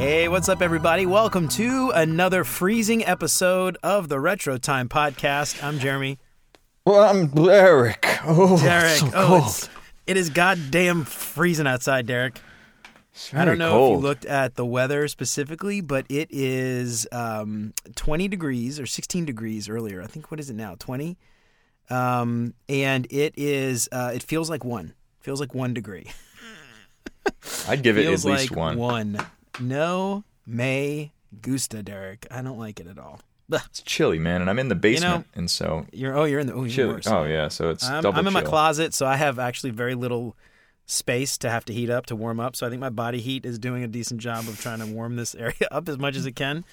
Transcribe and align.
Hey, 0.00 0.28
what's 0.28 0.48
up, 0.48 0.62
everybody? 0.62 1.04
Welcome 1.04 1.46
to 1.48 1.90
another 1.94 2.42
freezing 2.42 3.04
episode 3.04 3.76
of 3.82 4.08
the 4.08 4.18
Retro 4.18 4.56
Time 4.56 4.88
Podcast. 4.88 5.62
I'm 5.62 5.78
Jeremy. 5.78 6.18
Well, 6.86 7.02
I'm 7.02 7.26
Derek. 7.26 8.06
Oh, 8.24 8.58
Derek. 8.58 8.96
so 8.96 9.08
oh, 9.08 9.26
cold. 9.26 9.42
it's, 9.42 9.68
it 10.06 10.16
is 10.16 10.30
goddamn 10.30 11.04
freezing 11.04 11.66
outside, 11.66 12.06
Derek. 12.06 12.40
It's 13.12 13.34
I 13.34 13.44
don't 13.44 13.58
know 13.58 13.72
cold. 13.72 13.92
if 13.92 14.00
you 14.00 14.08
looked 14.08 14.24
at 14.24 14.54
the 14.54 14.64
weather 14.64 15.06
specifically, 15.06 15.82
but 15.82 16.06
it 16.08 16.28
is 16.30 17.06
um, 17.12 17.74
20 17.94 18.26
degrees 18.26 18.80
or 18.80 18.86
16 18.86 19.26
degrees 19.26 19.68
earlier. 19.68 20.00
I 20.00 20.06
think, 20.06 20.30
what 20.30 20.40
is 20.40 20.48
it 20.48 20.56
now? 20.56 20.76
20? 20.78 21.18
Um, 21.90 22.54
and 22.70 23.06
it 23.10 23.34
is, 23.36 23.86
uh, 23.92 24.12
it 24.14 24.22
feels 24.22 24.48
like 24.48 24.64
one. 24.64 24.94
Feels 25.20 25.40
like 25.40 25.54
one 25.54 25.74
degree. 25.74 26.06
I'd 27.68 27.82
give 27.82 27.98
it 27.98 28.06
at 28.06 28.12
least 28.12 28.24
like 28.24 28.50
one. 28.50 28.78
One. 28.78 29.18
No 29.60 30.24
may 30.46 31.12
gusta, 31.40 31.82
Derek. 31.82 32.26
I 32.30 32.42
don't 32.42 32.58
like 32.58 32.80
it 32.80 32.86
at 32.86 32.98
all. 32.98 33.20
Ugh. 33.52 33.60
It's 33.66 33.82
chilly, 33.82 34.18
man, 34.18 34.40
and 34.40 34.48
I'm 34.48 34.58
in 34.58 34.68
the 34.68 34.74
basement, 34.74 35.26
and 35.34 35.50
so 35.50 35.86
You're 35.92 36.16
oh, 36.16 36.24
you're 36.24 36.40
in 36.40 36.46
the 36.46 36.54
oh, 36.54 36.62
you're 36.62 36.68
chilly. 36.68 36.94
worse. 36.94 37.06
Oh 37.06 37.24
yeah, 37.24 37.48
so 37.48 37.70
it's 37.70 37.84
I'm, 37.84 38.02
double 38.02 38.18
I'm 38.18 38.26
in 38.26 38.32
my 38.32 38.42
closet, 38.42 38.94
so 38.94 39.06
I 39.06 39.16
have 39.16 39.38
actually 39.38 39.70
very 39.70 39.94
little 39.94 40.36
space 40.86 41.38
to 41.38 41.48
have 41.50 41.64
to 41.64 41.72
heat 41.72 41.88
up 41.90 42.06
to 42.06 42.16
warm 42.16 42.40
up. 42.40 42.56
So 42.56 42.66
I 42.66 42.70
think 42.70 42.80
my 42.80 42.90
body 42.90 43.20
heat 43.20 43.46
is 43.46 43.58
doing 43.58 43.84
a 43.84 43.88
decent 43.88 44.20
job 44.20 44.48
of 44.48 44.60
trying 44.60 44.80
to 44.80 44.86
warm 44.86 45.16
this 45.16 45.34
area 45.38 45.68
up 45.70 45.88
as 45.88 45.98
much 45.98 46.16
as 46.16 46.26
it 46.26 46.32
can. 46.32 46.64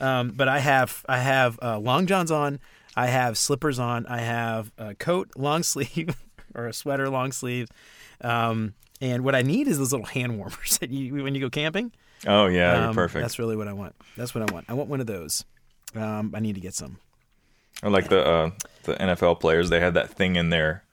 Um, 0.00 0.30
but 0.30 0.48
I 0.48 0.58
have 0.58 1.04
I 1.08 1.18
have 1.18 1.58
uh, 1.62 1.78
long 1.78 2.06
johns 2.06 2.30
on, 2.30 2.60
I 2.96 3.06
have 3.06 3.38
slippers 3.38 3.78
on, 3.78 4.06
I 4.06 4.18
have 4.18 4.72
a 4.78 4.94
coat 4.94 5.30
long 5.36 5.62
sleeve 5.72 6.16
or 6.54 6.66
a 6.66 6.72
sweater 6.72 7.08
long 7.08 7.32
sleeve, 7.32 7.68
um, 8.20 8.74
and 9.02 9.24
what 9.24 9.34
I 9.34 9.42
need 9.42 9.66
is 9.68 9.76
those 9.78 9.92
little 9.92 10.06
hand 10.06 10.38
warmers 10.38 10.78
that 10.80 10.90
you 10.90 11.22
when 11.24 11.34
you 11.34 11.40
go 11.42 11.50
camping. 11.50 11.92
Oh 12.26 12.46
yeah, 12.46 12.78
you're 12.78 12.88
Um, 12.90 12.94
perfect. 12.94 13.20
That's 13.22 13.38
really 13.38 13.56
what 13.56 13.68
I 13.68 13.72
want. 13.74 13.94
That's 14.16 14.34
what 14.34 14.48
I 14.48 14.52
want. 14.54 14.66
I 14.68 14.74
want 14.74 14.88
one 14.88 15.00
of 15.00 15.06
those. 15.06 15.44
Um, 15.94 16.32
I 16.34 16.40
need 16.40 16.54
to 16.54 16.60
get 16.60 16.72
some. 16.72 16.98
Or 17.82 17.90
like 17.90 18.08
the 18.08 18.24
uh, 18.24 18.50
the 18.84 18.94
NFL 18.94 19.40
players, 19.40 19.68
they 19.70 19.80
have 19.80 19.94
that 19.94 20.08
thing 20.10 20.36
in 20.36 20.50
their 20.50 20.84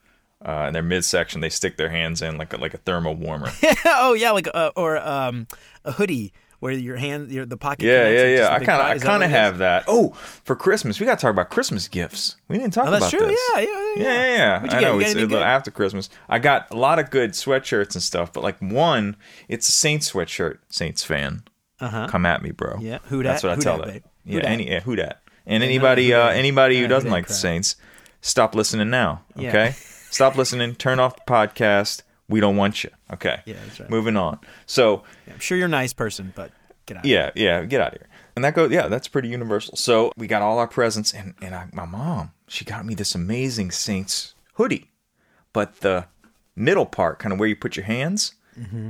uh, 0.45 0.65
in 0.67 0.73
their 0.73 0.83
midsection. 0.83 1.39
They 1.39 1.49
stick 1.49 1.77
their 1.77 1.89
hands 1.89 2.21
in 2.23 2.37
like 2.37 2.51
a, 2.51 2.57
like 2.57 2.73
a 2.73 2.77
thermal 2.77 3.13
warmer. 3.13 3.51
oh 3.85 4.13
yeah, 4.13 4.31
like 4.31 4.47
uh, 4.53 4.71
or 4.75 4.97
um, 4.97 5.47
a 5.85 5.91
hoodie 5.91 6.33
where 6.59 6.73
your 6.73 6.97
hand, 6.97 7.31
your 7.31 7.45
the 7.45 7.57
pocket. 7.57 7.85
yeah, 7.85 8.09
yeah, 8.09 8.25
yeah. 8.37 8.49
I 8.51 8.59
kind 8.59 8.81
of 8.81 8.87
I 8.87 8.97
kind 8.99 9.23
of 9.23 9.29
it 9.29 9.33
is? 9.33 9.39
have 9.39 9.57
that. 9.59 9.85
Oh, 9.87 10.09
for 10.43 10.55
Christmas, 10.55 10.99
we 10.99 11.05
got 11.05 11.17
to 11.17 11.21
talk 11.21 11.31
about 11.31 11.49
Christmas 11.49 11.87
gifts. 11.87 12.35
We 12.47 12.57
didn't 12.57 12.73
talk 12.73 12.87
Oh, 12.87 12.91
that's 12.91 13.11
about 13.13 13.17
true. 13.17 13.27
this. 13.27 13.39
Yeah, 13.55 13.61
yeah, 13.61 13.67
yeah. 13.67 13.93
Yeah, 13.95 14.03
yeah, 14.03 14.35
yeah. 14.35 14.63
You 14.63 14.69
I 14.71 14.81
know 14.81 14.99
it's 14.99 15.33
uh, 15.33 15.37
after 15.39 15.71
Christmas. 15.71 16.09
I 16.27 16.39
got 16.39 16.71
a 16.71 16.75
lot 16.77 16.99
of 16.99 17.09
good 17.09 17.31
sweatshirts 17.31 17.93
and 17.95 18.03
stuff, 18.03 18.33
but 18.33 18.43
like 18.43 18.59
one, 18.59 19.15
it's 19.47 19.67
a 19.69 19.71
Saints 19.71 20.11
sweatshirt. 20.11 20.57
Saints 20.69 21.03
fan. 21.03 21.43
Uh 21.79 21.87
huh. 21.87 22.07
Come 22.09 22.25
at 22.25 22.41
me, 22.41 22.51
bro. 22.51 22.77
Yeah, 22.81 22.99
who 23.05 23.23
that? 23.23 23.23
That's 23.23 23.43
what 23.43 23.53
I 23.53 23.55
Who 23.55 23.61
tell 23.61 23.81
babe? 23.81 24.03
Who 24.27 24.37
Yeah, 24.37 24.43
any 24.45 24.69
yeah, 24.69 24.81
who 24.81 24.95
dat? 24.97 25.21
And 25.45 25.63
anybody 25.63 26.13
uh, 26.13 26.27
anybody 26.27 26.75
who 26.75 26.81
who 26.83 26.87
doesn't 26.89 27.09
like 27.09 27.27
the. 27.27 27.33
Saints, 27.33 27.77
stop 28.21 28.53
listening 28.53 28.89
now. 28.89 29.23
Okay, 29.37 29.71
stop 30.11 30.35
listening. 30.35 30.75
Turn 30.75 30.99
off 30.99 31.15
the 31.15 31.21
podcast. 31.31 32.01
We 32.29 32.39
don't 32.39 32.55
want 32.55 32.83
you. 32.83 32.91
Okay. 33.11 33.41
Yeah, 33.45 33.55
that's 33.65 33.79
right. 33.81 33.89
Moving 33.89 34.15
on. 34.15 34.39
So 34.65 35.03
Yeah, 35.27 35.33
I'm 35.33 35.39
sure 35.39 35.57
you're 35.57 35.65
a 35.65 35.69
nice 35.69 35.91
person, 35.93 36.31
but 36.35 36.51
get 36.85 36.97
out. 36.97 37.05
yeah, 37.05 37.31
yeah, 37.35 37.63
get 37.65 37.81
out 37.81 37.93
of 37.93 37.99
here. 37.99 38.07
And 38.35 38.45
that 38.45 38.53
goes. 38.55 38.71
Yeah, 38.71 38.87
that's 38.87 39.07
pretty 39.09 39.27
universal. 39.27 39.75
So 39.75 40.11
we 40.15 40.27
got 40.27 40.41
all 40.41 40.59
our 40.59 40.67
presents, 40.67 41.13
and 41.13 41.33
and 41.41 41.53
I, 41.53 41.67
my 41.73 41.85
mom, 41.85 42.31
she 42.47 42.63
got 42.63 42.85
me 42.85 42.93
this 42.95 43.13
amazing 43.15 43.71
Saints 43.71 44.33
hoodie, 44.53 44.91
but 45.51 45.81
the 45.81 46.05
middle 46.55 46.85
part, 46.85 47.19
kind 47.19 47.33
of 47.33 47.39
where 47.39 47.49
you 47.49 47.55
put 47.55 47.75
your 47.75 47.85
hands, 47.85 48.35
Mm-hmm. 48.57 48.89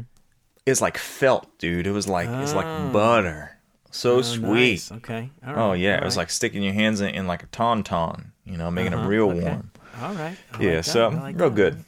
is 0.66 0.82
like 0.82 0.98
felt, 0.98 1.58
dude. 1.60 1.88
It 1.88 1.92
was 1.92 2.08
like 2.08 2.28
it's 2.30 2.54
like 2.54 2.92
butter. 2.94 3.58
So 3.92 4.18
Oh, 4.18 4.22
sweet. 4.22 4.72
nice. 4.72 4.92
Okay. 4.92 5.30
All 5.48 5.54
right. 5.54 5.62
Oh 5.70 5.74
yeah, 5.74 5.96
All 5.96 6.02
it 6.02 6.06
was 6.06 6.16
right. 6.18 6.24
like 6.24 6.30
sticking 6.30 6.62
your 6.62 6.74
hands 6.74 7.02
in, 7.02 7.10
in 7.10 7.26
like 7.26 7.42
a 7.44 7.48
tauntaun, 7.48 8.32
you 8.46 8.58
know, 8.58 8.70
making 8.70 8.92
them 8.92 9.08
real 9.08 9.30
Uh-huh. 9.30 9.38
okay. 9.40 9.48
warm. 9.50 9.72
All 10.02 10.14
right. 10.14 10.38
Yeah, 10.60 10.76
that. 10.76 10.84
so 10.86 11.10
like 11.10 11.40
real 11.40 11.50
that. 11.50 11.56
good. 11.56 11.84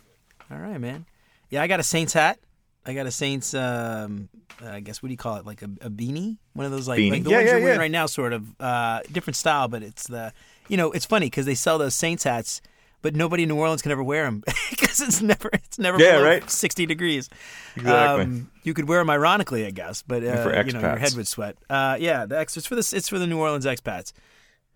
All 0.49 0.57
right, 0.57 0.79
man. 0.79 1.05
Yeah, 1.51 1.61
I 1.61 1.67
got 1.67 1.79
a 1.79 1.83
Saints 1.83 2.13
hat. 2.13 2.39
I 2.85 2.93
got 2.95 3.05
a 3.05 3.11
Saints. 3.11 3.53
Um, 3.53 4.29
I 4.65 4.79
guess 4.79 5.03
what 5.03 5.07
do 5.09 5.13
you 5.13 5.17
call 5.17 5.35
it? 5.35 5.45
Like 5.45 5.61
a, 5.61 5.65
a 5.81 5.89
beanie? 5.89 6.37
One 6.53 6.65
of 6.65 6.71
those 6.71 6.87
like, 6.87 6.99
like 6.99 7.23
the 7.23 7.29
Yeah, 7.29 7.37
ones 7.37 7.47
yeah, 7.47 7.51
you're 7.53 7.61
wearing 7.61 7.75
yeah. 7.77 7.81
right 7.81 7.91
now, 7.91 8.05
sort 8.07 8.33
of 8.33 8.59
uh, 8.59 9.01
different 9.11 9.35
style, 9.37 9.67
but 9.67 9.83
it's 9.83 10.07
the 10.07 10.33
you 10.67 10.77
know 10.77 10.91
it's 10.91 11.05
funny 11.05 11.27
because 11.27 11.45
they 11.45 11.53
sell 11.55 11.77
those 11.77 11.93
Saints 11.93 12.23
hats, 12.23 12.61
but 13.03 13.15
nobody 13.15 13.43
in 13.43 13.49
New 13.49 13.57
Orleans 13.57 13.81
can 13.83 13.91
ever 13.91 14.01
wear 14.03 14.23
them 14.25 14.43
because 14.71 14.99
it's 15.07 15.21
never 15.21 15.49
it's 15.53 15.77
never 15.77 15.99
Yeah, 15.99 16.21
right. 16.21 16.49
sixty 16.49 16.85
degrees. 16.87 17.29
Exactly. 17.75 18.23
Um, 18.23 18.51
you 18.63 18.73
could 18.73 18.87
wear 18.87 18.99
them 18.99 19.09
ironically, 19.09 19.65
I 19.65 19.71
guess, 19.71 20.01
but 20.01 20.23
uh, 20.23 20.43
for 20.43 20.65
you 20.65 20.71
know 20.73 20.79
your 20.79 20.97
head 20.97 21.13
would 21.15 21.27
sweat. 21.27 21.57
Uh, 21.69 21.97
yeah, 21.99 22.25
the 22.25 22.39
ex- 22.39 22.57
it's 22.57 22.65
for 22.67 22.75
the 22.75 22.93
it's 22.95 23.09
for 23.09 23.19
the 23.19 23.27
New 23.27 23.37
Orleans 23.39 23.65
expats. 23.65 24.13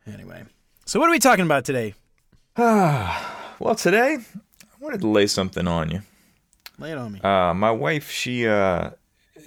Anyway, 0.06 0.44
so 0.86 1.00
what 1.00 1.08
are 1.10 1.12
we 1.12 1.20
talking 1.20 1.46
about 1.46 1.64
today? 1.66 1.94
Well, 3.58 3.74
today 3.76 4.18
I 4.20 4.66
wanted 4.82 5.00
to 5.02 5.08
lay 5.08 5.28
something 5.28 5.66
on 5.68 5.90
you. 5.90 6.02
Lay 6.78 6.92
it 6.92 6.98
on 6.98 7.14
me. 7.14 7.20
Uh, 7.22 7.54
my 7.54 7.72
wife, 7.72 8.12
she 8.12 8.48
uh, 8.48 8.90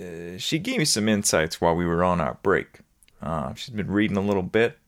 uh, 0.00 0.38
she 0.38 0.58
gave 0.58 0.78
me 0.78 0.84
some 0.84 1.08
insights 1.08 1.60
while 1.60 1.74
we 1.74 1.84
were 1.86 2.02
on 2.04 2.20
our 2.20 2.38
break. 2.42 2.80
Uh, 3.20 3.52
she's 3.54 3.70
been 3.74 3.90
reading 3.90 4.16
a 4.16 4.20
little 4.22 4.42
bit, 4.42 4.78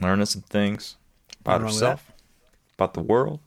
learning 0.00 0.26
some 0.26 0.42
things 0.42 0.96
about 1.40 1.60
Nothing 1.60 1.64
wrong 1.64 1.66
with 1.66 1.74
herself, 1.80 2.12
about 2.78 2.94
the 2.94 3.00
world, 3.02 3.40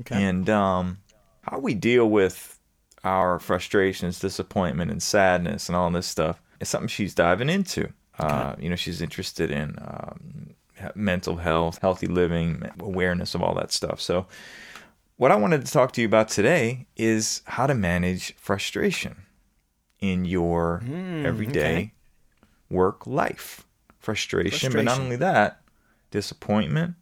Okay. 0.00 0.22
and 0.22 0.50
um, 0.50 0.98
how 1.42 1.58
we 1.58 1.74
deal 1.74 2.08
with 2.10 2.58
our 3.04 3.38
frustrations, 3.38 4.18
disappointment, 4.18 4.90
and 4.90 5.02
sadness, 5.02 5.68
and 5.68 5.76
all 5.76 5.90
this 5.90 6.06
stuff. 6.06 6.40
It's 6.60 6.70
something 6.70 6.88
she's 6.88 7.14
diving 7.14 7.48
into. 7.48 7.92
Uh, 8.18 8.54
you 8.58 8.68
know, 8.68 8.76
she's 8.76 9.00
interested 9.02 9.50
in 9.50 9.76
um, 9.80 10.54
mental 10.94 11.36
health, 11.36 11.78
healthy 11.80 12.06
living, 12.06 12.62
awareness 12.78 13.34
of 13.34 13.42
all 13.42 13.54
that 13.54 13.72
stuff. 13.72 14.00
So, 14.00 14.26
what 15.22 15.30
I 15.30 15.36
wanted 15.36 15.64
to 15.64 15.70
talk 15.70 15.92
to 15.92 16.00
you 16.00 16.06
about 16.08 16.26
today 16.30 16.88
is 16.96 17.42
how 17.44 17.68
to 17.68 17.74
manage 17.74 18.34
frustration 18.34 19.22
in 20.00 20.24
your 20.24 20.82
everyday 21.24 21.74
okay. 21.76 21.92
work 22.68 23.06
life. 23.06 23.64
Frustration, 24.00 24.72
but 24.72 24.84
not 24.84 24.98
only 24.98 25.14
that, 25.14 25.62
disappointment, 26.10 26.96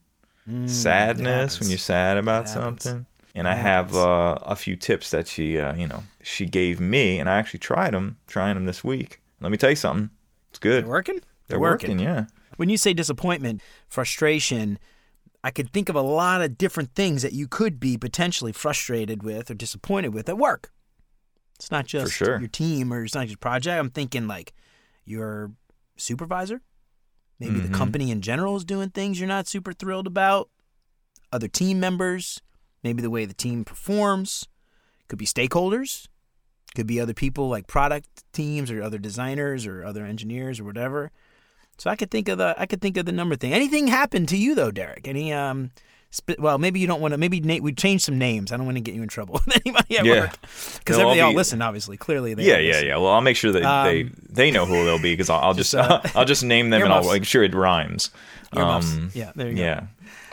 sadness 0.66 1.60
when 1.60 1.70
you're 1.70 1.78
sad 1.78 2.18
about 2.18 2.46
something. 2.46 3.06
And 3.34 3.48
I 3.48 3.54
have 3.54 3.96
uh, 3.96 4.36
a 4.42 4.54
few 4.54 4.76
tips 4.76 5.12
that 5.12 5.26
she, 5.26 5.58
uh, 5.58 5.74
you 5.74 5.86
know, 5.86 6.02
she 6.22 6.44
gave 6.44 6.78
me, 6.78 7.20
and 7.20 7.30
I 7.30 7.38
actually 7.38 7.60
tried 7.60 7.94
them, 7.94 8.18
trying 8.26 8.54
them 8.54 8.66
this 8.66 8.84
week. 8.84 9.22
Let 9.40 9.50
me 9.50 9.56
tell 9.56 9.70
you 9.70 9.76
something, 9.76 10.10
it's 10.50 10.58
good. 10.58 10.84
They're 10.84 10.90
working. 10.90 11.20
They're 11.48 11.58
working, 11.58 11.98
yeah. 11.98 12.26
When 12.58 12.68
you 12.68 12.76
say 12.76 12.92
disappointment, 12.92 13.62
frustration, 13.88 14.78
I 15.42 15.50
could 15.50 15.72
think 15.72 15.88
of 15.88 15.96
a 15.96 16.02
lot 16.02 16.42
of 16.42 16.58
different 16.58 16.94
things 16.94 17.22
that 17.22 17.32
you 17.32 17.48
could 17.48 17.80
be 17.80 17.96
potentially 17.96 18.52
frustrated 18.52 19.22
with 19.22 19.50
or 19.50 19.54
disappointed 19.54 20.12
with 20.12 20.28
at 20.28 20.36
work. 20.38 20.70
It's 21.54 21.70
not 21.70 21.86
just 21.86 22.12
sure. 22.12 22.38
your 22.38 22.48
team 22.48 22.92
or 22.92 23.04
it's 23.04 23.14
not 23.14 23.26
just 23.26 23.40
project. 23.40 23.78
I'm 23.78 23.90
thinking 23.90 24.26
like 24.26 24.52
your 25.04 25.52
supervisor, 25.96 26.60
maybe 27.38 27.56
Mhm. 27.60 27.70
the 27.70 27.76
company 27.78 28.10
in 28.10 28.20
general 28.22 28.56
is 28.56 28.64
doing 28.64 28.90
things 28.90 29.18
you're 29.18 29.28
not 29.28 29.46
super 29.48 29.72
thrilled 29.72 30.06
about, 30.06 30.50
other 31.32 31.48
team 31.48 31.78
members, 31.80 32.40
maybe 32.82 33.00
the 33.02 33.10
way 33.10 33.24
the 33.24 33.34
team 33.34 33.64
performs, 33.64 34.46
could 35.08 35.18
be 35.18 35.26
stakeholders, 35.26 36.06
could 36.74 36.86
be 36.86 37.00
other 37.00 37.14
people 37.14 37.48
like 37.48 37.66
product 37.66 38.24
teams 38.32 38.70
or 38.70 38.82
other 38.82 38.98
designers 38.98 39.66
or 39.66 39.84
other 39.84 40.04
engineers 40.04 40.60
or 40.60 40.64
whatever. 40.64 41.10
So 41.80 41.88
I 41.88 41.96
could 41.96 42.10
think 42.10 42.28
of 42.28 42.36
the 42.38 42.54
I 42.58 42.66
could 42.66 42.82
think 42.82 42.98
of 42.98 43.06
the 43.06 43.12
number 43.12 43.36
thing. 43.36 43.54
Anything 43.54 43.86
happened 43.86 44.28
to 44.28 44.36
you 44.36 44.54
though, 44.54 44.70
Derek? 44.70 45.08
Any 45.08 45.32
um, 45.32 45.70
sp- 46.12 46.36
well 46.38 46.58
maybe 46.58 46.78
you 46.78 46.86
don't 46.86 47.00
want 47.00 47.12
to. 47.14 47.18
Maybe 47.18 47.40
na- 47.40 47.56
we 47.62 47.72
change 47.72 48.02
some 48.02 48.18
names. 48.18 48.52
I 48.52 48.58
don't 48.58 48.66
want 48.66 48.76
to 48.76 48.82
get 48.82 48.94
you 48.94 49.02
in 49.02 49.08
trouble 49.08 49.40
with 49.46 49.56
anybody 49.64 49.96
at 49.98 50.04
Yeah. 50.04 50.20
work 50.20 50.36
because 50.78 50.98
all 50.98 51.14
they 51.14 51.20
all 51.22 51.30
be- 51.30 51.36
listen. 51.36 51.62
Obviously, 51.62 51.96
clearly 51.96 52.34
they 52.34 52.44
Yeah, 52.44 52.58
yeah, 52.58 52.80
yeah. 52.80 52.96
Well, 52.96 53.08
I'll 53.08 53.22
make 53.22 53.36
sure 53.38 53.50
that 53.52 53.84
they 53.84 54.02
Um, 54.02 54.12
they 54.28 54.50
know 54.50 54.66
who 54.66 54.84
they'll 54.84 54.98
be 55.00 55.14
because 55.14 55.30
I'll, 55.30 55.40
I'll 55.40 55.54
just, 55.62 55.72
just, 55.72 55.90
uh, 55.90 56.00
I'll 56.14 56.26
just 56.26 56.44
name 56.44 56.68
them 56.68 56.82
and 56.82 56.92
I'll 56.92 57.10
make 57.10 57.24
sure 57.24 57.42
it 57.42 57.54
rhymes. 57.54 58.10
Um, 58.52 59.10
yeah, 59.14 59.32
there 59.36 59.48
you 59.48 59.54
go. 59.56 59.62
yeah, 59.62 59.86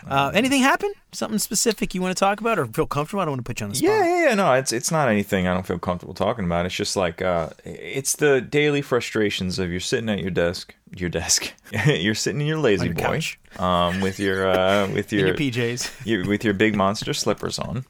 Uh, 0.05 0.31
anything 0.33 0.61
happen? 0.61 0.91
Something 1.13 1.39
specific 1.39 1.95
you 1.95 2.01
want 2.01 2.15
to 2.15 2.19
talk 2.19 2.41
about 2.41 2.59
or 2.59 2.65
feel 2.67 2.85
comfortable? 2.85 3.21
I 3.21 3.25
don't 3.25 3.33
want 3.33 3.45
to 3.45 3.49
put 3.49 3.59
you 3.59 3.65
on 3.65 3.69
the 3.69 3.75
spot. 3.77 3.89
yeah, 3.89 4.05
yeah, 4.05 4.29
yeah. 4.29 4.35
No, 4.35 4.53
it's 4.53 4.71
it's 4.71 4.91
not 4.91 5.07
anything 5.09 5.47
I 5.47 5.53
don't 5.53 5.65
feel 5.65 5.79
comfortable 5.79 6.13
talking 6.13 6.45
about. 6.45 6.65
It's 6.65 6.75
just 6.75 6.95
like 6.95 7.21
uh, 7.21 7.49
it's 7.63 8.17
the 8.17 8.41
daily 8.41 8.81
frustrations 8.81 9.59
of 9.59 9.71
you're 9.71 9.79
sitting 9.79 10.09
at 10.09 10.19
your 10.19 10.31
desk, 10.31 10.75
your 10.95 11.09
desk, 11.09 11.53
you're 11.88 12.15
sitting 12.15 12.41
in 12.41 12.47
your 12.47 12.59
lazy 12.59 12.85
your 12.88 12.95
boy, 12.95 13.01
couch. 13.03 13.39
um, 13.57 14.01
with 14.01 14.19
your 14.19 14.47
uh, 14.47 14.88
with 14.91 15.11
your, 15.13 15.27
your 15.27 15.35
PJs. 15.35 15.91
your 16.05 16.27
with 16.27 16.43
your 16.43 16.53
big 16.53 16.75
monster 16.75 17.13
slippers 17.13 17.57
on, 17.57 17.85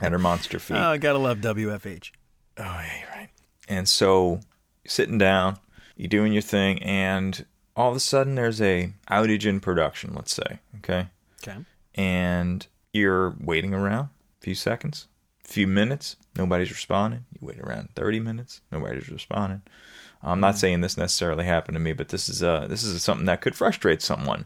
and 0.00 0.12
her 0.12 0.18
monster 0.18 0.58
feet. 0.58 0.76
Oh, 0.76 0.96
gotta 0.98 1.18
love 1.18 1.38
WFH. 1.38 2.10
Oh, 2.58 2.62
yeah, 2.62 2.98
you're 3.00 3.08
right. 3.10 3.28
And 3.68 3.88
so 3.88 4.40
sitting 4.86 5.18
down, 5.18 5.58
you're 5.96 6.08
doing 6.08 6.32
your 6.32 6.42
thing, 6.42 6.82
and 6.82 7.44
all 7.76 7.90
of 7.90 7.96
a 7.96 8.00
sudden 8.00 8.34
there's 8.34 8.60
a 8.60 8.92
outage 9.10 9.46
in 9.46 9.60
production, 9.60 10.14
let's 10.14 10.34
say, 10.34 10.60
okay? 10.78 11.08
Okay. 11.42 11.58
And 11.94 12.66
you're 12.92 13.34
waiting 13.40 13.74
around 13.74 14.04
a 14.04 14.40
few 14.40 14.54
seconds, 14.54 15.06
a 15.44 15.48
few 15.48 15.66
minutes, 15.66 16.16
nobody's 16.36 16.70
responding. 16.70 17.24
You 17.32 17.46
wait 17.46 17.60
around 17.60 17.90
30 17.94 18.20
minutes, 18.20 18.60
nobody's 18.70 19.08
responding. 19.08 19.62
I'm 20.22 20.40
not 20.40 20.58
saying 20.58 20.80
this 20.80 20.96
necessarily 20.96 21.44
happened 21.44 21.74
to 21.74 21.80
me, 21.80 21.92
but 21.92 22.10
this 22.10 22.28
is 22.28 22.42
uh 22.42 22.66
this 22.68 22.84
is 22.84 23.02
something 23.02 23.26
that 23.26 23.40
could 23.40 23.56
frustrate 23.56 24.02
someone. 24.02 24.44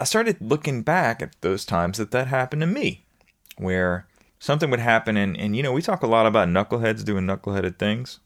I 0.00 0.04
started 0.04 0.40
looking 0.40 0.82
back 0.82 1.20
at 1.20 1.34
those 1.40 1.64
times 1.64 1.98
that 1.98 2.12
that 2.12 2.28
happened 2.28 2.62
to 2.62 2.66
me, 2.66 3.04
where 3.56 4.06
something 4.38 4.70
would 4.70 4.80
happen, 4.80 5.16
and 5.16 5.36
and 5.36 5.54
you 5.54 5.62
know 5.62 5.72
we 5.72 5.82
talk 5.82 6.02
a 6.02 6.06
lot 6.06 6.26
about 6.26 6.48
knuckleheads 6.48 7.04
doing 7.04 7.24
knuckleheaded 7.24 7.78
things. 7.78 8.20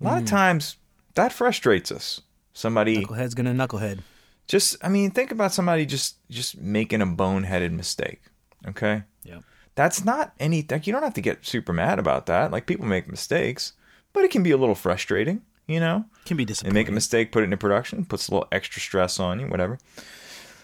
A 0.00 0.04
lot 0.04 0.22
of 0.22 0.28
times 0.28 0.76
that 1.14 1.32
frustrates 1.32 1.90
us. 1.90 2.20
Somebody 2.54 3.04
Knucklehead's 3.04 3.34
gonna 3.34 3.52
knucklehead. 3.52 3.98
just 4.46 4.76
I 4.82 4.88
mean 4.88 5.10
think 5.10 5.30
about 5.32 5.52
somebody 5.52 5.84
just 5.84 6.16
just 6.30 6.56
making 6.56 7.02
a 7.02 7.06
boneheaded 7.06 7.72
mistake. 7.72 8.22
Okay, 8.66 9.02
Yeah. 9.24 9.40
that's 9.74 10.04
not 10.04 10.32
any 10.40 10.64
like 10.70 10.86
you 10.86 10.92
don't 10.92 11.02
have 11.02 11.14
to 11.14 11.20
get 11.20 11.44
super 11.44 11.72
mad 11.74 11.98
about 11.98 12.26
that. 12.26 12.50
Like 12.50 12.66
people 12.66 12.86
make 12.86 13.08
mistakes, 13.08 13.72
but 14.14 14.24
it 14.24 14.30
can 14.30 14.42
be 14.42 14.52
a 14.52 14.56
little 14.56 14.74
frustrating. 14.74 15.42
You 15.66 15.80
know, 15.80 16.04
Can 16.26 16.36
be 16.36 16.44
they 16.44 16.48
disappointing. 16.48 16.74
make 16.74 16.88
a 16.88 16.92
mistake, 16.92 17.32
put 17.32 17.40
it 17.42 17.44
into 17.44 17.56
production, 17.56 18.04
puts 18.04 18.28
a 18.28 18.32
little 18.32 18.48
extra 18.52 18.80
stress 18.82 19.18
on 19.18 19.40
you, 19.40 19.46
whatever. 19.48 19.78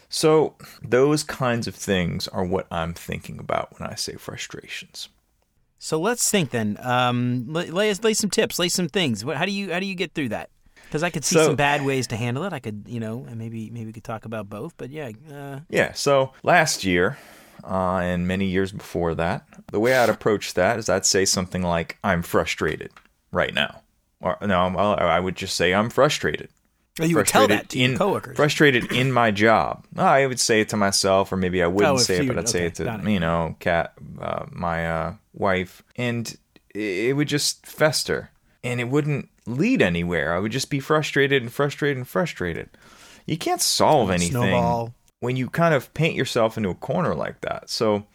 So 0.08 0.56
those 0.82 1.22
kinds 1.24 1.66
of 1.66 1.74
things 1.74 2.28
are 2.28 2.44
what 2.44 2.66
I'm 2.70 2.92
thinking 2.94 3.38
about 3.38 3.78
when 3.78 3.88
I 3.88 3.94
say 3.94 4.14
frustrations. 4.16 5.08
So 5.78 5.98
let's 5.98 6.30
think 6.30 6.50
then. 6.50 6.76
Um, 6.82 7.46
lay, 7.48 7.70
lay, 7.70 7.94
lay 7.94 8.12
some 8.14 8.28
tips, 8.28 8.58
lay 8.58 8.68
some 8.68 8.88
things. 8.88 9.24
What, 9.24 9.36
how 9.38 9.46
do 9.46 9.52
you 9.52 9.72
how 9.72 9.80
do 9.80 9.86
you 9.86 9.94
get 9.94 10.12
through 10.12 10.28
that? 10.30 10.50
Because 10.90 11.04
I 11.04 11.10
could 11.10 11.24
see 11.24 11.36
So- 11.36 11.46
some 11.46 11.56
bad 11.56 11.84
ways 11.84 12.08
to 12.08 12.16
handle 12.16 12.42
it. 12.42 12.52
I 12.52 12.58
could, 12.58 12.82
you 12.88 12.98
know, 12.98 13.24
and 13.28 13.38
maybe 13.38 13.70
maybe 13.70 13.86
we 13.86 13.92
could 13.92 14.02
talk 14.04 14.24
about 14.24 14.48
both. 14.50 14.74
But 14.76 14.90
yeah, 14.90 15.10
uh, 15.32 15.60
Yeah, 15.68 15.92
so 15.92 16.32
last 16.42 16.82
year 16.82 17.16
uh, 17.62 17.98
and 17.98 18.26
many 18.26 18.46
years 18.46 18.72
before 18.72 19.14
that, 19.14 19.46
the 19.70 19.78
way 19.78 19.94
I'd 19.96 20.08
approach 20.10 20.54
that 20.54 20.78
is 20.80 20.88
I'd 20.88 21.06
say 21.06 21.24
something 21.24 21.62
like, 21.62 21.96
I'm 22.02 22.22
frustrated 22.22 22.90
right 23.30 23.54
now. 23.54 23.82
Or 24.20 24.36
no, 24.44 24.58
I 24.76 25.16
I 25.16 25.20
would 25.20 25.36
just 25.36 25.54
say, 25.56 25.72
I'm 25.72 25.90
frustrated. 25.90 26.48
oh, 27.00 27.04
you 27.04 27.16
would 27.16 27.26
tell 27.28 27.46
that 27.48 27.68
to 27.70 27.78
your 27.78 27.90
in, 27.92 27.96
coworkers. 27.96 28.36
Frustrated 28.36 28.90
in 28.92 29.12
my 29.12 29.30
job. 29.30 29.86
I 29.96 30.26
would 30.26 30.40
say 30.40 30.60
it 30.60 30.68
to 30.70 30.76
myself, 30.76 31.30
or 31.32 31.36
maybe 31.36 31.62
I 31.62 31.68
wouldn't 31.68 31.94
Oh, 31.94 31.98
say 31.98 32.18
it, 32.18 32.26
but 32.26 32.36
I'd 32.36 32.48
say 32.48 32.66
it 32.66 32.74
to 32.74 33.00
you 33.06 33.20
know, 33.20 33.54
cat, 33.60 33.92
uh, 34.20 34.46
my 34.50 34.90
uh, 34.90 35.14
wife, 35.32 35.82
and 35.96 36.36
it 36.74 37.16
would 37.16 37.28
just 37.28 37.64
fester, 37.64 38.30
and 38.64 38.80
it 38.80 38.88
wouldn't 38.88 39.28
lead 39.50 39.82
anywhere. 39.82 40.34
I 40.34 40.38
would 40.38 40.52
just 40.52 40.70
be 40.70 40.80
frustrated 40.80 41.42
and 41.42 41.52
frustrated 41.52 41.96
and 41.96 42.08
frustrated. 42.08 42.70
You 43.26 43.36
can't 43.36 43.60
solve 43.60 44.10
anything 44.10 44.30
Snowball. 44.30 44.94
when 45.20 45.36
you 45.36 45.48
kind 45.50 45.74
of 45.74 45.92
paint 45.94 46.16
yourself 46.16 46.56
into 46.56 46.70
a 46.70 46.74
corner 46.74 47.14
like 47.14 47.40
that. 47.42 47.70
So, 47.70 48.06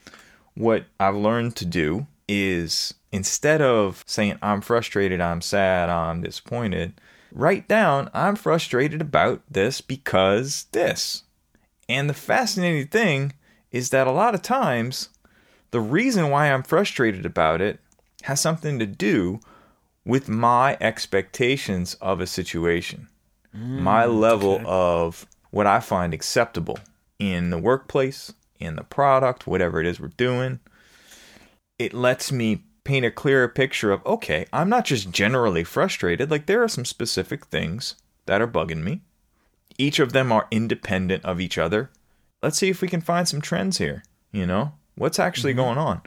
what 0.56 0.86
I've 1.00 1.16
learned 1.16 1.56
to 1.58 1.66
do 1.66 2.08
is 2.28 2.94
instead 3.12 3.62
of 3.62 4.04
saying, 4.08 4.38
I'm 4.42 4.62
frustrated, 4.62 5.22
I'm 5.22 5.42
sad, 5.42 5.90
I'm 5.90 6.22
disappointed, 6.22 7.00
write 7.32 7.68
down, 7.68 8.10
I'm 8.14 8.36
frustrated 8.36 9.02
about 9.02 9.42
this 9.50 9.82
because 9.82 10.66
this. 10.72 11.24
And 11.88 12.10
the 12.10 12.14
fascinating 12.14 12.88
thing 12.88 13.34
is 13.72 13.90
that 13.90 14.08
a 14.08 14.12
lot 14.12 14.34
of 14.34 14.42
times, 14.42 15.10
the 15.72 15.82
reason 15.82 16.30
why 16.30 16.52
I'm 16.52 16.64
frustrated 16.64 17.26
about 17.26 17.62
it 17.62 17.80
has 18.24 18.42
something 18.42 18.80
to 18.80 18.86
do 18.86 19.40
with 20.06 20.30
my 20.30 20.78
expectations 20.80 21.96
of 21.96 22.22
a 22.22 22.28
situation, 22.28 23.08
mm, 23.56 23.80
my 23.80 24.06
level 24.06 24.62
of 24.66 25.26
what 25.52 25.66
I 25.66 25.80
find 25.80 26.14
acceptable 26.14 26.80
in 27.18 27.50
the 27.50 27.58
workplace, 27.58 28.34
in 28.60 28.76
the 28.76 28.84
product, 28.84 29.48
whatever 29.48 29.80
it 29.80 29.88
is 29.88 30.00
we're 30.00 30.10
doing. 30.10 30.60
It 31.80 31.94
lets 31.94 32.32
me 32.32 32.64
paint 32.84 33.06
a 33.06 33.12
clearer 33.12 33.48
picture 33.48 33.92
of 33.92 34.06
okay, 34.06 34.46
I'm 34.54 34.70
not 34.70 34.86
just 34.86 35.10
generally 35.12 35.64
frustrated, 35.64 36.30
like 36.32 36.46
there 36.46 36.64
are 36.64 36.70
some 36.70 36.86
specific 36.86 37.46
things 37.48 37.96
that 38.28 38.42
are 38.42 38.48
bugging 38.48 38.84
me. 38.84 39.02
Each 39.78 40.00
of 40.00 40.14
them 40.14 40.32
are 40.32 40.48
independent 40.52 41.26
of 41.26 41.42
each 41.42 41.58
other. 41.58 41.90
Let's 42.42 42.58
see 42.58 42.70
if 42.70 42.82
we 42.82 42.88
can 42.88 43.02
find 43.02 43.28
some 43.28 43.42
trends 43.42 43.80
here, 43.80 44.04
you 44.32 44.46
know? 44.46 44.74
What's 44.96 45.20
actually 45.20 45.54
mm-hmm. 45.54 45.62
going 45.62 45.78
on? 45.78 46.02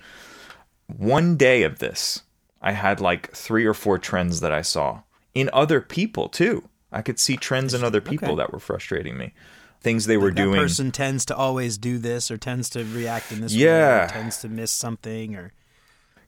One 0.86 1.36
day 1.36 1.64
of 1.64 1.80
this, 1.80 2.22
I 2.60 2.72
had 2.72 3.00
like 3.00 3.32
three 3.32 3.64
or 3.66 3.74
four 3.74 3.98
trends 3.98 4.40
that 4.40 4.52
I 4.52 4.62
saw 4.62 5.02
in 5.34 5.48
other 5.52 5.80
people 5.80 6.28
too. 6.28 6.68
I 6.90 7.02
could 7.02 7.18
see 7.18 7.36
trends 7.36 7.74
in 7.74 7.84
other 7.84 8.00
people 8.00 8.28
Okay. 8.28 8.36
that 8.36 8.52
were 8.52 8.58
frustrating 8.58 9.16
me. 9.18 9.32
Things 9.80 10.06
they 10.06 10.16
were 10.16 10.30
that 10.30 10.36
doing. 10.36 10.60
person 10.60 10.90
tends 10.90 11.24
to 11.26 11.36
always 11.36 11.78
do 11.78 11.98
this, 11.98 12.30
or 12.30 12.36
tends 12.36 12.68
to 12.70 12.84
react 12.84 13.30
in 13.30 13.40
this 13.42 13.52
way, 13.52 13.60
Yeah. 13.60 14.06
or 14.06 14.08
tends 14.08 14.38
to 14.38 14.48
miss 14.48 14.72
something, 14.72 15.36
or 15.36 15.52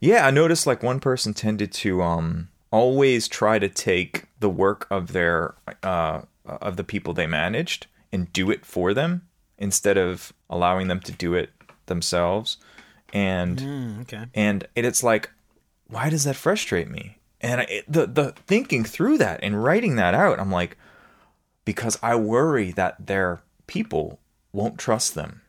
Yeah, 0.00 0.26
I 0.26 0.30
noticed 0.30 0.66
like 0.66 0.82
one 0.82 1.00
person 1.00 1.34
tended 1.34 1.72
to 1.72 2.02
um 2.02 2.48
always 2.70 3.26
try 3.26 3.58
to 3.58 3.68
take 3.68 4.26
the 4.38 4.48
work 4.50 4.86
of 4.90 5.12
their 5.12 5.54
uh 5.82 6.22
of 6.44 6.76
the 6.76 6.84
people 6.84 7.12
they 7.12 7.26
managed 7.26 7.86
and 8.12 8.32
do 8.32 8.50
it 8.50 8.64
for 8.64 8.94
them 8.94 9.26
instead 9.58 9.96
of 9.98 10.32
allowing 10.48 10.88
them 10.88 11.00
to 11.00 11.12
do 11.12 11.34
it 11.34 11.50
themselves. 11.86 12.56
And 13.12 13.58
Mm, 13.58 14.00
okay, 14.02 14.26
and 14.34 14.66
it, 14.76 14.84
it's 14.84 15.02
like 15.02 15.30
why 15.90 16.10
does 16.10 16.24
that 16.24 16.36
frustrate 16.36 16.88
me? 16.88 17.18
And 17.40 17.62
I, 17.62 17.82
the 17.88 18.06
the 18.06 18.34
thinking 18.46 18.84
through 18.84 19.18
that 19.18 19.40
and 19.42 19.64
writing 19.64 19.96
that 19.96 20.12
out 20.12 20.38
i'm 20.38 20.52
like 20.52 20.76
because 21.64 21.98
i 22.02 22.14
worry 22.14 22.70
that 22.72 23.06
their 23.06 23.40
people 23.66 24.20
won't 24.52 24.76
trust 24.76 25.14
them 25.14 25.40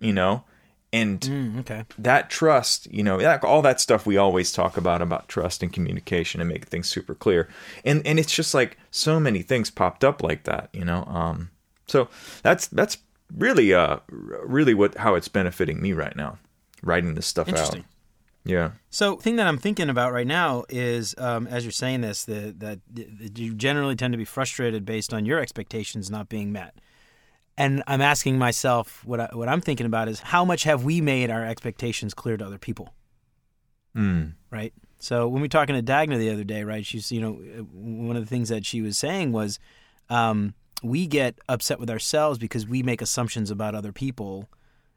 you 0.00 0.12
know? 0.12 0.44
And 0.90 1.20
mm, 1.20 1.60
okay, 1.60 1.84
that 1.98 2.30
trust 2.30 2.90
you 2.90 3.02
know 3.02 3.18
that, 3.18 3.44
all 3.44 3.60
that 3.60 3.78
stuff 3.78 4.06
we 4.06 4.16
always 4.16 4.50
talk 4.52 4.78
about 4.78 5.02
about 5.02 5.28
trust 5.28 5.62
and 5.62 5.70
communication 5.70 6.40
and 6.40 6.48
make 6.48 6.64
things 6.64 6.88
super 6.88 7.14
clear. 7.14 7.46
And 7.84 8.06
and 8.06 8.18
it's 8.18 8.34
just 8.34 8.54
like 8.54 8.78
so 8.90 9.20
many 9.20 9.42
things 9.42 9.70
popped 9.70 10.02
up 10.02 10.22
like 10.22 10.44
that 10.44 10.70
you 10.72 10.86
know? 10.86 11.04
Um 11.04 11.50
so 11.86 12.08
that's 12.42 12.68
that's 12.68 12.96
really 13.36 13.74
uh 13.74 13.98
really 14.08 14.72
what 14.72 14.96
how 14.96 15.14
it's 15.14 15.28
benefiting 15.28 15.82
me 15.82 15.92
right 15.92 16.16
now 16.16 16.38
writing 16.82 17.14
this 17.14 17.26
stuff 17.26 17.48
out. 17.76 17.84
Yeah 18.48 18.70
So, 18.90 19.16
thing 19.16 19.36
that 19.36 19.46
I'm 19.46 19.58
thinking 19.58 19.88
about 19.88 20.12
right 20.12 20.26
now 20.26 20.64
is, 20.68 21.14
um, 21.18 21.46
as 21.46 21.64
you're 21.64 21.72
saying 21.72 22.00
this, 22.00 22.24
that, 22.24 22.58
that 22.58 22.80
you 23.38 23.54
generally 23.54 23.94
tend 23.94 24.12
to 24.12 24.18
be 24.18 24.24
frustrated 24.24 24.84
based 24.84 25.14
on 25.14 25.26
your 25.26 25.38
expectations 25.38 26.10
not 26.10 26.28
being 26.28 26.50
met. 26.50 26.74
And 27.56 27.82
I'm 27.86 28.00
asking 28.00 28.38
myself, 28.38 29.04
what 29.04 29.20
I, 29.20 29.28
what 29.32 29.48
I'm 29.48 29.60
thinking 29.60 29.86
about 29.86 30.08
is, 30.08 30.20
how 30.20 30.44
much 30.44 30.64
have 30.64 30.84
we 30.84 31.00
made 31.00 31.30
our 31.30 31.44
expectations 31.44 32.14
clear 32.14 32.36
to 32.36 32.46
other 32.46 32.58
people? 32.58 32.94
mm. 33.98 34.32
right? 34.50 34.72
So 35.00 35.28
when 35.28 35.40
we 35.40 35.44
were 35.44 35.48
talking 35.48 35.74
to 35.74 35.82
Dagna 35.82 36.18
the 36.18 36.30
other 36.30 36.44
day, 36.44 36.64
right? 36.64 36.84
She's, 36.84 37.12
you 37.12 37.20
know, 37.20 37.34
one 37.72 38.16
of 38.16 38.22
the 38.22 38.28
things 38.28 38.48
that 38.48 38.66
she 38.66 38.80
was 38.80 38.98
saying 38.98 39.32
was, 39.32 39.58
um, 40.08 40.54
we 40.82 41.06
get 41.06 41.38
upset 41.48 41.80
with 41.80 41.90
ourselves 41.90 42.38
because 42.38 42.66
we 42.66 42.82
make 42.82 43.02
assumptions 43.02 43.50
about 43.50 43.74
other 43.74 43.92
people, 43.92 44.48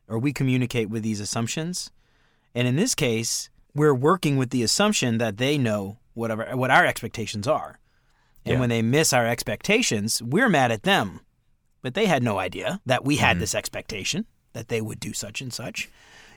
or 0.07 0.19
we 0.19 0.31
communicate 0.31 0.89
with 0.89 1.03
these 1.03 1.19
assumptions, 1.19 1.91
and 2.53 2.67
in 2.67 2.75
this 2.75 2.95
case, 2.95 3.49
we're 3.73 3.93
working 3.93 4.37
with 4.37 4.49
the 4.49 4.63
assumption 4.63 5.17
that 5.19 5.37
they 5.37 5.57
know 5.57 5.99
whatever 6.13 6.45
what 6.55 6.71
our 6.71 6.85
expectations 6.85 7.47
are, 7.47 7.79
and 8.45 8.53
Yeah. 8.53 8.59
when 8.59 8.69
they 8.69 8.81
miss 8.81 9.13
our 9.13 9.27
expectations, 9.27 10.21
we're 10.21 10.49
mad 10.49 10.71
at 10.71 10.83
them, 10.83 11.21
but 11.81 11.93
they 11.93 12.05
had 12.05 12.23
no 12.23 12.39
idea 12.39 12.81
that 12.85 13.05
we 13.05 13.17
had 13.17 13.35
mm-hmm. 13.35 13.41
this 13.41 13.55
expectation 13.55 14.25
that 14.53 14.67
they 14.67 14.81
would 14.81 14.99
do 14.99 15.13
such 15.13 15.41
and 15.41 15.53
such 15.53 15.89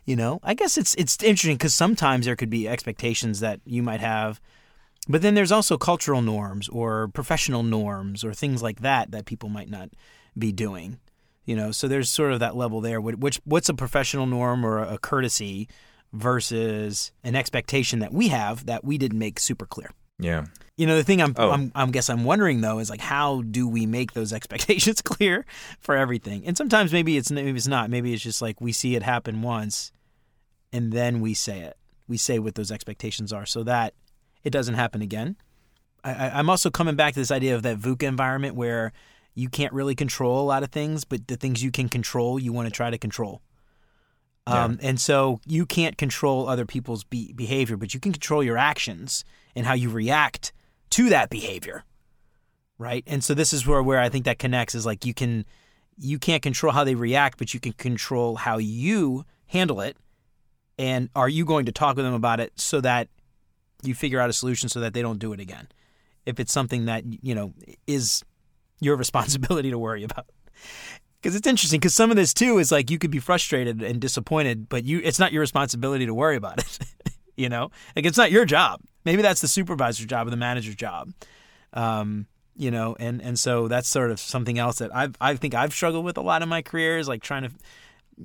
you 0.07 0.17
know? 0.17 0.39
I 0.43 0.53
guess 0.53 0.77
it's 0.77 0.95
it's 0.97 1.17
interesting 1.23 1.57
because 1.57 1.75
sometimes 1.75 2.27
there 2.27 2.37
could 2.37 2.51
be 2.51 2.69
expectations 2.69 3.41
that 3.41 3.61
you 3.65 3.83
might 3.83 4.01
have 4.01 4.41
but 5.09 5.23
then 5.23 5.35
there's 5.35 5.53
also 5.53 5.77
cultural 5.77 6.23
norms 6.23 6.69
or 6.69 7.09
professional 7.09 7.63
norms 7.63 8.25
or 8.25 8.33
things 8.33 8.63
like 8.63 8.81
that 8.81 9.11
that 9.11 9.25
people 9.25 9.49
might 9.49 9.71
not 9.71 9.91
be 10.39 10.53
doing 10.53 10.99
you 11.45 11.55
know? 11.55 11.73
So 11.73 11.89
there's 11.89 12.09
sort 12.09 12.33
of 12.33 12.41
that 12.41 12.57
level 12.57 12.81
there. 12.81 13.01
Wh- 13.01 13.21
which 13.21 13.41
what's 13.45 13.69
a 13.69 13.75
professional 13.75 14.27
norm 14.27 14.65
or 14.65 14.79
a 14.79 14.99
courtesy 14.99 15.69
versus 16.15 17.13
an 17.23 17.37
expectation 17.37 17.99
that 17.99 18.13
we 18.13 18.29
have 18.29 18.67
that 18.67 18.85
we 18.85 18.97
didn't 18.97 19.19
make 19.19 19.39
super 19.39 19.67
clear 19.67 19.91
yeah 20.19 20.47
you 20.77 20.87
know 20.87 20.97
the 20.97 21.05
thing 21.05 21.23
I'm, 21.23 21.35
Oh. 21.37 21.51
I'm 21.51 21.71
I'm 21.75 21.91
guess 21.93 22.11
I'm 22.11 22.25
wondering 22.25 22.61
though 22.61 22.79
is 22.81 22.91
like 22.91 23.01
how 23.01 23.43
do 23.43 23.69
we 23.69 23.87
make 23.87 24.13
those 24.13 24.33
expectations 24.39 25.03
clear 25.03 25.47
for 25.79 25.97
everything? 25.97 26.45
And 26.47 26.57
sometimes 26.57 26.93
maybe 26.93 27.17
it's 27.17 27.31
maybe 27.31 27.51
it's 27.51 27.69
not. 27.69 27.91
Maybe 27.91 28.13
it's 28.13 28.23
just 28.23 28.43
like 28.43 28.61
we 28.61 28.73
see 28.73 28.97
it 28.97 29.03
happen 29.03 29.43
once, 29.43 29.93
and 30.73 30.93
then 30.93 31.21
we 31.21 31.35
say 31.35 31.61
it. 31.61 31.77
We 32.09 32.17
say 32.17 32.39
what 32.39 32.57
those 32.57 32.73
expectations 32.73 33.33
are 33.33 33.47
so 33.47 33.63
that 33.63 33.95
it 34.43 34.51
doesn't 34.51 34.75
happen 34.75 35.01
again. 35.01 35.37
I, 36.03 36.13
I, 36.13 36.39
I'm 36.39 36.51
also 36.51 36.71
coming 36.71 36.97
back 36.97 37.15
to 37.15 37.21
this 37.21 37.31
idea 37.31 37.55
of 37.55 37.63
that 37.63 37.79
VUCA 37.79 38.03
environment 38.03 38.57
where 38.57 38.93
you 39.35 39.49
can't 39.49 39.73
really 39.73 39.95
control 39.95 40.41
a 40.41 40.47
lot 40.47 40.63
of 40.65 40.71
things, 40.71 41.05
but 41.05 41.29
the 41.29 41.37
things 41.37 41.63
you 41.63 41.71
can 41.71 41.89
control, 41.89 42.39
you 42.39 42.53
want 42.53 42.67
to 42.67 42.73
try 42.73 42.91
to 42.91 42.99
control. 42.99 43.41
Um, 44.47 44.79
And 44.83 45.01
so 45.01 45.41
you 45.47 45.65
can't 45.65 45.97
control 45.97 46.49
other 46.49 46.67
people's 46.67 47.05
be- 47.05 47.33
behavior, 47.33 47.77
but 47.77 47.95
you 47.95 48.01
can 48.01 48.13
control 48.13 48.43
your 48.43 48.59
actions 48.59 49.25
and 49.57 49.67
how 49.67 49.73
you 49.75 49.89
react 49.89 50.53
to 50.91 51.09
that 51.09 51.31
behavior, 51.31 51.85
right? 52.79 53.03
And 53.07 53.25
so 53.25 53.33
this 53.35 53.53
is 53.53 53.67
where 53.67 53.83
where 53.83 54.01
I 54.01 54.09
think 54.11 54.27
that 54.27 54.39
connects 54.39 54.75
is 54.75 54.85
like 54.85 55.07
you 55.07 55.15
can 55.15 55.45
you 55.97 56.19
can't 56.19 56.43
control 56.43 56.73
how 56.73 56.85
they 56.85 56.95
react, 56.95 57.39
but 57.39 57.55
you 57.55 57.61
can 57.61 57.73
control 57.73 58.37
how 58.37 58.59
you 58.59 59.25
handle 59.47 59.81
it. 59.81 59.97
And 60.79 61.09
are 61.15 61.29
you 61.29 61.45
going 61.45 61.67
to 61.67 61.73
talk 61.73 61.97
with 61.97 62.05
them 62.05 62.15
about 62.15 62.41
it 62.41 62.53
so 62.57 62.81
that 62.81 63.09
you 63.83 63.95
figure 63.95 64.21
out 64.21 64.29
a 64.29 64.33
solution 64.33 64.69
so 64.69 64.81
that 64.81 64.93
they 64.93 65.03
don't 65.03 65.19
do 65.19 65.33
it 65.33 65.41
again? 65.41 65.69
if 66.27 66.41
it's 66.41 66.53
something 66.53 66.87
that 66.87 67.05
you 67.23 67.35
know 67.35 67.53
is 67.87 68.23
your 68.81 68.97
responsibility 69.05 69.71
to 69.71 69.79
worry 69.79 70.05
about. 70.05 70.27
Because 71.25 71.37
it's 71.37 71.47
interesting. 71.47 71.81
Because 71.81 71.95
some 71.95 72.11
of 72.11 72.17
this 72.17 72.35
too 72.35 72.59
is 72.59 72.71
like 72.71 72.91
you 72.91 72.99
could 72.99 73.11
be 73.11 73.19
frustrated 73.19 73.83
and 73.83 73.99
disappointed, 73.99 74.69
but 74.69 74.85
you 74.85 75.01
it's 75.03 75.19
not 75.19 75.33
your 75.33 75.41
responsibility 75.41 76.05
to 76.05 76.13
worry 76.13 76.37
about 76.37 76.59
it. 76.59 76.79
you 77.35 77.49
know, 77.49 77.71
like 77.97 78.05
it's 78.05 78.19
not 78.19 78.31
your 78.31 78.45
job. 78.45 78.83
Maybe 79.07 79.23
that's 79.23 79.41
the 79.41 79.49
supervisor's 79.49 80.05
job 80.05 80.27
or 80.27 80.31
the 80.31 80.37
manager's 80.37 80.75
job. 80.75 81.15
Um, 81.73 82.27
you 82.55 82.71
know, 82.71 82.95
and 83.01 83.23
and 83.23 83.39
so 83.39 83.69
that's 83.69 83.89
sort 83.89 84.11
of 84.11 84.21
something 84.21 84.59
else 84.59 84.79
that 84.81 84.95
I've 84.95 85.17
I 85.19 85.35
think 85.37 85.55
I've 85.55 85.73
struggled 85.73 86.05
with 86.05 86.19
a 86.19 86.21
lot 86.21 86.43
in 86.43 86.49
my 86.51 86.61
career 86.61 86.99
is 86.99 87.09
like 87.09 87.23
trying 87.23 87.45
to 87.45 87.51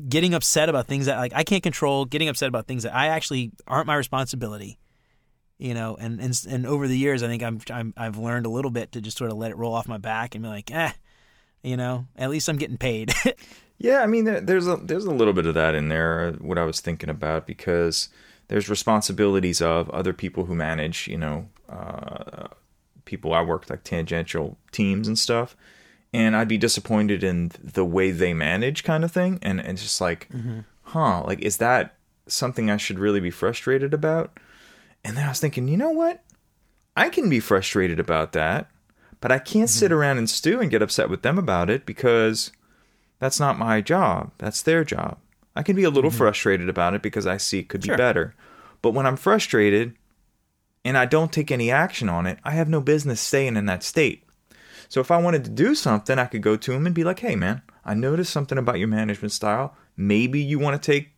getting 0.09 0.33
upset 0.33 0.67
about 0.67 0.87
things 0.87 1.05
that 1.05 1.19
like 1.19 1.31
I 1.33 1.45
can't 1.45 1.63
control, 1.63 2.03
getting 2.03 2.27
upset 2.27 2.49
about 2.49 2.67
things 2.67 2.83
that 2.83 2.93
I 2.93 3.07
actually 3.07 3.53
aren't 3.65 3.87
my 3.87 3.95
responsibility. 3.95 4.77
You 5.57 5.73
know, 5.73 5.95
and 5.97 6.19
and 6.19 6.37
and 6.49 6.65
over 6.65 6.85
the 6.85 6.97
years, 6.97 7.23
I 7.23 7.27
think 7.27 7.43
I'm, 7.43 7.61
I'm 7.71 7.93
I've 7.95 8.17
learned 8.17 8.45
a 8.45 8.49
little 8.49 8.71
bit 8.71 8.91
to 8.91 8.99
just 8.99 9.17
sort 9.17 9.31
of 9.31 9.37
let 9.37 9.51
it 9.51 9.57
roll 9.57 9.73
off 9.73 9.87
my 9.87 9.97
back 9.99 10.35
and 10.35 10.43
be 10.43 10.49
like, 10.49 10.69
eh, 10.69 10.91
you 11.63 11.77
know, 11.77 12.05
at 12.15 12.29
least 12.29 12.47
I'm 12.47 12.57
getting 12.57 12.77
paid. 12.77 13.13
yeah, 13.77 14.01
I 14.01 14.07
mean, 14.07 14.25
there, 14.25 14.41
there's 14.41 14.67
a 14.67 14.77
there's 14.77 15.05
a 15.05 15.11
little 15.11 15.33
bit 15.33 15.45
of 15.45 15.55
that 15.55 15.75
in 15.75 15.89
there. 15.89 16.33
What 16.39 16.57
I 16.57 16.63
was 16.63 16.79
thinking 16.79 17.09
about 17.09 17.47
because 17.47 18.09
there's 18.47 18.69
responsibilities 18.69 19.61
of 19.61 19.89
other 19.91 20.13
people 20.13 20.45
who 20.45 20.55
manage, 20.55 21.07
you 21.07 21.17
know, 21.17 21.47
uh, 21.69 22.47
people 23.05 23.33
I 23.33 23.41
work 23.41 23.69
like 23.69 23.83
tangential 23.83 24.57
teams 24.71 25.07
and 25.07 25.17
stuff, 25.17 25.55
and 26.13 26.35
I'd 26.35 26.47
be 26.47 26.57
disappointed 26.57 27.23
in 27.23 27.51
the 27.63 27.85
way 27.85 28.11
they 28.11 28.33
manage, 28.33 28.83
kind 28.83 29.03
of 29.03 29.11
thing, 29.11 29.39
and 29.41 29.59
and 29.59 29.71
it's 29.71 29.83
just 29.83 30.01
like, 30.01 30.29
mm-hmm. 30.29 30.59
huh, 30.83 31.23
like 31.25 31.39
is 31.39 31.57
that 31.57 31.95
something 32.27 32.69
I 32.69 32.77
should 32.77 32.99
really 32.99 33.19
be 33.19 33.31
frustrated 33.31 33.93
about? 33.93 34.37
And 35.03 35.15
then 35.15 35.25
I 35.25 35.29
was 35.29 35.39
thinking, 35.39 35.67
you 35.67 35.77
know 35.77 35.91
what? 35.91 36.23
I 36.95 37.09
can 37.09 37.29
be 37.29 37.39
frustrated 37.39 37.99
about 37.99 38.33
that, 38.33 38.69
but 39.21 39.31
I 39.31 39.39
can't 39.39 39.69
mm-hmm. 39.69 39.79
sit 39.79 39.91
around 39.91 40.17
and 40.17 40.29
stew 40.29 40.59
and 40.59 40.71
get 40.71 40.81
upset 40.81 41.09
with 41.09 41.21
them 41.21 41.37
about 41.37 41.69
it 41.69 41.85
because 41.85 42.51
that's 43.19 43.39
not 43.39 43.59
my 43.59 43.81
job. 43.81 44.31
That's 44.37 44.61
their 44.61 44.83
job. 44.83 45.17
I 45.55 45.63
can 45.63 45.75
be 45.75 45.83
a 45.83 45.89
little 45.89 46.09
mm-hmm. 46.09 46.17
frustrated 46.17 46.69
about 46.69 46.93
it 46.93 47.01
because 47.01 47.27
I 47.27 47.37
see 47.37 47.59
it 47.59 47.69
could 47.69 47.83
sure. 47.83 47.95
be 47.95 47.97
better. 47.97 48.35
But 48.81 48.93
when 48.93 49.05
I'm 49.05 49.17
frustrated 49.17 49.95
and 50.85 50.97
I 50.97 51.05
don't 51.05 51.33
take 51.33 51.51
any 51.51 51.69
action 51.69 52.07
on 52.07 52.25
it, 52.25 52.39
I 52.43 52.51
have 52.51 52.69
no 52.69 52.81
business 52.81 53.19
staying 53.19 53.57
in 53.57 53.65
that 53.65 53.83
state. 53.83 54.23
So 54.87 55.01
if 55.01 55.11
I 55.11 55.17
wanted 55.17 55.43
to 55.45 55.51
do 55.51 55.75
something, 55.75 56.17
I 56.17 56.25
could 56.25 56.41
go 56.41 56.55
to 56.55 56.71
him 56.71 56.85
and 56.85 56.95
be 56.95 57.03
like, 57.03 57.19
"Hey 57.19 57.35
man, 57.35 57.61
I 57.85 57.93
noticed 57.93 58.31
something 58.33 58.57
about 58.57 58.79
your 58.79 58.87
management 58.87 59.31
style. 59.31 59.75
Maybe 59.97 60.39
you 60.39 60.57
want 60.57 60.81
to 60.81 60.91
take 60.91 61.09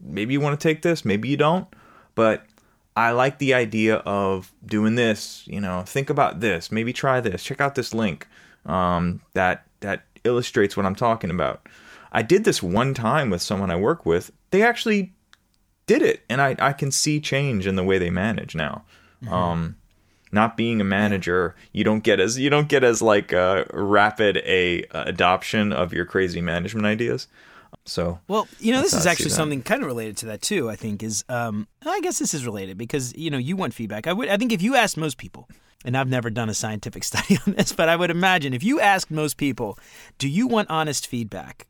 maybe 0.00 0.32
you 0.34 0.40
want 0.40 0.58
to 0.58 0.68
take 0.68 0.82
this, 0.82 1.04
maybe 1.04 1.28
you 1.28 1.36
don't, 1.36 1.66
but 2.14 2.44
I 3.00 3.12
like 3.12 3.38
the 3.38 3.54
idea 3.54 3.96
of 3.96 4.52
doing 4.64 4.94
this. 4.94 5.42
You 5.46 5.60
know, 5.60 5.82
think 5.86 6.10
about 6.10 6.40
this. 6.40 6.70
Maybe 6.70 6.92
try 6.92 7.20
this. 7.20 7.42
Check 7.42 7.60
out 7.60 7.74
this 7.74 7.94
link 7.94 8.28
um, 8.66 9.22
that 9.32 9.66
that 9.80 10.04
illustrates 10.24 10.76
what 10.76 10.84
I'm 10.84 10.94
talking 10.94 11.30
about. 11.30 11.66
I 12.12 12.20
did 12.22 12.44
this 12.44 12.62
one 12.62 12.92
time 12.92 13.30
with 13.30 13.40
someone 13.40 13.70
I 13.70 13.76
work 13.76 14.04
with. 14.04 14.30
They 14.50 14.62
actually 14.62 15.14
did 15.86 16.02
it, 16.02 16.24
and 16.28 16.42
I 16.42 16.56
I 16.58 16.74
can 16.74 16.90
see 16.90 17.20
change 17.20 17.66
in 17.66 17.76
the 17.76 17.84
way 17.84 17.96
they 17.96 18.10
manage 18.10 18.54
now. 18.54 18.84
Mm-hmm. 19.24 19.32
Um, 19.32 19.76
not 20.30 20.56
being 20.56 20.80
a 20.80 20.84
manager, 20.84 21.56
you 21.72 21.84
don't 21.84 22.04
get 22.04 22.20
as 22.20 22.38
you 22.38 22.50
don't 22.50 22.68
get 22.68 22.84
as 22.84 23.00
like 23.00 23.32
uh, 23.32 23.64
rapid 23.72 24.38
a 24.44 24.84
uh, 24.84 25.04
adoption 25.06 25.72
of 25.72 25.94
your 25.94 26.04
crazy 26.04 26.42
management 26.42 26.86
ideas. 26.86 27.28
So 27.90 28.20
well, 28.28 28.46
you 28.60 28.72
know, 28.72 28.82
this 28.82 28.94
is 28.94 29.04
actually 29.04 29.30
something 29.30 29.62
kind 29.62 29.82
of 29.82 29.88
related 29.88 30.16
to 30.18 30.26
that 30.26 30.42
too. 30.42 30.70
I 30.70 30.76
think 30.76 31.02
is, 31.02 31.24
um, 31.28 31.66
I 31.84 32.00
guess 32.00 32.20
this 32.20 32.34
is 32.34 32.46
related 32.46 32.78
because 32.78 33.12
you 33.16 33.30
know 33.30 33.38
you 33.38 33.56
want 33.56 33.74
feedback. 33.74 34.06
I 34.06 34.12
would, 34.12 34.28
I 34.28 34.36
think 34.36 34.52
if 34.52 34.62
you 34.62 34.76
asked 34.76 34.96
most 34.96 35.18
people, 35.18 35.48
and 35.84 35.96
I've 35.96 36.08
never 36.08 36.30
done 36.30 36.48
a 36.48 36.54
scientific 36.54 37.02
study 37.10 37.38
on 37.44 37.54
this, 37.54 37.72
but 37.72 37.88
I 37.88 37.96
would 37.96 38.10
imagine 38.10 38.54
if 38.54 38.62
you 38.62 38.78
asked 38.78 39.10
most 39.10 39.36
people, 39.36 39.76
do 40.18 40.28
you 40.28 40.46
want 40.46 40.70
honest 40.70 41.08
feedback? 41.08 41.66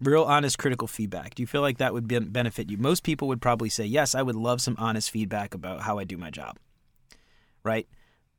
Real 0.00 0.24
honest 0.24 0.58
critical 0.58 0.88
feedback. 0.88 1.36
Do 1.36 1.42
you 1.42 1.46
feel 1.46 1.60
like 1.60 1.78
that 1.78 1.92
would 1.92 2.08
benefit 2.32 2.68
you? 2.68 2.76
Most 2.76 3.04
people 3.04 3.28
would 3.28 3.40
probably 3.40 3.68
say, 3.68 3.84
yes, 3.84 4.14
I 4.14 4.22
would 4.22 4.34
love 4.34 4.60
some 4.60 4.74
honest 4.78 5.10
feedback 5.10 5.54
about 5.54 5.82
how 5.82 5.98
I 5.98 6.04
do 6.04 6.16
my 6.16 6.30
job. 6.30 6.58
Right? 7.62 7.86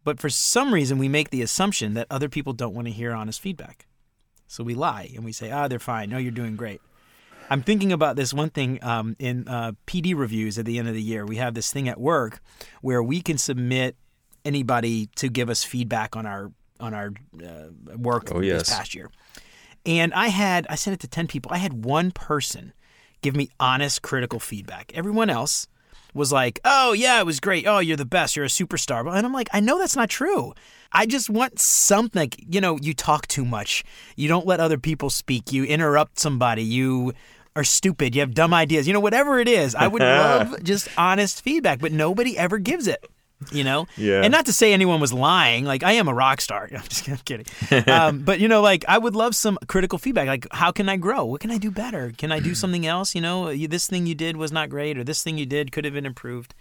But 0.03 0.19
for 0.19 0.29
some 0.29 0.73
reason, 0.73 0.97
we 0.97 1.07
make 1.07 1.29
the 1.29 1.43
assumption 1.43 1.93
that 1.93 2.07
other 2.09 2.27
people 2.27 2.53
don't 2.53 2.73
want 2.73 2.87
to 2.87 2.93
hear 2.93 3.13
honest 3.13 3.39
feedback. 3.39 3.85
So 4.47 4.63
we 4.63 4.73
lie 4.73 5.11
and 5.15 5.23
we 5.23 5.31
say, 5.31 5.51
ah, 5.51 5.67
they're 5.67 5.79
fine. 5.79 6.09
No, 6.09 6.17
you're 6.17 6.31
doing 6.31 6.55
great. 6.55 6.81
I'm 7.51 7.63
thinking 7.63 7.91
about 7.91 8.15
this 8.15 8.33
one 8.33 8.49
thing 8.49 8.81
um, 8.81 9.17
in 9.19 9.45
uh, 9.45 9.73
PD 9.85 10.15
reviews 10.15 10.57
at 10.57 10.63
the 10.63 10.79
end 10.79 10.87
of 10.87 10.93
the 10.93 11.01
year. 11.01 11.25
We 11.25 11.35
have 11.35 11.53
this 11.53 11.69
thing 11.69 11.89
at 11.89 11.99
work 11.99 12.39
where 12.79 13.03
we 13.03 13.21
can 13.21 13.37
submit 13.37 13.97
anybody 14.45 15.09
to 15.17 15.27
give 15.27 15.49
us 15.49 15.61
feedback 15.61 16.15
on 16.15 16.25
our 16.25 16.53
on 16.79 16.93
our 16.93 17.11
uh, 17.43 17.97
work 17.97 18.31
oh, 18.33 18.39
yes. 18.39 18.61
this 18.61 18.69
past 18.69 18.95
year. 18.95 19.11
And 19.85 20.13
I 20.13 20.27
had 20.27 20.65
I 20.69 20.75
sent 20.75 20.93
it 20.93 21.01
to 21.01 21.09
ten 21.09 21.27
people. 21.27 21.51
I 21.53 21.57
had 21.57 21.83
one 21.83 22.11
person 22.11 22.71
give 23.21 23.35
me 23.35 23.49
honest, 23.59 24.01
critical 24.01 24.39
feedback. 24.39 24.93
Everyone 24.95 25.29
else 25.29 25.67
was 26.13 26.31
like, 26.31 26.61
"Oh 26.63 26.93
yeah, 26.93 27.19
it 27.19 27.25
was 27.25 27.41
great. 27.41 27.67
Oh, 27.67 27.79
you're 27.79 27.97
the 27.97 28.05
best. 28.05 28.37
You're 28.37 28.45
a 28.45 28.47
superstar." 28.47 29.01
And 29.13 29.25
I'm 29.25 29.33
like, 29.33 29.49
"I 29.51 29.59
know 29.59 29.77
that's 29.77 29.97
not 29.97 30.09
true. 30.09 30.53
I 30.93 31.05
just 31.05 31.29
want 31.29 31.59
something. 31.59 32.31
You 32.37 32.61
know, 32.61 32.77
you 32.77 32.93
talk 32.93 33.27
too 33.27 33.43
much. 33.43 33.83
You 34.15 34.29
don't 34.29 34.47
let 34.47 34.61
other 34.61 34.77
people 34.77 35.09
speak. 35.09 35.51
You 35.51 35.65
interrupt 35.65 36.17
somebody. 36.17 36.63
You 36.63 37.13
are 37.55 37.63
stupid. 37.63 38.15
You 38.15 38.21
have 38.21 38.33
dumb 38.33 38.53
ideas. 38.53 38.87
You 38.87 38.93
know, 38.93 38.99
whatever 38.99 39.39
it 39.39 39.47
is. 39.47 39.75
I 39.75 39.87
would 39.87 40.01
love 40.01 40.63
just 40.63 40.87
honest 40.97 41.41
feedback, 41.41 41.79
but 41.79 41.91
nobody 41.91 42.37
ever 42.37 42.57
gives 42.57 42.87
it. 42.87 43.05
You 43.51 43.63
know, 43.63 43.87
yeah. 43.97 44.21
And 44.21 44.31
not 44.31 44.45
to 44.45 44.53
say 44.53 44.71
anyone 44.71 44.99
was 44.99 45.11
lying. 45.11 45.65
Like 45.65 45.81
I 45.81 45.93
am 45.93 46.07
a 46.07 46.13
rock 46.13 46.41
star. 46.41 46.69
I'm 46.71 46.83
just 46.83 47.09
I'm 47.09 47.17
kidding. 47.17 47.47
um, 47.89 48.19
but 48.19 48.39
you 48.39 48.47
know, 48.47 48.61
like 48.61 48.85
I 48.87 48.99
would 48.99 49.15
love 49.15 49.35
some 49.35 49.57
critical 49.67 49.97
feedback. 49.97 50.27
Like, 50.27 50.45
how 50.51 50.71
can 50.71 50.87
I 50.87 50.97
grow? 50.97 51.25
What 51.25 51.41
can 51.41 51.49
I 51.49 51.57
do 51.57 51.71
better? 51.71 52.13
Can 52.15 52.31
I 52.31 52.39
do 52.39 52.53
something 52.61 52.85
else? 52.85 53.15
You 53.15 53.21
know, 53.21 53.51
this 53.55 53.87
thing 53.87 54.05
you 54.05 54.13
did 54.13 54.37
was 54.37 54.51
not 54.51 54.69
great, 54.69 54.95
or 54.95 55.03
this 55.03 55.23
thing 55.23 55.39
you 55.39 55.47
did 55.47 55.71
could 55.71 55.85
have 55.85 55.93
been 55.95 56.05
improved. 56.05 56.53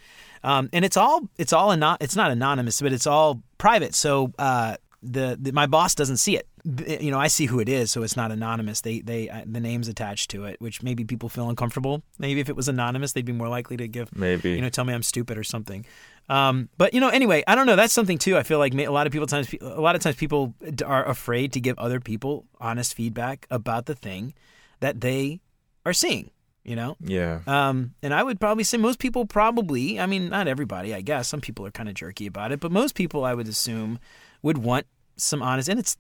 Um, 0.43 0.71
and 0.73 0.85
it's 0.85 0.97
all 0.97 1.29
it's 1.37 1.53
all 1.53 1.71
anon- 1.71 1.99
it's 2.01 2.17
not 2.17 2.31
anonymous, 2.31 2.81
but 2.81 2.95
it's 2.95 3.07
all 3.07 3.43
private. 3.59 3.95
So 3.95 4.33
uh, 4.39 4.77
the, 5.03 5.37
the, 5.39 5.53
my 5.53 5.67
boss 5.67 5.95
doesn't 5.95 6.17
see 6.17 6.37
it. 6.37 6.47
You 6.65 7.11
know, 7.11 7.19
I 7.19 7.29
see 7.29 7.47
who 7.47 7.61
it 7.61 7.69
is, 7.69 7.91
so 7.91 8.03
it's 8.03 8.17
not 8.17 8.33
anonymous. 8.33 8.81
They 8.81 9.01
they 9.01 9.29
uh, 9.29 9.43
the 9.47 9.61
name's 9.61 9.89
attached 9.89 10.31
to 10.31 10.45
it, 10.45 10.61
which 10.61 10.83
maybe 10.83 11.05
people 11.05 11.29
feel 11.29 11.49
uncomfortable. 11.49 12.03
Maybe 12.19 12.41
if 12.41 12.49
it 12.49 12.57
was 12.57 12.69
anonymous, 12.69 13.13
they'd 13.13 13.25
be 13.25 13.33
more 13.33 13.49
likely 13.49 13.77
to 13.79 13.89
give 13.89 14.15
maybe 14.17 14.51
you 14.51 14.61
know 14.61 14.69
tell 14.69 14.85
me 14.85 14.93
I'm 14.93 15.03
stupid 15.03 15.39
or 15.39 15.45
something. 15.45 15.87
Um, 16.29 16.69
but 16.77 16.95
you 16.95 17.01
know, 17.01 17.09
anyway, 17.09 17.43
I 17.47 17.55
don't 17.55 17.67
know. 17.67 17.77
That's 17.77 17.93
something 17.93 18.19
too. 18.19 18.37
I 18.37 18.43
feel 18.43 18.59
like 18.59 18.75
a 18.75 18.89
lot 18.89 19.07
of 19.07 19.13
people 19.13 19.27
times 19.27 19.53
a 19.61 19.81
lot 19.81 19.97
of 19.97 20.03
times 20.03 20.17
people 20.17 20.55
are 20.85 21.09
afraid 21.09 21.53
to 21.55 21.61
give 21.61 21.79
other 21.79 22.01
people 22.01 22.45
honest 22.61 22.95
feedback 22.95 23.47
about 23.51 23.87
the 23.87 23.95
thing 23.95 24.35
that 24.81 25.01
they 25.01 25.41
are 25.85 25.93
seeing. 25.93 26.31
You 26.63 26.77
know. 26.77 26.97
Yeah. 27.01 27.41
Um, 27.47 27.95
and 28.03 28.13
I 28.13 28.23
would 28.23 28.39
probably 28.39 28.65
say 28.65 28.77
most 28.77 28.99
people 28.99 29.25
probably. 29.25 29.99
I 29.99 30.07
mean, 30.07 30.29
not 30.29 30.47
everybody. 30.47 30.95
I 30.95 31.01
guess 31.01 31.27
some 31.27 31.41
people 31.41 31.67
are 31.67 31.71
kind 31.71 31.89
of 31.89 31.95
jerky 31.95 32.27
about 32.27 32.53
it, 32.53 32.61
but 32.61 32.71
most 32.71 32.95
people, 32.95 33.25
I 33.25 33.35
would 33.35 33.49
assume 33.49 33.99
would 34.43 34.59
want 34.59 34.87
some 35.17 35.43
honest, 35.43 35.69
and 35.69 35.79
it's, 35.79 35.97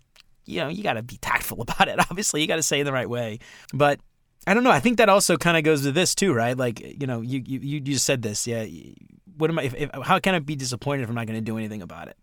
you 0.46 0.60
know, 0.60 0.68
you 0.68 0.82
got 0.82 0.94
to 0.94 1.02
be 1.02 1.16
tactful 1.18 1.60
about 1.62 1.88
it. 1.88 1.98
Obviously, 1.98 2.40
you 2.40 2.46
got 2.46 2.56
to 2.56 2.62
say 2.62 2.80
it 2.80 2.84
the 2.84 2.92
right 2.92 3.08
way. 3.08 3.38
But 3.72 4.00
I 4.46 4.54
don't 4.54 4.64
know. 4.64 4.70
I 4.70 4.80
think 4.80 4.98
that 4.98 5.08
also 5.08 5.36
kind 5.36 5.56
of 5.56 5.64
goes 5.64 5.82
to 5.82 5.92
this 5.92 6.14
too, 6.14 6.32
right? 6.32 6.56
Like, 6.56 6.80
you 6.80 7.06
know, 7.06 7.20
you 7.20 7.42
you 7.44 7.60
you 7.60 7.80
just 7.80 8.04
said 8.04 8.22
this. 8.22 8.46
Yeah. 8.46 8.66
What 9.36 9.50
am 9.50 9.58
I? 9.58 9.62
If, 9.64 9.74
if, 9.74 9.90
how 10.02 10.18
can 10.18 10.34
I 10.34 10.38
be 10.38 10.56
disappointed 10.56 11.02
if 11.02 11.08
I'm 11.08 11.14
not 11.14 11.26
going 11.26 11.38
to 11.38 11.44
do 11.44 11.58
anything 11.58 11.82
about 11.82 12.08
it? 12.08 12.16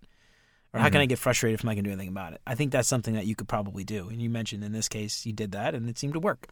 Or 0.73 0.79
how 0.79 0.87
mm-hmm. 0.87 0.93
can 0.93 1.01
I 1.01 1.05
get 1.05 1.19
frustrated 1.19 1.59
if 1.59 1.63
I'm 1.63 1.67
not 1.67 1.75
going 1.75 1.85
to 1.85 1.89
do 1.89 1.93
anything 1.93 2.09
about 2.09 2.33
it? 2.33 2.41
I 2.45 2.55
think 2.55 2.71
that's 2.71 2.87
something 2.87 3.13
that 3.13 3.25
you 3.25 3.35
could 3.35 3.47
probably 3.47 3.83
do. 3.83 4.09
And 4.09 4.21
you 4.21 4.29
mentioned 4.29 4.63
in 4.63 4.73
this 4.73 4.89
case 4.89 5.25
you 5.25 5.33
did 5.33 5.53
that, 5.53 5.73
and 5.73 5.89
it 5.89 5.97
seemed 5.97 6.13
to 6.13 6.19
work. 6.19 6.49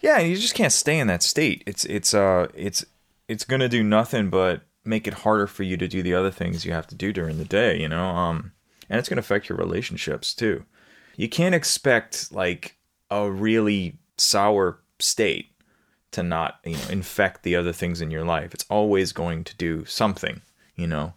Yeah, 0.00 0.18
you 0.18 0.36
just 0.36 0.54
can't 0.54 0.72
stay 0.72 0.98
in 0.98 1.06
that 1.06 1.22
state. 1.22 1.62
It's 1.66 1.84
it's 1.84 2.12
uh 2.12 2.48
it's 2.54 2.84
it's 3.28 3.44
gonna 3.44 3.68
do 3.68 3.82
nothing 3.82 4.28
but 4.28 4.62
make 4.84 5.06
it 5.06 5.14
harder 5.14 5.46
for 5.46 5.62
you 5.62 5.76
to 5.76 5.88
do 5.88 6.02
the 6.02 6.14
other 6.14 6.30
things 6.30 6.64
you 6.64 6.72
have 6.72 6.86
to 6.88 6.94
do 6.94 7.12
during 7.12 7.38
the 7.38 7.44
day. 7.44 7.80
You 7.80 7.88
know, 7.88 8.04
um, 8.04 8.52
and 8.88 8.98
it's 8.98 9.08
going 9.08 9.16
to 9.16 9.20
affect 9.20 9.48
your 9.48 9.58
relationships 9.58 10.34
too. 10.34 10.64
You 11.16 11.28
can't 11.28 11.54
expect 11.54 12.32
like 12.32 12.76
a 13.10 13.30
really 13.30 13.98
sour 14.16 14.80
state 14.98 15.50
to 16.12 16.22
not, 16.22 16.60
you 16.64 16.76
know, 16.76 16.88
infect 16.90 17.42
the 17.42 17.56
other 17.56 17.72
things 17.72 18.00
in 18.00 18.10
your 18.10 18.24
life. 18.24 18.54
It's 18.54 18.66
always 18.70 19.12
going 19.12 19.44
to 19.44 19.56
do 19.56 19.84
something, 19.84 20.40
you 20.76 20.86
know. 20.86 21.14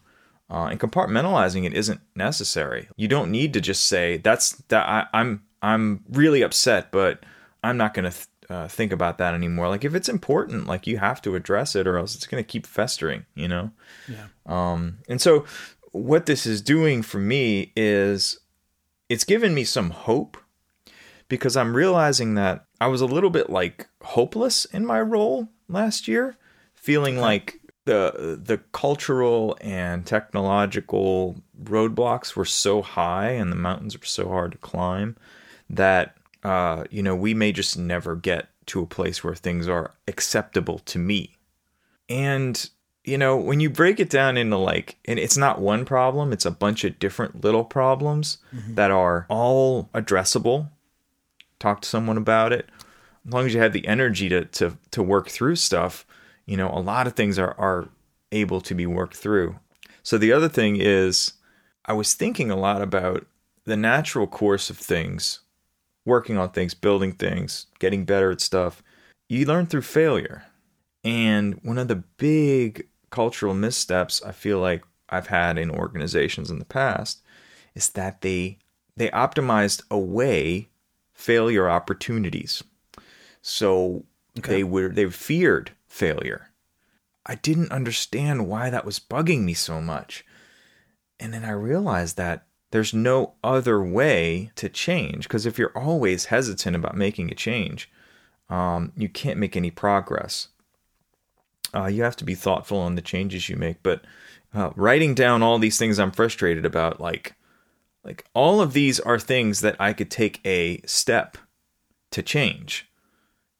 Uh, 0.50 0.68
and 0.70 0.80
compartmentalizing 0.80 1.64
it 1.64 1.74
isn't 1.74 2.00
necessary. 2.14 2.88
You 2.96 3.06
don't 3.06 3.30
need 3.30 3.52
to 3.52 3.60
just 3.60 3.86
say 3.86 4.16
that's 4.16 4.52
that 4.68 4.88
I, 4.88 5.06
I'm 5.12 5.42
I'm 5.60 6.04
really 6.08 6.42
upset, 6.42 6.90
but 6.90 7.24
I'm 7.62 7.76
not 7.76 7.92
going 7.92 8.10
to 8.10 8.16
th- 8.16 8.28
uh, 8.48 8.66
think 8.66 8.90
about 8.90 9.18
that 9.18 9.34
anymore. 9.34 9.68
Like 9.68 9.84
if 9.84 9.94
it's 9.94 10.08
important, 10.08 10.66
like 10.66 10.86
you 10.86 10.96
have 10.98 11.20
to 11.22 11.34
address 11.34 11.76
it, 11.76 11.86
or 11.86 11.98
else 11.98 12.14
it's 12.14 12.26
going 12.26 12.42
to 12.42 12.48
keep 12.48 12.66
festering. 12.66 13.26
You 13.34 13.48
know. 13.48 13.70
Yeah. 14.08 14.26
Um. 14.46 14.98
And 15.06 15.20
so 15.20 15.44
what 15.98 16.26
this 16.26 16.46
is 16.46 16.62
doing 16.62 17.02
for 17.02 17.18
me 17.18 17.72
is 17.76 18.38
it's 19.08 19.24
given 19.24 19.54
me 19.54 19.64
some 19.64 19.90
hope 19.90 20.36
because 21.28 21.56
I'm 21.56 21.76
realizing 21.76 22.34
that 22.34 22.64
I 22.80 22.86
was 22.86 23.00
a 23.00 23.06
little 23.06 23.30
bit 23.30 23.50
like 23.50 23.88
hopeless 24.02 24.64
in 24.66 24.86
my 24.86 25.00
role 25.00 25.48
last 25.68 26.08
year, 26.08 26.36
feeling 26.74 27.18
like 27.18 27.60
the 27.84 28.38
the 28.42 28.58
cultural 28.72 29.56
and 29.60 30.04
technological 30.04 31.36
roadblocks 31.62 32.36
were 32.36 32.44
so 32.44 32.82
high 32.82 33.30
and 33.30 33.50
the 33.50 33.56
mountains 33.56 33.98
were 33.98 34.04
so 34.04 34.28
hard 34.28 34.52
to 34.52 34.58
climb 34.58 35.16
that 35.70 36.14
uh, 36.44 36.84
you 36.90 37.02
know 37.02 37.16
we 37.16 37.34
may 37.34 37.52
just 37.52 37.78
never 37.78 38.14
get 38.14 38.48
to 38.66 38.82
a 38.82 38.86
place 38.86 39.24
where 39.24 39.34
things 39.34 39.68
are 39.68 39.94
acceptable 40.06 40.78
to 40.80 40.98
me. 40.98 41.36
And 42.08 42.68
you 43.08 43.16
know, 43.16 43.36
when 43.36 43.58
you 43.58 43.70
break 43.70 43.98
it 43.98 44.10
down 44.10 44.36
into 44.36 44.58
like, 44.58 44.96
and 45.06 45.18
it's 45.18 45.36
not 45.36 45.60
one 45.60 45.84
problem, 45.84 46.32
it's 46.32 46.44
a 46.44 46.50
bunch 46.50 46.84
of 46.84 46.98
different 46.98 47.42
little 47.42 47.64
problems 47.64 48.38
mm-hmm. 48.54 48.74
that 48.74 48.90
are 48.90 49.24
all 49.28 49.88
addressable. 49.94 50.68
Talk 51.58 51.80
to 51.80 51.88
someone 51.88 52.18
about 52.18 52.52
it. 52.52 52.68
As 53.26 53.32
long 53.32 53.46
as 53.46 53.54
you 53.54 53.60
have 53.60 53.72
the 53.72 53.86
energy 53.86 54.28
to 54.28 54.44
to 54.44 54.76
to 54.90 55.02
work 55.02 55.28
through 55.28 55.56
stuff, 55.56 56.06
you 56.46 56.56
know, 56.56 56.68
a 56.68 56.80
lot 56.80 57.06
of 57.06 57.14
things 57.14 57.38
are 57.38 57.54
are 57.58 57.88
able 58.30 58.60
to 58.60 58.74
be 58.74 58.86
worked 58.86 59.16
through. 59.16 59.58
So 60.02 60.18
the 60.18 60.32
other 60.32 60.48
thing 60.48 60.76
is 60.76 61.32
I 61.84 61.94
was 61.94 62.14
thinking 62.14 62.50
a 62.50 62.56
lot 62.56 62.82
about 62.82 63.26
the 63.64 63.76
natural 63.76 64.26
course 64.26 64.70
of 64.70 64.76
things, 64.76 65.40
working 66.04 66.36
on 66.36 66.50
things, 66.50 66.74
building 66.74 67.12
things, 67.12 67.66
getting 67.78 68.04
better 68.04 68.30
at 68.30 68.40
stuff. 68.40 68.82
You 69.28 69.46
learn 69.46 69.66
through 69.66 69.82
failure. 69.82 70.44
And 71.04 71.60
one 71.62 71.78
of 71.78 71.88
the 71.88 72.02
big 72.16 72.86
cultural 73.10 73.54
missteps 73.54 74.22
I 74.22 74.32
feel 74.32 74.58
like 74.58 74.84
I've 75.08 75.28
had 75.28 75.58
in 75.58 75.70
organizations 75.70 76.50
in 76.50 76.58
the 76.58 76.64
past 76.64 77.22
is 77.74 77.90
that 77.90 78.20
they 78.20 78.58
they 78.96 79.08
optimized 79.10 79.82
away 79.90 80.68
failure 81.12 81.68
opportunities. 81.68 82.62
So 83.40 84.04
okay. 84.38 84.56
they 84.56 84.64
were 84.64 84.88
they 84.88 85.08
feared 85.10 85.72
failure. 85.86 86.50
I 87.24 87.36
didn't 87.36 87.72
understand 87.72 88.48
why 88.48 88.70
that 88.70 88.84
was 88.84 88.98
bugging 88.98 89.44
me 89.44 89.54
so 89.54 89.80
much. 89.80 90.24
And 91.20 91.34
then 91.34 91.44
I 91.44 91.50
realized 91.50 92.16
that 92.16 92.46
there's 92.70 92.94
no 92.94 93.34
other 93.42 93.82
way 93.82 94.50
to 94.56 94.68
change 94.68 95.24
because 95.24 95.46
if 95.46 95.58
you're 95.58 95.76
always 95.76 96.26
hesitant 96.26 96.76
about 96.76 96.96
making 96.96 97.30
a 97.30 97.34
change, 97.34 97.90
um, 98.48 98.92
you 98.96 99.08
can't 99.08 99.38
make 99.38 99.56
any 99.56 99.70
progress 99.70 100.48
uh, 101.74 101.86
you 101.86 102.02
have 102.02 102.16
to 102.16 102.24
be 102.24 102.34
thoughtful 102.34 102.78
on 102.78 102.94
the 102.94 103.02
changes 103.02 103.48
you 103.48 103.56
make. 103.56 103.82
But 103.82 104.02
uh, 104.54 104.70
writing 104.76 105.14
down 105.14 105.42
all 105.42 105.58
these 105.58 105.78
things 105.78 105.98
I'm 105.98 106.10
frustrated 106.10 106.64
about, 106.64 107.00
like, 107.00 107.34
like 108.04 108.24
all 108.34 108.60
of 108.60 108.72
these 108.72 108.98
are 109.00 109.18
things 109.18 109.60
that 109.60 109.76
I 109.78 109.92
could 109.92 110.10
take 110.10 110.40
a 110.46 110.80
step 110.86 111.36
to 112.12 112.22
change. 112.22 112.90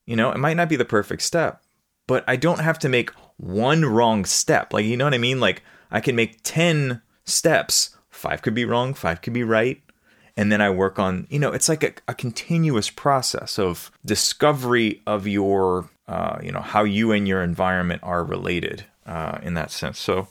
You 0.06 0.16
know, 0.16 0.30
it 0.30 0.38
might 0.38 0.56
not 0.56 0.68
be 0.68 0.76
the 0.76 0.84
perfect 0.84 1.22
step, 1.22 1.62
but 2.06 2.24
I 2.26 2.36
don't 2.36 2.60
have 2.60 2.78
to 2.80 2.88
make 2.88 3.10
one 3.36 3.84
wrong 3.84 4.24
step. 4.24 4.72
Like, 4.72 4.86
you 4.86 4.96
know 4.96 5.04
what 5.04 5.14
I 5.14 5.18
mean? 5.18 5.40
Like, 5.40 5.62
I 5.90 6.00
can 6.00 6.16
make 6.16 6.40
10 6.42 7.02
steps. 7.24 7.96
Five 8.08 8.42
could 8.42 8.54
be 8.54 8.64
wrong, 8.64 8.94
five 8.94 9.20
could 9.22 9.34
be 9.34 9.44
right. 9.44 9.82
And 10.36 10.52
then 10.52 10.60
I 10.60 10.70
work 10.70 10.98
on, 10.98 11.26
you 11.30 11.38
know, 11.38 11.52
it's 11.52 11.68
like 11.68 11.82
a, 11.82 11.92
a 12.06 12.14
continuous 12.14 12.90
process 12.90 13.58
of 13.58 13.90
discovery 14.04 15.02
of 15.06 15.26
your 15.26 15.90
uh, 16.08 16.38
you 16.42 16.50
know 16.50 16.60
how 16.60 16.84
you 16.84 17.12
and 17.12 17.28
your 17.28 17.42
environment 17.42 18.02
are 18.02 18.24
related 18.24 18.84
uh, 19.06 19.38
in 19.42 19.54
that 19.54 19.70
sense. 19.70 19.98
So 19.98 20.28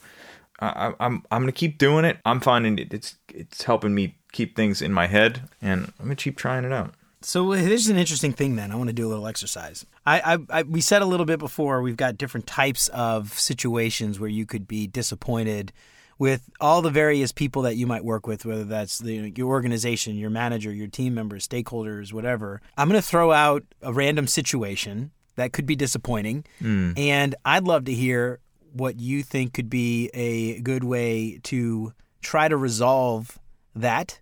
I, 0.59 0.93
I'm 0.99 1.23
I'm 1.31 1.41
gonna 1.43 1.51
keep 1.51 1.77
doing 1.77 2.03
it. 2.03 2.17
I'm 2.25 2.39
finding 2.39 2.79
it, 2.79 2.93
it's 2.93 3.15
it's 3.29 3.63
helping 3.63 3.93
me 3.93 4.17
keep 4.31 4.55
things 4.55 4.81
in 4.81 4.91
my 4.91 5.07
head, 5.07 5.41
and 5.61 5.93
I'm 5.99 6.05
gonna 6.05 6.15
keep 6.15 6.35
trying 6.35 6.65
it 6.65 6.73
out. 6.73 6.93
So 7.21 7.53
this 7.53 7.81
is 7.81 7.89
an 7.89 7.97
interesting 7.97 8.33
thing. 8.33 8.55
Then 8.55 8.71
I 8.71 8.75
want 8.75 8.89
to 8.89 8.93
do 8.93 9.07
a 9.07 9.09
little 9.09 9.27
exercise. 9.27 9.85
I, 10.05 10.35
I, 10.35 10.59
I, 10.59 10.63
we 10.63 10.81
said 10.81 11.01
a 11.01 11.05
little 11.05 11.25
bit 11.25 11.39
before. 11.39 11.81
We've 11.81 11.97
got 11.97 12.17
different 12.17 12.45
types 12.45 12.89
of 12.89 13.33
situations 13.33 14.19
where 14.19 14.29
you 14.29 14.45
could 14.45 14.67
be 14.67 14.85
disappointed 14.87 15.73
with 16.19 16.49
all 16.59 16.81
the 16.81 16.91
various 16.91 17.31
people 17.31 17.63
that 17.63 17.75
you 17.75 17.87
might 17.87 18.05
work 18.05 18.27
with, 18.27 18.45
whether 18.45 18.63
that's 18.63 18.99
the, 18.99 19.33
your 19.35 19.49
organization, 19.49 20.15
your 20.15 20.29
manager, 20.29 20.71
your 20.71 20.87
team 20.87 21.15
members, 21.15 21.47
stakeholders, 21.47 22.13
whatever. 22.13 22.61
I'm 22.77 22.87
going 22.87 23.01
to 23.01 23.07
throw 23.07 23.31
out 23.31 23.63
a 23.81 23.91
random 23.91 24.27
situation 24.27 25.11
that 25.37 25.53
could 25.53 25.65
be 25.65 25.75
disappointing. 25.75 26.43
Mm. 26.61 26.99
And 26.99 27.35
I'd 27.45 27.63
love 27.63 27.85
to 27.85 27.93
hear 27.93 28.39
what 28.73 28.99
you 28.99 29.23
think 29.23 29.53
could 29.53 29.69
be 29.69 30.09
a 30.13 30.59
good 30.59 30.83
way 30.83 31.39
to 31.43 31.93
try 32.21 32.47
to 32.47 32.57
resolve 32.57 33.39
that 33.75 34.19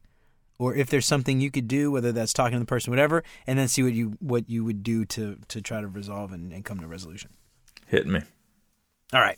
or 0.58 0.75
if 0.75 0.89
there's 0.89 1.06
something 1.06 1.41
you 1.41 1.51
could 1.51 1.67
do 1.67 1.91
whether 1.91 2.12
that's 2.12 2.34
talking 2.34 2.54
to 2.54 2.60
the 2.60 2.65
person 2.65 2.91
whatever 2.91 3.23
and 3.47 3.58
then 3.58 3.67
see 3.67 3.84
what 3.84 3.93
you 3.93 4.17
what 4.19 4.49
you 4.49 4.63
would 4.63 4.84
do 4.84 5.06
to 5.06 5.38
to 5.47 5.62
try 5.62 5.82
to 5.82 5.88
resolve 5.88 6.32
and, 6.32 6.54
and 6.54 6.63
come 6.65 6.80
to 6.80 6.86
a 6.86 6.88
resolution 6.88 7.32
hit 7.88 8.06
me 8.06 8.21
all 9.13 9.21
right 9.21 9.38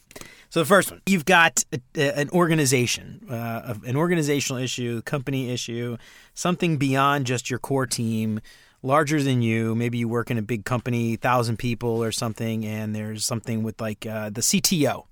so 0.49 0.59
the 0.59 0.65
first 0.65 0.91
one 0.91 1.01
you've 1.05 1.25
got 1.25 1.63
a, 1.71 1.79
a, 1.95 2.19
an 2.19 2.29
organization 2.31 3.25
uh, 3.29 3.75
an 3.85 3.95
organizational 3.95 4.61
issue 4.61 5.01
company 5.03 5.51
issue 5.51 5.97
something 6.33 6.77
beyond 6.77 7.25
just 7.25 7.49
your 7.49 7.59
core 7.59 7.87
team 7.87 8.39
larger 8.87 9.21
than 9.21 9.41
you. 9.41 9.75
Maybe 9.75 9.99
you 9.99 10.07
work 10.07 10.31
in 10.31 10.37
a 10.37 10.41
big 10.41 10.65
company, 10.65 11.17
thousand 11.17 11.57
people 11.57 12.01
or 12.03 12.11
something, 12.11 12.65
and 12.65 12.95
there's 12.95 13.25
something 13.25 13.61
with 13.61 13.79
like 13.79 14.05
uh, 14.05 14.29
the 14.29 14.41
CTO 14.41 15.05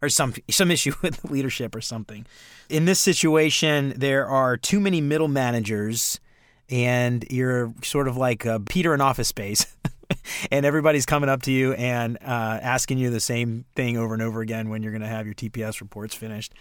or 0.00 0.08
some 0.08 0.32
some 0.48 0.70
issue 0.70 0.92
with 1.02 1.20
the 1.20 1.32
leadership 1.32 1.74
or 1.74 1.80
something. 1.80 2.24
In 2.70 2.84
this 2.86 3.00
situation, 3.00 3.92
there 3.96 4.26
are 4.26 4.56
too 4.56 4.80
many 4.80 5.00
middle 5.00 5.28
managers, 5.28 6.20
and 6.70 7.26
you're 7.28 7.74
sort 7.82 8.08
of 8.08 8.16
like 8.16 8.46
Peter 8.66 8.94
in 8.94 9.00
Office 9.00 9.28
Space. 9.28 9.66
and 10.50 10.64
everybody's 10.64 11.04
coming 11.04 11.28
up 11.28 11.42
to 11.42 11.52
you 11.52 11.74
and 11.74 12.16
uh, 12.22 12.58
asking 12.62 12.96
you 12.96 13.10
the 13.10 13.20
same 13.20 13.66
thing 13.74 13.98
over 13.98 14.14
and 14.14 14.22
over 14.22 14.40
again 14.40 14.70
when 14.70 14.82
you're 14.82 14.92
going 14.92 15.02
to 15.02 15.08
have 15.08 15.26
your 15.26 15.34
TPS 15.34 15.82
reports 15.82 16.14
finished. 16.14 16.54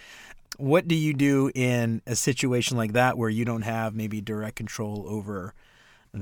What 0.58 0.88
do 0.88 0.96
you 0.96 1.14
do 1.14 1.52
in 1.54 2.02
a 2.08 2.16
situation 2.16 2.78
like 2.78 2.94
that 2.94 3.18
where 3.18 3.30
you 3.30 3.46
don't 3.46 3.62
have 3.62 3.96
maybe 3.96 4.20
direct 4.20 4.56
control 4.56 5.06
over 5.08 5.54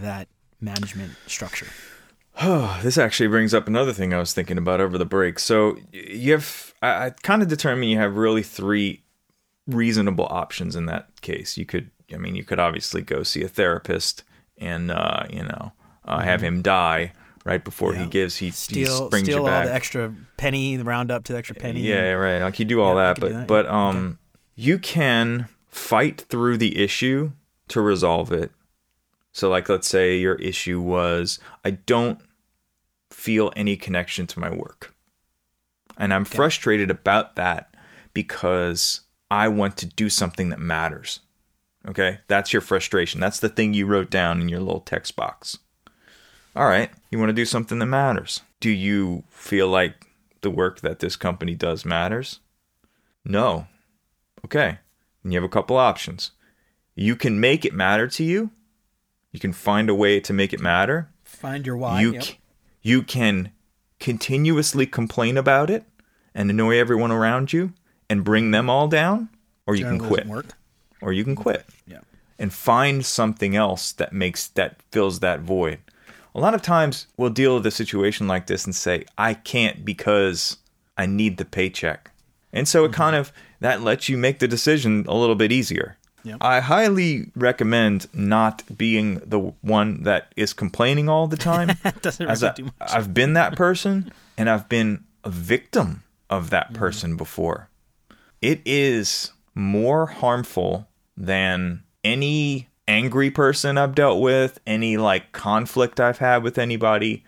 that 0.01 0.27
management 0.61 1.13
structure? 1.27 1.67
Oh, 2.41 2.79
this 2.83 2.97
actually 2.97 3.27
brings 3.27 3.53
up 3.53 3.67
another 3.67 3.93
thing 3.93 4.13
I 4.13 4.19
was 4.19 4.33
thinking 4.33 4.57
about 4.57 4.81
over 4.81 4.97
the 4.97 5.05
break. 5.05 5.39
So 5.39 5.77
you 5.91 6.33
have, 6.33 6.73
I, 6.81 7.05
I 7.05 7.09
kind 7.23 7.41
of 7.41 7.47
determine 7.47 7.89
you 7.89 7.97
have 7.97 8.15
really 8.15 8.43
three 8.43 9.03
reasonable 9.67 10.27
options 10.29 10.75
in 10.75 10.85
that 10.87 11.21
case. 11.21 11.57
You 11.57 11.65
could, 11.65 11.91
I 12.13 12.17
mean, 12.17 12.35
you 12.35 12.43
could 12.43 12.59
obviously 12.59 13.01
go 13.01 13.23
see 13.23 13.43
a 13.43 13.47
therapist 13.47 14.23
and, 14.57 14.91
uh, 14.91 15.23
you 15.29 15.43
know, 15.43 15.71
uh, 16.05 16.19
have 16.19 16.41
mm-hmm. 16.41 16.57
him 16.57 16.61
die 16.61 17.13
right 17.45 17.63
before 17.63 17.93
yeah. 17.93 18.03
he 18.03 18.09
gives 18.09 18.37
he, 18.37 18.51
steal, 18.51 19.01
he 19.01 19.07
springs 19.07 19.27
steal 19.27 19.39
you 19.39 19.45
back. 19.45 19.61
all 19.61 19.67
the 19.67 19.73
extra 19.73 20.13
penny, 20.37 20.75
the 20.75 20.83
round 20.83 21.11
up 21.11 21.23
to 21.25 21.33
the 21.33 21.39
extra 21.39 21.55
penny. 21.55 21.81
Yeah, 21.81 22.11
right. 22.11 22.41
Like 22.41 22.59
you 22.59 22.65
do 22.65 22.81
all 22.81 22.95
yeah, 22.95 23.13
that, 23.13 23.19
but 23.19 23.31
that. 23.31 23.47
but 23.47 23.65
um, 23.67 23.97
okay. 23.97 24.17
you 24.55 24.79
can 24.79 25.47
fight 25.67 26.21
through 26.21 26.57
the 26.57 26.81
issue 26.81 27.31
to 27.69 27.81
resolve 27.81 28.31
it 28.31 28.51
so, 29.35 29.49
like, 29.49 29.67
let's 29.67 29.89
say 29.89 30.15
your 30.15 30.35
issue 30.35 30.79
was 30.79 31.39
I 31.65 31.71
don't 31.71 32.21
feel 33.11 33.51
any 33.57 33.75
connection 33.75 34.27
to 34.27 34.39
my 34.39 34.49
work. 34.49 34.95
And 35.97 36.13
I'm 36.13 36.21
okay. 36.21 36.37
frustrated 36.37 36.89
about 36.89 37.35
that 37.35 37.75
because 38.13 39.01
I 39.29 39.49
want 39.49 39.75
to 39.77 39.87
do 39.87 40.09
something 40.09 40.47
that 40.51 40.59
matters. 40.59 41.19
Okay? 41.85 42.19
That's 42.29 42.53
your 42.53 42.61
frustration. 42.61 43.19
That's 43.19 43.41
the 43.41 43.49
thing 43.49 43.73
you 43.73 43.85
wrote 43.85 44.09
down 44.09 44.39
in 44.39 44.47
your 44.47 44.61
little 44.61 44.79
text 44.79 45.17
box. 45.17 45.57
All 46.55 46.67
right, 46.67 46.89
you 47.11 47.19
want 47.19 47.27
to 47.27 47.33
do 47.33 47.43
something 47.43 47.79
that 47.79 47.87
matters. 47.87 48.39
Do 48.61 48.69
you 48.69 49.25
feel 49.29 49.67
like 49.67 50.07
the 50.43 50.49
work 50.49 50.79
that 50.79 50.99
this 50.99 51.17
company 51.17 51.55
does 51.55 51.83
matters? 51.83 52.39
No. 53.25 53.67
Okay. 54.45 54.79
And 55.25 55.33
you 55.33 55.37
have 55.37 55.43
a 55.43 55.49
couple 55.49 55.75
options. 55.75 56.31
You 56.95 57.17
can 57.17 57.41
make 57.41 57.65
it 57.65 57.73
matter 57.73 58.07
to 58.07 58.23
you 58.23 58.51
you 59.35 59.39
can 59.39 59.51
find 59.51 59.89
a 59.89 59.93
way 59.93 60.21
to 60.21 60.31
make 60.31 60.53
it 60.53 60.61
matter. 60.61 61.09
Find 61.25 61.67
your 61.67 61.75
why. 61.75 61.99
You, 61.99 62.13
yep. 62.13 62.23
you 62.81 63.03
can 63.03 63.51
continuously 63.99 64.85
complain 64.85 65.35
about 65.37 65.69
it 65.69 65.83
and 66.33 66.49
annoy 66.49 66.79
everyone 66.79 67.11
around 67.11 67.51
you 67.51 67.73
and 68.09 68.23
bring 68.23 68.51
them 68.51 68.69
all 68.69 68.87
down, 68.87 69.27
or 69.67 69.75
you 69.75 69.83
can 69.83 69.99
quit. 69.99 70.25
Work. 70.25 70.53
Or 71.01 71.11
you 71.11 71.25
can 71.25 71.35
quit. 71.35 71.65
Yeah. 71.85 71.99
And 72.39 72.53
find 72.53 73.05
something 73.05 73.57
else 73.57 73.91
that 73.91 74.13
makes 74.13 74.47
that 74.47 74.81
fills 74.91 75.19
that 75.19 75.41
void. 75.41 75.79
A 76.33 76.39
lot 76.39 76.53
of 76.53 76.61
times 76.61 77.07
we'll 77.17 77.29
deal 77.29 77.55
with 77.55 77.65
a 77.65 77.71
situation 77.71 78.27
like 78.27 78.47
this 78.47 78.63
and 78.63 78.73
say, 78.73 79.03
I 79.17 79.33
can't 79.33 79.83
because 79.83 80.57
I 80.97 81.07
need 81.07 81.35
the 81.35 81.45
paycheck. 81.45 82.11
And 82.53 82.69
so 82.69 82.85
it 82.85 82.87
mm-hmm. 82.91 83.01
kind 83.01 83.15
of 83.17 83.33
that 83.59 83.81
lets 83.81 84.07
you 84.07 84.17
make 84.17 84.39
the 84.39 84.47
decision 84.47 85.03
a 85.09 85.13
little 85.15 85.35
bit 85.35 85.51
easier. 85.51 85.97
Yep. 86.25 86.37
I 86.41 86.59
highly 86.59 87.31
recommend 87.35 88.07
not 88.11 88.63
being 88.75 89.19
the 89.19 89.39
one 89.61 90.03
that 90.03 90.33
is 90.35 90.53
complaining 90.53 91.07
all 91.07 91.27
the 91.27 91.37
time. 91.37 91.69
Doesn't 92.01 92.25
really 92.25 92.53
do 92.55 92.63
much. 92.63 92.73
I've 92.79 93.13
been 93.13 93.33
that 93.33 93.55
person, 93.55 94.11
and 94.35 94.49
I've 94.49 94.67
been 94.67 95.03
a 95.23 95.29
victim 95.29 96.03
of 96.29 96.49
that 96.49 96.67
mm-hmm. 96.67 96.77
person 96.77 97.11
mm-hmm. 97.11 97.17
before. 97.17 97.69
It 98.41 98.61
is 98.65 99.31
more 99.53 100.07
harmful 100.07 100.87
than 101.15 101.83
any 102.03 102.69
angry 102.87 103.29
person 103.29 103.77
I've 103.77 103.95
dealt 103.95 104.19
with, 104.19 104.59
any 104.65 104.97
like 104.97 105.31
conflict 105.31 105.99
I've 105.99 106.17
had 106.17 106.41
with 106.41 106.57
anybody, 106.57 107.23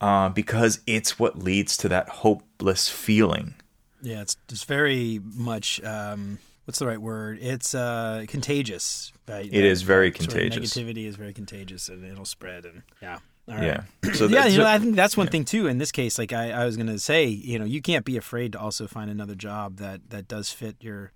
uh, 0.00 0.28
because 0.28 0.80
it's 0.86 1.18
what 1.18 1.38
leads 1.38 1.76
to 1.78 1.88
that 1.88 2.08
hopeless 2.08 2.90
feeling. 2.90 3.54
Yeah, 4.02 4.20
it's 4.20 4.36
it's 4.50 4.64
very 4.64 5.20
much 5.24 5.82
um, 5.82 6.38
what's 6.66 6.78
the 6.78 6.86
right 6.86 7.00
word? 7.00 7.38
It's 7.40 7.74
uh, 7.74 8.24
contagious. 8.28 9.12
It 9.28 9.64
is 9.64 9.82
very 9.82 10.10
sort 10.12 10.20
of 10.20 10.28
contagious. 10.28 10.74
negativity 10.74 11.06
is 11.06 11.16
very 11.16 11.32
contagious, 11.32 11.88
and 11.88 12.04
it'll 12.04 12.24
spread. 12.24 12.64
And 12.64 12.82
yeah, 13.00 13.18
All 13.48 13.54
right. 13.54 13.64
Yeah. 13.64 13.82
So 14.14 14.26
yeah, 14.26 14.46
you 14.46 14.58
know, 14.58 14.66
I 14.66 14.78
think 14.78 14.94
that's 14.96 15.16
one 15.16 15.28
thing 15.28 15.44
too. 15.44 15.66
In 15.66 15.78
this 15.78 15.92
case, 15.92 16.18
like 16.18 16.32
I, 16.32 16.50
I 16.50 16.64
was 16.64 16.76
gonna 16.76 16.98
say, 16.98 17.26
you 17.26 17.58
know, 17.58 17.64
you 17.64 17.80
can't 17.80 18.04
be 18.04 18.16
afraid 18.16 18.52
to 18.52 18.60
also 18.60 18.86
find 18.86 19.10
another 19.10 19.34
job 19.34 19.76
that 19.78 20.10
that 20.10 20.28
does 20.28 20.50
fit 20.50 20.76
your 20.80 21.12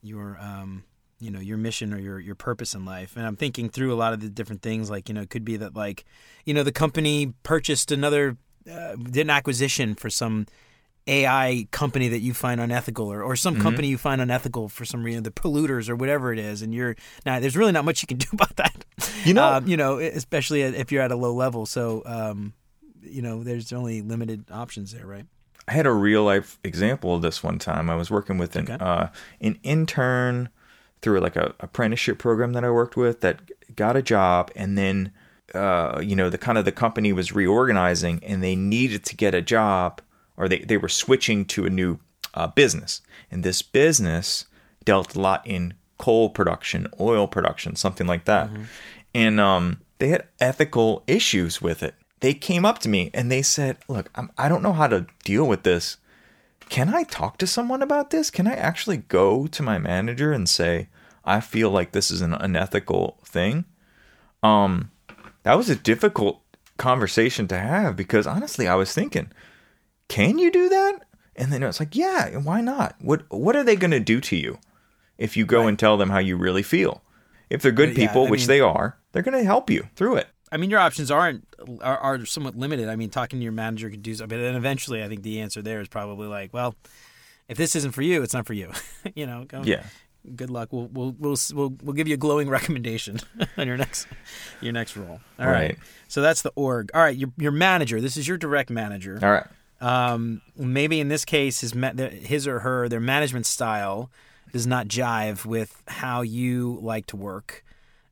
your 0.00 0.38
um 0.40 0.84
you 1.20 1.30
know 1.30 1.40
your 1.40 1.56
mission 1.56 1.92
or 1.92 1.98
your 1.98 2.18
your 2.20 2.34
purpose 2.34 2.74
in 2.74 2.84
life. 2.84 3.16
And 3.16 3.26
I'm 3.26 3.36
thinking 3.36 3.68
through 3.68 3.92
a 3.92 3.96
lot 3.96 4.12
of 4.12 4.20
the 4.20 4.28
different 4.28 4.62
things. 4.62 4.90
Like 4.90 5.08
you 5.08 5.14
know, 5.14 5.22
it 5.22 5.30
could 5.30 5.44
be 5.44 5.56
that 5.56 5.74
like 5.74 6.04
you 6.44 6.54
know 6.54 6.62
the 6.62 6.72
company 6.72 7.32
purchased 7.42 7.90
another 7.90 8.36
uh, 8.70 8.96
did 8.96 9.22
an 9.22 9.30
acquisition 9.30 9.94
for 9.94 10.10
some. 10.10 10.46
AI 11.08 11.66
company 11.70 12.08
that 12.08 12.20
you 12.20 12.34
find 12.34 12.60
unethical, 12.60 13.10
or, 13.12 13.22
or 13.22 13.34
some 13.34 13.54
Mm-hmm. 13.54 13.62
company 13.62 13.88
you 13.88 13.98
find 13.98 14.20
unethical 14.20 14.68
for 14.68 14.84
some 14.84 15.02
reason, 15.02 15.22
the 15.22 15.30
polluters 15.30 15.88
or 15.88 15.96
whatever 15.96 16.32
it 16.32 16.38
is, 16.38 16.62
and 16.62 16.74
you're 16.74 16.94
now. 17.26 17.40
There's 17.40 17.56
really 17.56 17.72
not 17.72 17.84
much 17.84 18.02
you 18.02 18.06
can 18.06 18.18
do 18.26 18.28
about 18.32 18.54
that. 18.56 18.84
You 19.24 19.34
know- 19.34 19.44
um, 19.54 19.66
you 19.66 19.76
know, 19.76 19.98
especially 19.98 20.62
if 20.62 20.92
you're 20.92 21.02
at 21.02 21.10
a 21.10 21.16
low 21.16 21.32
level. 21.34 21.66
So, 21.66 22.02
um, 22.06 22.52
you 23.02 23.22
know, 23.22 23.42
there's 23.42 23.72
only 23.72 24.02
limited 24.02 24.44
options 24.50 24.92
there, 24.92 25.06
right? 25.06 25.24
I 25.66 25.72
had 25.72 25.86
a 25.86 25.92
real 25.92 26.24
life 26.24 26.58
example 26.64 27.14
of 27.14 27.22
this 27.22 27.42
one 27.42 27.58
time. 27.58 27.90
I 27.90 27.96
was 27.96 28.10
working 28.10 28.38
with 28.38 28.56
an 28.56 28.64
Okay. 28.70 28.76
uh, 28.84 29.08
an 29.40 29.58
intern 29.62 30.48
through 31.00 31.20
like 31.20 31.36
a 31.36 31.54
apprenticeship 31.60 32.18
program 32.18 32.52
that 32.54 32.64
I 32.64 32.70
worked 32.70 32.96
with 32.96 33.20
that 33.20 33.40
got 33.76 33.96
a 33.96 34.02
job, 34.02 34.50
and 34.56 34.76
then 34.78 35.12
uh, 35.54 36.00
you 36.02 36.16
know 36.16 36.28
the 36.30 36.38
kind 36.38 36.58
of 36.58 36.64
the 36.64 36.72
company 36.72 37.12
was 37.12 37.32
reorganizing, 37.32 38.22
and 38.24 38.42
they 38.42 38.56
needed 38.56 39.04
to 39.04 39.16
get 39.16 39.34
a 39.34 39.42
job, 39.42 40.00
or 40.38 40.48
they 40.48 40.60
they 40.60 40.78
were 40.78 40.88
switching 40.88 41.44
to 41.44 41.66
a 41.66 41.70
new 41.70 41.98
uh, 42.32 42.46
business, 42.46 43.02
and 43.30 43.44
this 43.44 43.60
business 43.60 44.46
dealt 44.84 45.14
a 45.14 45.20
lot 45.20 45.46
in 45.46 45.74
coal 45.98 46.30
production, 46.30 46.86
oil 47.00 47.26
production, 47.26 47.76
something 47.76 48.06
like 48.06 48.24
that, 48.24 48.48
and 49.14 49.38
um, 49.40 49.80
they 49.98 50.08
had 50.08 50.28
ethical 50.40 51.02
issues 51.06 51.60
with 51.60 51.82
it. 51.82 51.94
They 52.20 52.34
came 52.34 52.64
up 52.64 52.78
to 52.80 52.88
me 52.88 53.10
and 53.12 53.30
they 53.30 53.42
said, 53.42 53.76
"Look, 53.88 54.10
I'm, 54.14 54.30
I 54.38 54.48
don't 54.48 54.62
know 54.62 54.72
how 54.72 54.86
to 54.86 55.06
deal 55.24 55.46
with 55.46 55.64
this. 55.64 55.98
Can 56.68 56.94
I 56.94 57.02
talk 57.02 57.38
to 57.38 57.46
someone 57.46 57.82
about 57.82 58.10
this? 58.10 58.30
Can 58.30 58.46
I 58.46 58.54
actually 58.54 58.98
go 58.98 59.46
to 59.46 59.62
my 59.62 59.78
manager 59.78 60.32
and 60.32 60.48
say 60.48 60.88
I 61.24 61.40
feel 61.40 61.70
like 61.70 61.92
this 61.92 62.10
is 62.10 62.22
an 62.22 62.34
unethical 62.34 63.18
thing?" 63.24 63.64
Um, 64.42 64.92
that 65.42 65.56
was 65.56 65.68
a 65.68 65.74
difficult 65.74 66.40
conversation 66.76 67.48
to 67.48 67.58
have 67.58 67.96
because 67.96 68.26
honestly, 68.26 68.68
I 68.68 68.76
was 68.76 68.92
thinking, 68.92 69.30
"Can 70.08 70.38
you 70.38 70.50
do 70.50 70.68
that?" 70.68 71.00
And 71.36 71.52
then 71.52 71.62
it's 71.62 71.80
like, 71.80 71.94
"Yeah, 71.94 72.36
why 72.38 72.60
not? 72.60 72.96
What 73.00 73.22
What 73.30 73.56
are 73.56 73.64
they 73.64 73.76
going 73.76 73.90
to 73.92 74.00
do 74.00 74.20
to 74.20 74.36
you 74.36 74.58
if 75.18 75.36
you 75.36 75.44
go 75.46 75.66
and 75.66 75.78
tell 75.78 75.96
them 75.96 76.10
how 76.10 76.18
you 76.18 76.36
really 76.36 76.62
feel?" 76.62 77.02
If 77.50 77.62
they're 77.62 77.72
good 77.72 77.90
uh, 77.90 77.92
Yeah, 77.92 78.08
people, 78.08 78.26
I 78.26 78.30
which 78.30 78.40
mean- 78.40 78.48
they 78.48 78.60
are, 78.60 78.98
they're 79.12 79.22
going 79.22 79.38
to 79.38 79.44
help 79.44 79.70
you 79.70 79.88
through 79.96 80.16
it. 80.16 80.28
I 80.52 80.56
mean, 80.56 80.70
your 80.70 80.80
options 80.80 81.10
aren't 81.10 81.44
are, 81.82 81.98
are 81.98 82.24
somewhat 82.26 82.56
limited. 82.56 82.88
I 82.88 82.96
mean, 82.96 83.10
talking 83.10 83.38
to 83.38 83.42
your 83.42 83.52
manager 83.52 83.90
could 83.90 84.02
do 84.02 84.14
something, 84.14 84.36
but 84.38 84.42
then 84.42 84.54
eventually, 84.54 85.02
I 85.02 85.08
think 85.08 85.22
the 85.22 85.40
answer 85.40 85.60
there 85.62 85.80
is 85.80 85.88
probably 85.88 86.26
like, 86.26 86.52
well, 86.54 86.74
if 87.48 87.56
this 87.58 87.76
isn't 87.76 87.92
for 87.92 88.02
you, 88.02 88.22
it's 88.22 88.32
not 88.34 88.46
for 88.46 88.54
you. 88.54 88.70
you 89.14 89.26
know, 89.26 89.44
go, 89.46 89.62
Yeah. 89.64 89.82
Good 90.36 90.50
luck. 90.50 90.70
We'll 90.72 90.88
we'll 90.92 91.14
we'll 91.18 91.36
we'll, 91.54 91.74
we'll 91.82 91.94
give 91.94 92.08
you 92.08 92.14
a 92.14 92.18
glowing 92.18 92.48
recommendation 92.58 93.20
on 93.56 93.66
your 93.66 93.76
next 93.76 94.06
your 94.60 94.72
next 94.72 94.96
role. 94.96 95.20
All 95.38 95.46
right. 95.46 95.52
Right. 95.54 95.78
So 96.08 96.20
that's 96.22 96.42
the 96.42 96.52
org. 96.54 96.90
All 96.92 97.00
right. 97.00 97.16
Your 97.16 97.30
your 97.38 97.52
manager. 97.52 98.00
This 98.00 98.16
is 98.16 98.26
your 98.28 98.36
direct 98.36 98.68
manager. 98.68 99.18
All 99.22 99.30
right. 99.30 99.46
Um, 99.80 100.42
maybe 100.56 101.00
in 101.00 101.08
this 101.08 101.24
case, 101.24 101.60
his 101.60 101.74
ma- 101.74 101.92
his 101.92 102.46
or 102.46 102.60
her 102.60 102.88
their 102.88 103.00
management 103.00 103.46
style 103.46 104.10
does 104.52 104.66
not 104.66 104.88
jive 104.88 105.44
with 105.44 105.82
how 105.86 106.22
you 106.22 106.78
like 106.82 107.06
to 107.06 107.16
work, 107.16 107.64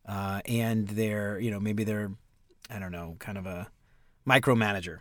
uh, 0.06 0.40
and 0.46 0.88
they're 0.88 1.38
you 1.38 1.50
know 1.50 1.60
maybe 1.60 1.84
they're 1.84 2.12
I 2.70 2.78
don't 2.78 2.92
know 2.92 3.16
kind 3.18 3.38
of 3.38 3.46
a 3.46 3.68
micromanager, 4.26 5.00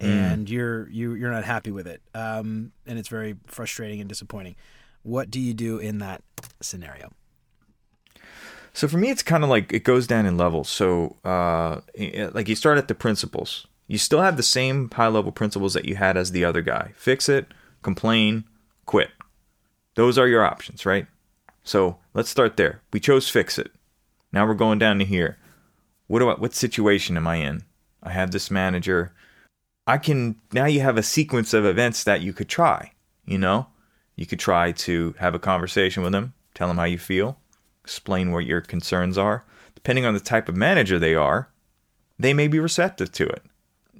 and 0.00 0.48
you're 0.48 0.88
you 0.88 1.14
you're 1.14 1.30
not 1.30 1.44
happy 1.44 1.70
with 1.70 1.86
it, 1.86 2.00
um, 2.14 2.72
and 2.86 2.98
it's 2.98 3.08
very 3.08 3.36
frustrating 3.46 4.00
and 4.00 4.08
disappointing. 4.08 4.56
What 5.02 5.30
do 5.30 5.40
you 5.40 5.54
do 5.54 5.78
in 5.78 5.98
that 5.98 6.22
scenario? 6.60 7.10
So 8.72 8.86
for 8.86 8.98
me, 8.98 9.10
it's 9.10 9.22
kind 9.22 9.42
of 9.42 9.50
like 9.50 9.72
it 9.72 9.84
goes 9.84 10.06
down 10.06 10.26
in 10.26 10.36
levels. 10.36 10.68
So, 10.68 11.16
uh, 11.24 11.80
like 12.32 12.48
you 12.48 12.54
start 12.54 12.78
at 12.78 12.88
the 12.88 12.94
principles. 12.94 13.66
You 13.90 13.98
still 13.98 14.22
have 14.22 14.36
the 14.36 14.44
same 14.44 14.88
high 14.88 15.08
level 15.08 15.32
principles 15.32 15.74
that 15.74 15.84
you 15.84 15.96
had 15.96 16.16
as 16.16 16.30
the 16.30 16.44
other 16.44 16.62
guy. 16.62 16.92
Fix 16.94 17.28
it, 17.28 17.48
complain, 17.82 18.44
quit. 18.86 19.10
Those 19.96 20.16
are 20.16 20.28
your 20.28 20.44
options, 20.44 20.86
right? 20.86 21.08
So 21.64 21.98
let's 22.14 22.30
start 22.30 22.56
there. 22.56 22.82
We 22.92 23.00
chose 23.00 23.28
fix 23.28 23.58
it. 23.58 23.72
Now 24.32 24.46
we're 24.46 24.54
going 24.54 24.78
down 24.78 25.00
to 25.00 25.04
here. 25.04 25.38
What 26.06 26.20
do 26.20 26.28
I, 26.28 26.34
what 26.34 26.54
situation 26.54 27.16
am 27.16 27.26
I 27.26 27.36
in? 27.36 27.64
I 28.00 28.12
have 28.12 28.30
this 28.30 28.48
manager. 28.48 29.12
I 29.88 29.98
can 29.98 30.36
now 30.52 30.66
you 30.66 30.82
have 30.82 30.96
a 30.96 31.02
sequence 31.02 31.52
of 31.52 31.64
events 31.64 32.04
that 32.04 32.20
you 32.20 32.32
could 32.32 32.48
try. 32.48 32.92
You 33.24 33.38
know, 33.38 33.66
you 34.14 34.24
could 34.24 34.38
try 34.38 34.70
to 34.70 35.16
have 35.18 35.34
a 35.34 35.40
conversation 35.40 36.04
with 36.04 36.12
them, 36.12 36.34
tell 36.54 36.68
them 36.68 36.76
how 36.76 36.84
you 36.84 36.98
feel, 36.98 37.40
explain 37.82 38.30
what 38.30 38.46
your 38.46 38.60
concerns 38.60 39.18
are. 39.18 39.44
Depending 39.74 40.04
on 40.04 40.14
the 40.14 40.20
type 40.20 40.48
of 40.48 40.54
manager 40.54 41.00
they 41.00 41.16
are, 41.16 41.50
they 42.20 42.32
may 42.32 42.46
be 42.46 42.60
receptive 42.60 43.10
to 43.10 43.26
it. 43.26 43.42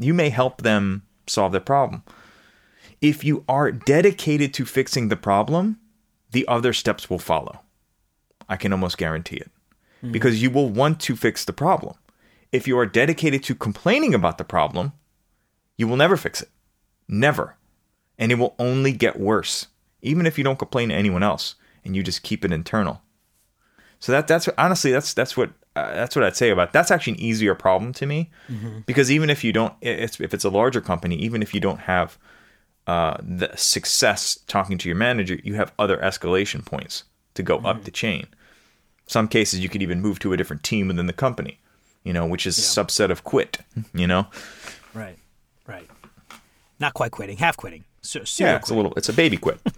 You 0.01 0.15
may 0.15 0.31
help 0.31 0.63
them 0.63 1.03
solve 1.27 1.53
their 1.53 1.61
problem. 1.61 2.03
If 3.03 3.23
you 3.23 3.45
are 3.49 3.71
dedicated 3.71 4.55
to 4.55 4.65
fixing 4.65 5.09
the 5.09 5.17
problem, 5.17 5.79
the 6.31 6.49
other 6.49 6.73
steps 6.73 7.11
will 7.11 7.19
follow. 7.19 7.61
I 8.49 8.57
can 8.57 8.73
almost 8.73 8.99
guarantee 8.99 9.37
it. 9.37 9.51
Mm-hmm. 9.99 10.13
Because 10.13 10.43
you 10.43 10.51
will 10.51 10.71
want 10.71 11.01
to 11.01 11.17
fix 11.17 11.45
the 11.45 11.53
problem. 11.53 11.97
If 12.51 12.67
you 12.67 12.79
are 12.79 12.87
dedicated 12.87 13.45
to 13.45 13.55
complaining 13.55 14.15
about 14.15 14.39
the 14.39 14.45
problem, 14.45 14.93
you 15.77 15.87
will 15.87 15.99
never 15.99 16.17
fix 16.17 16.41
it. 16.41 16.49
Never. 17.07 17.57
And 18.19 18.33
it 18.33 18.37
will 18.37 18.55
only 18.59 18.93
get 18.93 19.21
worse, 19.21 19.67
even 20.01 20.27
if 20.27 20.39
you 20.39 20.45
don't 20.45 20.59
complain 20.59 20.89
to 20.89 20.95
anyone 20.95 21.23
else 21.23 21.57
and 21.85 21.95
you 21.95 22.03
just 22.03 22.23
keep 22.23 22.45
it 22.45 22.53
internal. 22.53 23.03
So 24.01 24.13
that 24.13 24.27
that's 24.27 24.49
honestly 24.59 24.91
that's 24.91 25.15
that's 25.15 25.37
what 25.37 25.51
uh, 25.77 25.95
that's 25.95 26.17
what 26.17 26.25
I'd 26.25 26.37
say 26.37 26.51
about 26.51 26.73
that's 26.73 26.91
actually 26.91 27.15
an 27.15 27.21
easier 27.21 27.55
problem 27.55 27.93
to 27.95 28.07
me. 28.07 28.31
Because 28.87 29.11
even 29.11 29.31
if 29.31 29.45
you 29.45 29.53
don't 29.53 29.75
it's, 29.83 30.21
if 30.21 30.35
it's 30.35 30.45
a 30.45 30.51
larger 30.51 30.81
company 30.81 31.17
even 31.17 31.43
if 31.43 31.55
you 31.55 31.61
don't 31.61 31.81
have 31.81 32.19
uh, 32.87 33.19
the 33.23 33.55
success 33.57 34.39
talking 34.49 34.79
to 34.79 34.89
your 34.89 34.97
manager 34.97 35.39
you 35.45 35.55
have 35.55 35.73
other 35.79 35.99
escalation 35.99 36.65
points 36.65 37.05
to 37.35 37.43
go 37.43 37.59
up 37.59 37.85
the 37.85 37.91
chain. 37.91 38.27
Some 39.07 39.29
cases 39.29 39.61
you 39.61 39.69
could 39.69 39.83
even 39.83 40.01
move 40.01 40.19
to 40.21 40.33
a 40.33 40.37
different 40.37 40.63
team 40.63 40.89
within 40.89 41.07
the 41.07 41.13
company 41.13 41.61
you 42.03 42.15
know 42.15 42.27
which 42.27 42.47
is 42.47 42.59
a 42.59 42.63
subset 42.63 43.11
of 43.11 43.23
quit 43.23 43.59
you 43.93 44.07
know? 44.07 44.27
Right, 44.95 45.19
right. 45.67 45.89
Not 46.81 46.95
quite 46.95 47.13
quitting, 47.13 47.37
half 47.37 47.59
quitting. 47.59 47.85
So, 48.01 48.21
yeah 48.39 48.57
it's 48.57 48.71
a 48.71 48.75
little 48.75 48.95
it's 48.97 49.11
a 49.11 49.13
baby 49.13 49.37
quit. 49.37 49.61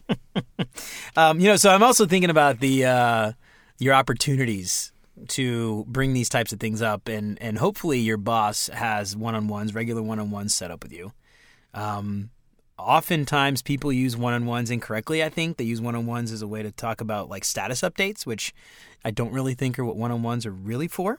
Um, 1.17 1.41
you 1.41 1.49
know, 1.49 1.57
so 1.57 1.71
I'm 1.71 1.83
also 1.83 2.07
thinking 2.07 2.31
about 2.31 2.61
the 2.61 2.87
uh, 2.87 3.33
your 3.83 3.95
opportunities 3.95 4.93
to 5.29 5.85
bring 5.89 6.15
these 6.15 6.29
types 6.29 6.53
of 6.53 6.61
things 6.61 6.81
up, 6.81 7.09
and 7.09 7.37
and 7.43 7.59
hopefully 7.59 7.99
your 7.99 8.17
boss 8.17 8.69
has 8.69 9.17
one-on-ones, 9.17 9.75
regular 9.75 10.03
one-on-ones 10.03 10.55
set 10.55 10.71
up 10.71 10.83
with 10.83 10.93
you. 10.93 11.13
Um, 11.75 12.31
oftentimes 12.79 13.63
people 13.63 13.93
use 13.93 14.17
one-on-ones 14.17 14.71
incorrectly. 14.71 15.23
I 15.23 15.29
think 15.29 15.57
they 15.57 15.65
use 15.65 15.81
one-on-ones 15.81 16.33
as 16.33 16.43
a 16.43 16.47
way 16.47 16.63
to 16.63 16.71
talk 16.71 17.01
about 17.01 17.29
like 17.29 17.45
status 17.45 17.83
updates, 17.83 18.25
which 18.25 18.55
I 19.05 19.11
don't 19.11 19.33
really 19.33 19.55
think 19.55 19.79
are 19.79 19.85
what 19.85 19.97
one-on-ones 19.97 20.47
are 20.47 20.53
really 20.53 20.89
for. 20.89 21.19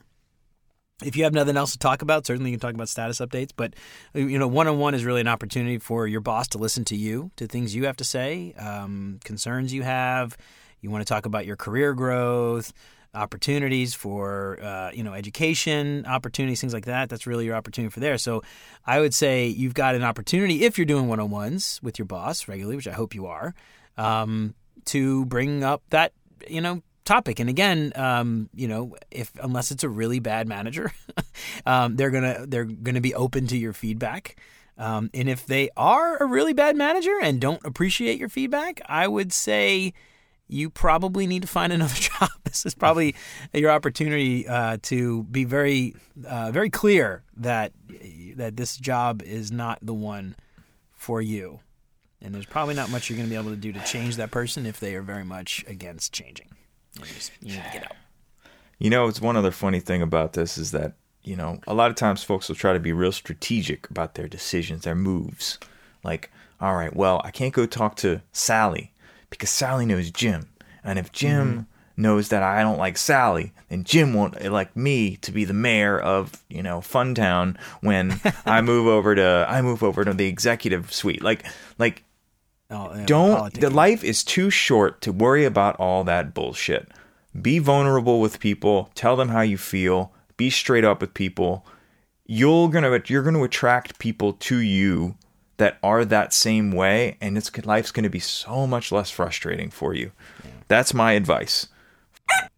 If 1.04 1.16
you 1.16 1.24
have 1.24 1.34
nothing 1.34 1.56
else 1.56 1.72
to 1.72 1.78
talk 1.78 2.02
about, 2.02 2.24
certainly 2.24 2.50
you 2.50 2.56
can 2.56 2.60
talk 2.60 2.74
about 2.74 2.88
status 2.88 3.18
updates. 3.18 3.50
But 3.54 3.74
you 4.14 4.38
know, 4.38 4.46
one 4.48 4.68
on 4.68 4.78
one 4.78 4.94
is 4.94 5.04
really 5.04 5.20
an 5.20 5.28
opportunity 5.28 5.78
for 5.78 6.06
your 6.06 6.20
boss 6.20 6.48
to 6.48 6.58
listen 6.58 6.84
to 6.86 6.96
you, 6.96 7.30
to 7.36 7.46
things 7.46 7.74
you 7.74 7.84
have 7.86 7.96
to 7.96 8.04
say, 8.04 8.54
um, 8.58 9.18
concerns 9.24 9.72
you 9.74 9.82
have. 9.82 10.36
You 10.84 10.90
want 10.90 11.00
to 11.00 11.10
talk 11.10 11.24
about 11.24 11.46
your 11.46 11.56
career 11.56 11.94
growth, 11.94 12.74
opportunities 13.14 13.94
for 13.94 14.58
uh, 14.62 14.90
you 14.92 15.02
know 15.02 15.14
education, 15.14 16.04
opportunities, 16.06 16.60
things 16.60 16.74
like 16.74 16.84
that. 16.84 17.08
That's 17.08 17.26
really 17.26 17.46
your 17.46 17.56
opportunity 17.56 17.90
for 17.90 18.00
there. 18.00 18.18
So, 18.18 18.42
I 18.86 19.00
would 19.00 19.14
say 19.14 19.46
you've 19.46 19.72
got 19.72 19.94
an 19.94 20.02
opportunity 20.02 20.64
if 20.64 20.76
you're 20.76 20.84
doing 20.84 21.08
one 21.08 21.20
on 21.20 21.30
ones 21.30 21.80
with 21.82 21.98
your 21.98 22.04
boss 22.04 22.48
regularly, 22.48 22.76
which 22.76 22.86
I 22.86 22.92
hope 22.92 23.14
you 23.14 23.24
are, 23.26 23.54
um, 23.96 24.54
to 24.86 25.24
bring 25.24 25.64
up 25.64 25.82
that 25.88 26.12
you 26.46 26.60
know 26.60 26.82
topic. 27.06 27.40
And 27.40 27.48
again, 27.48 27.92
um, 27.96 28.50
you 28.54 28.68
know, 28.68 28.94
if 29.10 29.32
unless 29.42 29.70
it's 29.70 29.84
a 29.84 29.88
really 29.88 30.18
bad 30.18 30.46
manager, 30.46 30.92
um, 31.66 31.96
they're 31.96 32.10
gonna 32.10 32.44
they're 32.46 32.66
gonna 32.66 33.00
be 33.00 33.14
open 33.14 33.46
to 33.46 33.56
your 33.56 33.72
feedback. 33.72 34.36
Um, 34.76 35.08
and 35.14 35.30
if 35.30 35.46
they 35.46 35.70
are 35.78 36.18
a 36.18 36.26
really 36.26 36.52
bad 36.52 36.76
manager 36.76 37.16
and 37.22 37.40
don't 37.40 37.64
appreciate 37.64 38.18
your 38.18 38.28
feedback, 38.28 38.82
I 38.86 39.06
would 39.08 39.32
say 39.32 39.94
you 40.48 40.70
probably 40.70 41.26
need 41.26 41.42
to 41.42 41.48
find 41.48 41.72
another 41.72 41.94
job. 42.20 42.30
This 42.44 42.66
is 42.66 42.74
probably 42.74 43.14
your 43.52 43.70
opportunity 43.70 44.46
uh, 44.46 44.78
to 44.82 45.24
be 45.24 45.44
very 45.44 45.94
uh, 46.26 46.50
very 46.52 46.70
clear 46.70 47.22
that 47.36 47.72
that 48.36 48.56
this 48.56 48.76
job 48.76 49.22
is 49.22 49.50
not 49.50 49.78
the 49.82 49.94
one 49.94 50.36
for 51.04 51.20
you 51.20 51.60
And 52.22 52.34
there's 52.34 52.46
probably 52.46 52.74
not 52.74 52.90
much 52.90 53.10
you're 53.10 53.18
going 53.18 53.28
to 53.28 53.30
be 53.30 53.38
able 53.38 53.50
to 53.50 53.56
do 53.56 53.72
to 53.72 53.84
change 53.84 54.16
that 54.16 54.30
person 54.30 54.64
if 54.64 54.80
they 54.80 54.94
are 54.94 55.02
very 55.02 55.24
much 55.24 55.62
against 55.68 56.14
changing. 56.14 56.48
You, 56.98 57.04
just, 57.04 57.32
you 57.42 57.52
need 57.56 57.64
to 57.64 57.70
get 57.72 57.84
out. 57.84 57.96
You 58.78 58.88
know, 58.88 59.08
it's 59.08 59.20
one 59.20 59.36
other 59.36 59.50
funny 59.50 59.80
thing 59.80 60.00
about 60.00 60.32
this 60.32 60.56
is 60.56 60.70
that, 60.70 60.94
you 61.22 61.36
know, 61.36 61.60
a 61.66 61.74
lot 61.74 61.90
of 61.90 61.96
times 61.96 62.22
folks 62.22 62.48
will 62.48 62.56
try 62.56 62.72
to 62.72 62.80
be 62.80 62.92
real 62.92 63.12
strategic 63.12 63.90
about 63.90 64.14
their 64.14 64.28
decisions, 64.28 64.84
their 64.84 64.94
moves. 64.94 65.58
Like, 66.02 66.30
all 66.58 66.74
right, 66.74 66.96
well, 66.96 67.20
I 67.22 67.30
can't 67.30 67.52
go 67.52 67.66
talk 67.66 67.96
to 67.96 68.22
Sally 68.32 68.93
because 69.34 69.50
Sally 69.50 69.86
knows 69.86 70.10
Jim. 70.10 70.48
And 70.82 70.98
if 70.98 71.12
Jim 71.12 71.50
mm-hmm. 71.50 72.02
knows 72.02 72.28
that 72.28 72.42
I 72.42 72.62
don't 72.62 72.78
like 72.78 72.96
Sally, 72.96 73.52
then 73.68 73.84
Jim 73.84 74.14
won't 74.14 74.40
elect 74.40 74.76
me 74.76 75.16
to 75.16 75.32
be 75.32 75.44
the 75.44 75.54
mayor 75.54 75.98
of, 75.98 76.44
you 76.48 76.62
know, 76.62 76.80
Funtown 76.80 77.56
when 77.80 78.20
I 78.46 78.60
move 78.60 78.86
over 78.86 79.14
to 79.14 79.46
I 79.48 79.62
move 79.62 79.82
over 79.82 80.04
to 80.04 80.12
the 80.12 80.26
executive 80.26 80.92
suite. 80.92 81.22
Like 81.22 81.44
like 81.78 82.04
oh, 82.70 82.94
yeah, 82.94 83.06
don't 83.06 83.54
the 83.54 83.70
life 83.70 84.04
is 84.04 84.22
too 84.22 84.50
short 84.50 85.00
to 85.02 85.12
worry 85.12 85.44
about 85.44 85.76
all 85.76 86.04
that 86.04 86.34
bullshit. 86.34 86.90
Be 87.40 87.58
vulnerable 87.58 88.20
with 88.20 88.38
people, 88.38 88.90
tell 88.94 89.16
them 89.16 89.28
how 89.28 89.40
you 89.40 89.58
feel, 89.58 90.12
be 90.36 90.50
straight 90.50 90.84
up 90.84 91.00
with 91.00 91.14
people. 91.14 91.66
You're 92.26 92.68
gonna 92.68 93.00
you're 93.06 93.22
gonna 93.22 93.42
attract 93.42 93.98
people 93.98 94.34
to 94.34 94.58
you 94.58 95.16
that 95.56 95.78
are 95.82 96.04
that 96.04 96.32
same 96.32 96.72
way, 96.72 97.16
and 97.20 97.36
it's 97.38 97.64
life's 97.64 97.92
gonna 97.92 98.10
be 98.10 98.20
so 98.20 98.66
much 98.66 98.92
less 98.92 99.10
frustrating 99.10 99.70
for 99.70 99.94
you. 99.94 100.12
Yeah. 100.44 100.50
That's 100.68 100.94
my 100.94 101.12
advice. 101.12 101.68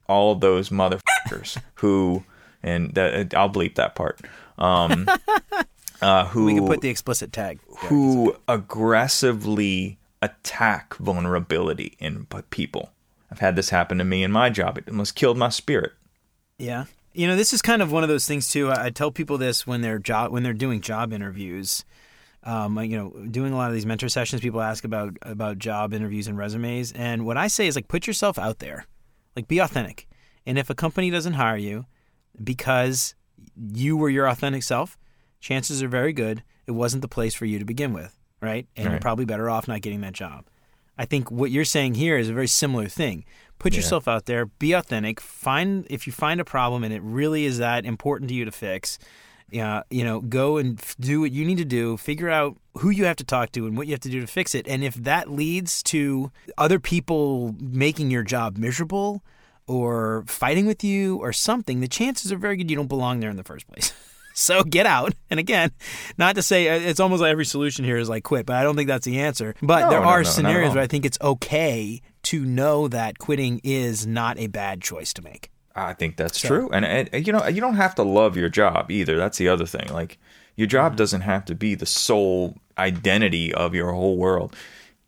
All 0.08 0.32
of 0.32 0.40
those 0.40 0.70
motherfuckers 0.70 1.60
who, 1.74 2.24
and 2.62 2.94
that, 2.94 3.34
I'll 3.34 3.50
bleep 3.50 3.74
that 3.74 3.94
part. 3.94 4.20
Um, 4.58 5.08
uh, 6.00 6.26
who 6.26 6.46
we 6.46 6.54
can 6.54 6.66
put 6.66 6.80
the 6.80 6.88
explicit 6.88 7.32
tag. 7.32 7.60
Who 7.78 8.36
aggressively 8.48 9.98
attack 10.22 10.94
vulnerability 10.96 11.94
in 11.98 12.26
people 12.50 12.90
I've 13.30 13.40
had 13.40 13.56
this 13.56 13.70
happen 13.70 13.98
to 13.98 14.04
me 14.04 14.22
in 14.22 14.32
my 14.32 14.50
job. 14.50 14.78
It 14.78 14.88
almost 14.88 15.14
killed 15.14 15.36
my 15.36 15.48
spirit. 15.48 15.92
Yeah. 16.58 16.84
You 17.12 17.26
know, 17.26 17.36
this 17.36 17.52
is 17.52 17.62
kind 17.62 17.82
of 17.82 17.92
one 17.92 18.02
of 18.02 18.08
those 18.08 18.26
things 18.26 18.48
too. 18.48 18.70
I, 18.70 18.90
tell 18.90 19.10
people 19.10 19.38
this 19.38 19.66
when 19.66 19.80
they're 19.80 19.98
job 19.98 20.32
when 20.32 20.42
they're 20.42 20.52
doing 20.52 20.80
job 20.80 21.12
interviews. 21.12 21.84
Um, 22.46 22.78
you 22.82 22.96
know, 22.96 23.26
doing 23.26 23.52
a 23.52 23.56
lot 23.56 23.68
of 23.68 23.74
these 23.74 23.84
mentor 23.84 24.08
sessions, 24.08 24.40
people 24.40 24.62
ask 24.62 24.84
about 24.84 25.16
about 25.22 25.58
job 25.58 25.92
interviews 25.92 26.28
and 26.28 26.38
resumes, 26.38 26.92
and 26.92 27.26
what 27.26 27.36
I 27.36 27.48
say 27.48 27.66
is 27.66 27.74
like, 27.74 27.88
put 27.88 28.06
yourself 28.06 28.38
out 28.38 28.60
there, 28.60 28.86
like 29.34 29.48
be 29.48 29.58
authentic. 29.58 30.06
And 30.46 30.58
if 30.58 30.70
a 30.70 30.74
company 30.74 31.10
doesn't 31.10 31.34
hire 31.34 31.56
you 31.56 31.86
because 32.42 33.14
you 33.74 33.96
were 33.96 34.08
your 34.08 34.28
authentic 34.28 34.62
self, 34.62 34.96
chances 35.40 35.82
are 35.82 35.88
very 35.88 36.12
good 36.12 36.42
it 36.66 36.72
wasn't 36.72 37.02
the 37.02 37.08
place 37.08 37.34
for 37.34 37.46
you 37.46 37.58
to 37.58 37.64
begin 37.64 37.92
with, 37.92 38.18
right? 38.40 38.66
And 38.76 38.86
right. 38.86 38.92
you're 38.92 39.00
probably 39.00 39.24
better 39.24 39.48
off 39.48 39.68
not 39.68 39.80
getting 39.82 40.00
that 40.02 40.12
job. 40.12 40.46
I 40.98 41.04
think 41.04 41.30
what 41.30 41.50
you're 41.50 41.64
saying 41.64 41.94
here 41.94 42.16
is 42.16 42.28
a 42.28 42.34
very 42.34 42.48
similar 42.48 42.86
thing. 42.86 43.24
Put 43.58 43.72
yeah. 43.72 43.78
yourself 43.78 44.08
out 44.08 44.26
there, 44.26 44.46
be 44.46 44.72
authentic. 44.72 45.20
Find 45.20 45.86
if 45.90 46.06
you 46.06 46.12
find 46.12 46.40
a 46.40 46.44
problem 46.44 46.84
and 46.84 46.92
it 46.92 47.02
really 47.02 47.44
is 47.44 47.58
that 47.58 47.84
important 47.84 48.28
to 48.28 48.34
you 48.34 48.44
to 48.44 48.52
fix. 48.52 48.98
Yeah, 49.50 49.82
you 49.90 50.02
know, 50.02 50.20
go 50.20 50.56
and 50.56 50.82
do 50.98 51.20
what 51.20 51.30
you 51.32 51.44
need 51.44 51.58
to 51.58 51.64
do. 51.64 51.96
Figure 51.96 52.28
out 52.28 52.56
who 52.78 52.90
you 52.90 53.04
have 53.04 53.16
to 53.16 53.24
talk 53.24 53.52
to 53.52 53.66
and 53.66 53.76
what 53.76 53.86
you 53.86 53.92
have 53.92 54.00
to 54.00 54.08
do 54.08 54.20
to 54.20 54.26
fix 54.26 54.54
it. 54.54 54.66
And 54.66 54.82
if 54.82 54.94
that 54.94 55.30
leads 55.30 55.82
to 55.84 56.32
other 56.58 56.80
people 56.80 57.54
making 57.60 58.10
your 58.10 58.24
job 58.24 58.56
miserable 58.58 59.22
or 59.68 60.24
fighting 60.26 60.66
with 60.66 60.82
you 60.82 61.18
or 61.18 61.32
something, 61.32 61.80
the 61.80 61.88
chances 61.88 62.32
are 62.32 62.36
very 62.36 62.56
good 62.56 62.70
you 62.70 62.76
don't 62.76 62.88
belong 62.88 63.20
there 63.20 63.30
in 63.30 63.36
the 63.36 63.44
first 63.44 63.66
place. 63.68 63.92
So 64.38 64.62
get 64.62 64.84
out. 64.84 65.14
And 65.30 65.40
again, 65.40 65.70
not 66.18 66.34
to 66.34 66.42
say 66.42 66.68
uh, 66.68 66.90
it's 66.90 67.00
almost 67.00 67.22
like 67.22 67.30
every 67.30 67.46
solution 67.46 67.86
here 67.86 67.96
is 67.96 68.08
like 68.08 68.22
quit, 68.22 68.44
but 68.44 68.56
I 68.56 68.62
don't 68.62 68.76
think 68.76 68.86
that's 68.86 69.06
the 69.06 69.20
answer. 69.20 69.54
But 69.62 69.84
no, 69.84 69.90
there 69.90 70.00
no, 70.02 70.06
are 70.08 70.18
no, 70.18 70.28
scenarios 70.28 70.74
where 70.74 70.84
I 70.84 70.86
think 70.86 71.06
it's 71.06 71.16
okay 71.22 72.02
to 72.24 72.44
know 72.44 72.86
that 72.88 73.18
quitting 73.18 73.62
is 73.64 74.06
not 74.06 74.38
a 74.38 74.48
bad 74.48 74.82
choice 74.82 75.14
to 75.14 75.22
make. 75.22 75.50
I 75.76 75.92
think 75.92 76.16
that's 76.16 76.40
so, 76.40 76.48
true. 76.48 76.70
And, 76.72 76.84
and, 76.84 77.26
you 77.26 77.32
know, 77.32 77.46
you 77.46 77.60
don't 77.60 77.76
have 77.76 77.94
to 77.96 78.02
love 78.02 78.36
your 78.36 78.48
job 78.48 78.90
either. 78.90 79.16
That's 79.16 79.38
the 79.38 79.48
other 79.48 79.66
thing. 79.66 79.92
Like 79.92 80.18
your 80.56 80.66
job 80.66 80.92
mm-hmm. 80.92 80.96
doesn't 80.96 81.20
have 81.22 81.44
to 81.46 81.54
be 81.54 81.74
the 81.74 81.86
sole 81.86 82.56
identity 82.78 83.52
of 83.52 83.74
your 83.74 83.92
whole 83.92 84.16
world. 84.16 84.54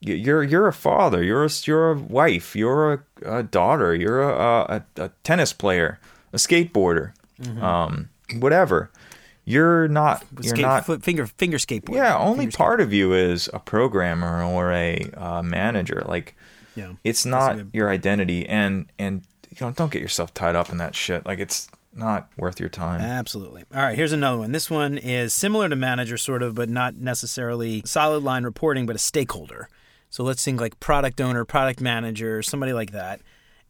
You're 0.01 0.45
you're 0.45 0.69
a 0.69 0.73
father. 0.73 1.25
You're 1.25 1.45
a, 1.45 1.51
you're 1.65 1.91
a 1.91 1.95
wife. 1.97 2.55
You're 2.55 2.93
a, 2.93 3.39
a 3.39 3.43
daughter. 3.43 3.97
You're 3.97 4.23
a, 4.23 4.85
a, 4.97 5.03
a, 5.03 5.11
tennis 5.25 5.53
player, 5.53 5.99
a 6.33 6.37
skateboarder, 6.37 7.15
mm-hmm. 7.41 7.65
um, 7.65 8.09
whatever 8.37 8.93
you're 9.49 9.89
not 9.89 10.27
you're 10.43 10.55
Skate, 10.55 10.63
not 10.63 11.03
finger 11.03 11.27
finger 11.27 11.57
skateboard. 11.57 11.95
Yeah, 11.95 12.19
only 12.19 12.49
part 12.49 12.83
of 12.83 12.93
you 12.93 13.15
is 13.15 13.49
a 13.55 13.59
programmer 13.59 14.45
or 14.45 14.73
a 14.73 15.01
uh, 15.17 15.43
manager. 15.43 16.05
Like, 16.07 16.37
yeah, 16.77 16.93
it's 17.03 17.25
not 17.25 17.59
your 17.73 17.89
identity, 17.89 18.47
and 18.47 18.93
and 18.99 19.23
you 19.51 19.57
know 19.61 19.73
don't 19.73 19.91
get 19.91 20.03
yourself 20.03 20.35
tied 20.35 20.55
up 20.55 20.71
in 20.71 20.79
that 20.79 20.95
shit. 20.95 21.27
Like 21.27 21.39
it's 21.39 21.69
not 21.95 22.31
worth 22.37 22.61
your 22.61 22.69
time. 22.69 23.01
Absolutely. 23.01 23.65
All 23.75 23.83
right, 23.83 23.97
here's 23.97 24.13
another 24.13 24.39
one. 24.39 24.53
This 24.53 24.71
one 24.71 24.99
is 24.99 25.35
similar 25.35 25.69
to 25.69 25.77
manager, 25.77 26.17
sort 26.17 26.43
of, 26.43 26.55
but 26.55 26.69
not 26.69 26.97
necessarily 26.97 27.83
solid 27.85 28.23
line 28.23 28.45
reporting, 28.45 28.87
but 28.87 28.97
a 28.97 28.99
stakeholder. 28.99 29.69
So 30.11 30.23
let's 30.23 30.45
think 30.45 30.61
like 30.61 30.79
product 30.81 31.21
owner, 31.21 31.45
product 31.45 31.81
manager, 31.81 32.43
somebody 32.43 32.73
like 32.73 32.93
that. 32.93 33.21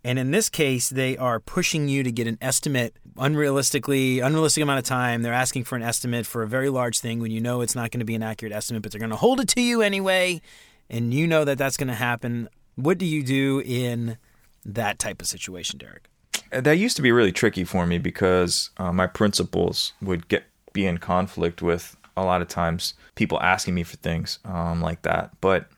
And 0.04 0.18
in 0.18 0.30
this 0.30 0.48
case, 0.48 0.88
they 0.88 1.16
are 1.16 1.40
pushing 1.40 1.88
you 1.88 2.02
to 2.04 2.12
get 2.12 2.28
an 2.28 2.38
estimate 2.40 2.94
unrealistically, 3.16 4.24
unrealistic 4.24 4.62
amount 4.62 4.78
of 4.78 4.84
time. 4.84 5.22
They're 5.22 5.32
asking 5.32 5.64
for 5.64 5.74
an 5.74 5.82
estimate 5.82 6.24
for 6.24 6.42
a 6.42 6.48
very 6.48 6.68
large 6.68 7.00
thing 7.00 7.20
when 7.20 7.32
you 7.32 7.40
know 7.40 7.62
it's 7.62 7.74
not 7.74 7.90
going 7.90 7.98
to 7.98 8.06
be 8.06 8.14
an 8.14 8.22
accurate 8.22 8.52
estimate, 8.52 8.82
but 8.82 8.92
they're 8.92 9.00
going 9.00 9.10
to 9.10 9.16
hold 9.16 9.40
it 9.40 9.48
to 9.48 9.60
you 9.60 9.82
anyway. 9.82 10.40
And 10.88 11.12
you 11.12 11.26
know 11.26 11.44
that 11.44 11.58
that's 11.58 11.76
going 11.76 11.88
to 11.88 11.94
happen. 11.94 12.48
What 12.76 12.98
do 12.98 13.06
you 13.06 13.24
do 13.24 13.60
in 13.64 14.18
that 14.64 14.98
type 14.98 15.20
of 15.20 15.28
situation, 15.28 15.78
Derek? 15.78 16.08
That 16.50 16.78
used 16.78 16.96
to 16.96 17.02
be 17.02 17.12
really 17.12 17.32
tricky 17.32 17.64
for 17.64 17.86
me 17.86 17.98
because 17.98 18.70
uh, 18.78 18.92
my 18.92 19.06
principles 19.06 19.92
would 20.00 20.28
get 20.28 20.44
be 20.72 20.86
in 20.86 20.98
conflict 20.98 21.62
with 21.62 21.96
a 22.16 22.24
lot 22.24 22.42
of 22.42 22.48
times 22.48 22.94
people 23.14 23.40
asking 23.40 23.74
me 23.74 23.82
for 23.82 23.96
things 23.96 24.38
um, 24.44 24.80
like 24.80 25.02
that. 25.02 25.30
But 25.40 25.68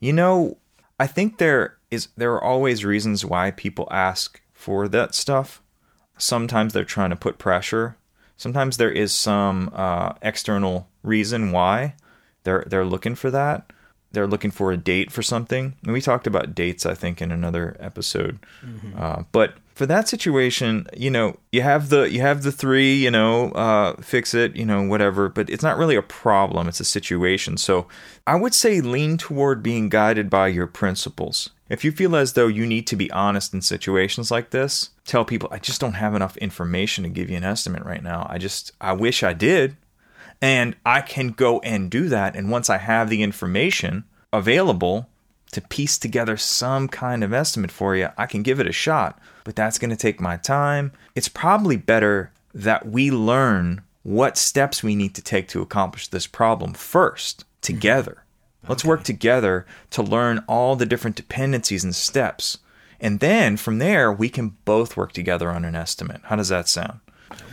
you 0.00 0.12
know, 0.12 0.58
I 0.98 1.06
think 1.06 1.38
there 1.38 1.78
is 1.90 2.08
there 2.16 2.32
are 2.32 2.42
always 2.42 2.84
reasons 2.84 3.24
why 3.24 3.50
people 3.50 3.88
ask 3.90 4.40
for 4.52 4.88
that 4.88 5.14
stuff. 5.14 5.62
Sometimes 6.18 6.72
they're 6.72 6.84
trying 6.84 7.10
to 7.10 7.16
put 7.16 7.38
pressure. 7.38 7.96
Sometimes 8.36 8.76
there 8.76 8.90
is 8.90 9.12
some 9.12 9.70
uh, 9.74 10.14
external 10.22 10.88
reason 11.02 11.52
why 11.52 11.94
they're 12.44 12.64
they're 12.66 12.84
looking 12.84 13.14
for 13.14 13.30
that. 13.30 13.72
They're 14.12 14.26
looking 14.26 14.50
for 14.50 14.72
a 14.72 14.76
date 14.76 15.10
for 15.10 15.22
something. 15.22 15.74
And 15.82 15.92
we 15.92 16.00
talked 16.00 16.26
about 16.26 16.54
dates, 16.54 16.86
I 16.86 16.94
think, 16.94 17.20
in 17.20 17.32
another 17.32 17.76
episode. 17.80 18.38
Mm-hmm. 18.64 18.92
Uh, 18.96 19.22
but 19.32 19.54
for 19.74 19.86
that 19.86 20.08
situation, 20.08 20.86
you 20.94 21.10
know, 21.10 21.36
you 21.50 21.62
have 21.62 21.88
the 21.88 22.10
you 22.10 22.20
have 22.20 22.42
the 22.42 22.52
three, 22.52 22.94
you 22.94 23.10
know, 23.10 23.50
uh, 23.52 23.96
fix 24.02 24.34
it, 24.34 24.54
you 24.54 24.66
know, 24.66 24.82
whatever. 24.82 25.28
But 25.28 25.48
it's 25.48 25.62
not 25.62 25.78
really 25.78 25.96
a 25.96 26.02
problem; 26.02 26.68
it's 26.68 26.80
a 26.80 26.84
situation. 26.84 27.56
So 27.56 27.86
I 28.26 28.36
would 28.36 28.54
say 28.54 28.80
lean 28.80 29.16
toward 29.16 29.62
being 29.62 29.88
guided 29.88 30.28
by 30.28 30.48
your 30.48 30.66
principles. 30.66 31.50
If 31.72 31.84
you 31.84 31.90
feel 31.90 32.14
as 32.16 32.34
though 32.34 32.48
you 32.48 32.66
need 32.66 32.86
to 32.88 32.96
be 32.96 33.10
honest 33.12 33.54
in 33.54 33.62
situations 33.62 34.30
like 34.30 34.50
this, 34.50 34.90
tell 35.06 35.24
people, 35.24 35.48
I 35.50 35.58
just 35.58 35.80
don't 35.80 35.94
have 35.94 36.14
enough 36.14 36.36
information 36.36 37.02
to 37.04 37.08
give 37.08 37.30
you 37.30 37.36
an 37.38 37.44
estimate 37.44 37.82
right 37.82 38.02
now. 38.02 38.26
I 38.28 38.36
just, 38.36 38.72
I 38.78 38.92
wish 38.92 39.22
I 39.22 39.32
did. 39.32 39.78
And 40.42 40.76
I 40.84 41.00
can 41.00 41.28
go 41.28 41.60
and 41.60 41.90
do 41.90 42.08
that. 42.10 42.36
And 42.36 42.50
once 42.50 42.68
I 42.68 42.76
have 42.76 43.08
the 43.08 43.22
information 43.22 44.04
available 44.32 45.08
to 45.52 45.60
piece 45.60 45.96
together 45.96 46.36
some 46.36 46.88
kind 46.88 47.24
of 47.24 47.32
estimate 47.32 47.70
for 47.70 47.96
you, 47.96 48.08
I 48.18 48.26
can 48.26 48.42
give 48.42 48.60
it 48.60 48.66
a 48.66 48.72
shot. 48.72 49.18
But 49.44 49.56
that's 49.56 49.78
going 49.78 49.90
to 49.90 49.96
take 49.96 50.20
my 50.20 50.36
time. 50.36 50.92
It's 51.14 51.28
probably 51.28 51.76
better 51.76 52.32
that 52.52 52.86
we 52.86 53.10
learn 53.10 53.82
what 54.02 54.36
steps 54.36 54.82
we 54.82 54.94
need 54.96 55.14
to 55.14 55.22
take 55.22 55.48
to 55.48 55.62
accomplish 55.62 56.08
this 56.08 56.26
problem 56.26 56.74
first 56.74 57.40
mm-hmm. 57.40 57.60
together 57.62 58.22
Let's 58.68 58.84
work 58.84 59.02
together 59.02 59.66
to 59.90 60.02
learn 60.02 60.44
all 60.46 60.76
the 60.76 60.86
different 60.86 61.16
dependencies 61.16 61.82
and 61.82 61.94
steps. 61.94 62.58
And 63.00 63.18
then 63.18 63.56
from 63.56 63.78
there, 63.78 64.12
we 64.12 64.28
can 64.28 64.56
both 64.64 64.96
work 64.96 65.12
together 65.12 65.50
on 65.50 65.64
an 65.64 65.74
estimate. 65.74 66.20
How 66.24 66.36
does 66.36 66.48
that 66.48 66.68
sound? 66.68 67.00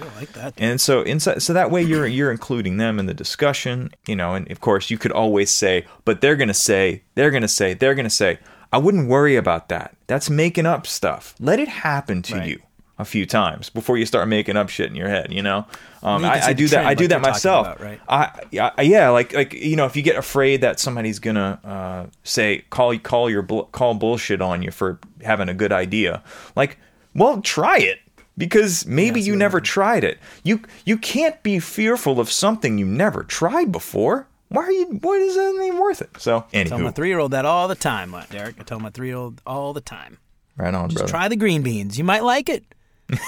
I 0.01 0.19
like 0.19 0.33
that. 0.33 0.53
And 0.57 0.79
so 0.79 1.01
inside, 1.01 1.41
so 1.41 1.53
that 1.53 1.71
way 1.71 1.81
you're 1.81 2.07
you're 2.07 2.31
including 2.31 2.77
them 2.77 2.99
in 2.99 3.05
the 3.05 3.13
discussion, 3.13 3.91
you 4.07 4.15
know. 4.15 4.33
And 4.33 4.49
of 4.51 4.59
course, 4.61 4.89
you 4.89 4.97
could 4.97 5.11
always 5.11 5.51
say, 5.51 5.85
"But 6.05 6.21
they're 6.21 6.35
going 6.35 6.49
to 6.49 6.53
say, 6.53 7.03
they're 7.15 7.31
going 7.31 7.41
to 7.41 7.47
say, 7.47 7.73
they're 7.73 7.95
going 7.95 8.05
to 8.05 8.09
say." 8.09 8.39
I 8.71 8.77
wouldn't 8.77 9.07
worry 9.07 9.35
about 9.35 9.69
that. 9.69 9.95
That's 10.05 10.29
making 10.29 10.67
up 10.67 10.85
stuff. 10.85 11.33
Let 11.39 11.59
it 11.59 11.67
happen 11.67 12.21
to 12.23 12.35
right. 12.35 12.49
you 12.49 12.61
a 12.99 13.05
few 13.05 13.25
times 13.25 13.69
before 13.69 13.97
you 13.97 14.05
start 14.05 14.27
making 14.27 14.57
up 14.57 14.69
shit 14.69 14.89
in 14.89 14.95
your 14.95 15.07
head. 15.07 15.31
You 15.31 15.41
know, 15.41 15.65
um, 16.03 16.23
I, 16.23 16.47
I, 16.47 16.53
do 16.53 16.67
that. 16.67 16.85
I 16.85 16.93
do 16.93 17.07
that 17.07 17.21
myself. 17.21 17.65
About, 17.65 17.81
right? 17.81 17.99
I, 18.07 18.71
I, 18.77 18.81
yeah, 18.83 19.09
like 19.09 19.33
like 19.33 19.53
you 19.53 19.75
know, 19.75 19.85
if 19.85 19.95
you 19.95 20.03
get 20.03 20.17
afraid 20.17 20.61
that 20.61 20.79
somebody's 20.79 21.19
gonna 21.19 21.59
uh, 21.63 22.05
say 22.23 22.65
call 22.69 22.97
call 22.99 23.29
your 23.29 23.43
call 23.43 23.95
bullshit 23.95 24.41
on 24.41 24.61
you 24.61 24.69
for 24.69 24.99
having 25.23 25.49
a 25.49 25.53
good 25.53 25.71
idea, 25.71 26.21
like, 26.55 26.77
well, 27.15 27.41
try 27.41 27.77
it 27.79 27.99
because 28.39 28.87
maybe 28.87 29.21
you 29.21 29.35
never 29.35 29.61
tried 29.61 30.03
it. 30.03 30.17
You 30.43 30.61
you 30.85 30.97
can't 30.97 31.41
be 31.43 31.59
fearful 31.59 32.19
of 32.19 32.31
something 32.31 32.79
you 32.79 32.85
never 32.87 33.21
tried 33.23 33.71
before. 33.71 34.25
why 34.47 34.63
are 34.63 34.71
you? 34.71 34.85
What 35.03 35.21
is 35.21 35.35
that 35.35 35.61
even 35.63 35.77
worth 35.79 36.01
it? 36.01 36.09
So, 36.17 36.45
I 36.51 36.63
Tell 36.63 36.79
my 36.79 36.89
three 36.91 37.09
year 37.09 37.19
old 37.19 37.31
that 37.31 37.45
all 37.45 37.67
the 37.67 37.75
time, 37.75 38.15
Derek. 38.31 38.55
I 38.59 38.63
tell 38.63 38.79
my 38.79 38.89
three 38.89 39.09
year 39.09 39.17
old 39.17 39.39
all 39.45 39.73
the 39.73 39.81
time. 39.81 40.17
right 40.57 40.73
on, 40.73 40.89
Just 40.89 40.97
brother. 40.99 41.11
try 41.11 41.27
the 41.27 41.35
green 41.35 41.61
beans. 41.61 41.99
You 41.99 42.03
might 42.03 42.23
like 42.23 42.49
it. 42.49 42.63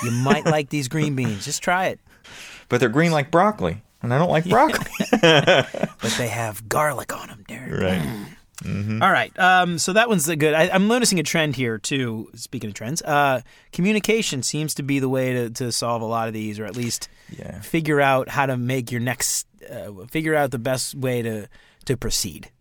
You 0.03 0.11
might 0.11 0.45
like 0.45 0.69
these 0.69 0.87
green 0.87 1.15
beans. 1.15 1.45
Just 1.45 1.61
try 1.61 1.87
it. 1.93 1.99
But 2.69 2.79
they're 2.79 2.87
green 2.87 3.11
like 3.11 3.31
broccoli, 3.31 3.81
and 4.01 4.13
I 4.13 4.17
don't 4.17 4.29
like 4.31 4.45
broccoli. 4.55 4.87
But 5.21 6.15
they 6.17 6.29
have 6.29 6.69
garlic 6.69 7.11
on 7.13 7.27
them, 7.27 7.43
Derek. 7.47 7.81
right. 7.81 8.01
Mm. 8.01 8.25
All 8.63 9.11
right. 9.11 9.37
Um, 9.39 9.77
so 9.79 9.93
that 9.93 10.07
one's 10.09 10.27
good. 10.27 10.53
I, 10.53 10.69
I'm 10.69 10.87
noticing 10.87 11.19
a 11.19 11.23
trend 11.23 11.55
here 11.55 11.77
too. 11.77 12.29
Speaking 12.35 12.69
of 12.69 12.73
trends, 12.73 13.01
uh, 13.01 13.41
communication 13.71 14.43
seems 14.43 14.73
to 14.75 14.83
be 14.83 14.99
the 14.99 15.09
way 15.09 15.33
to, 15.33 15.49
to 15.51 15.71
solve 15.71 16.01
a 16.01 16.05
lot 16.05 16.27
of 16.27 16.33
these, 16.33 16.59
or 16.59 16.65
at 16.65 16.75
least 16.75 17.09
Yeah. 17.29 17.59
figure 17.61 17.99
out 18.01 18.29
how 18.29 18.45
to 18.45 18.57
make 18.57 18.91
your 18.91 19.01
next, 19.01 19.47
uh, 19.69 19.91
figure 20.11 20.35
out 20.35 20.51
the 20.51 20.59
best 20.59 20.95
way 20.95 21.21
to 21.21 21.47
to 21.85 21.97
proceed. 21.97 22.51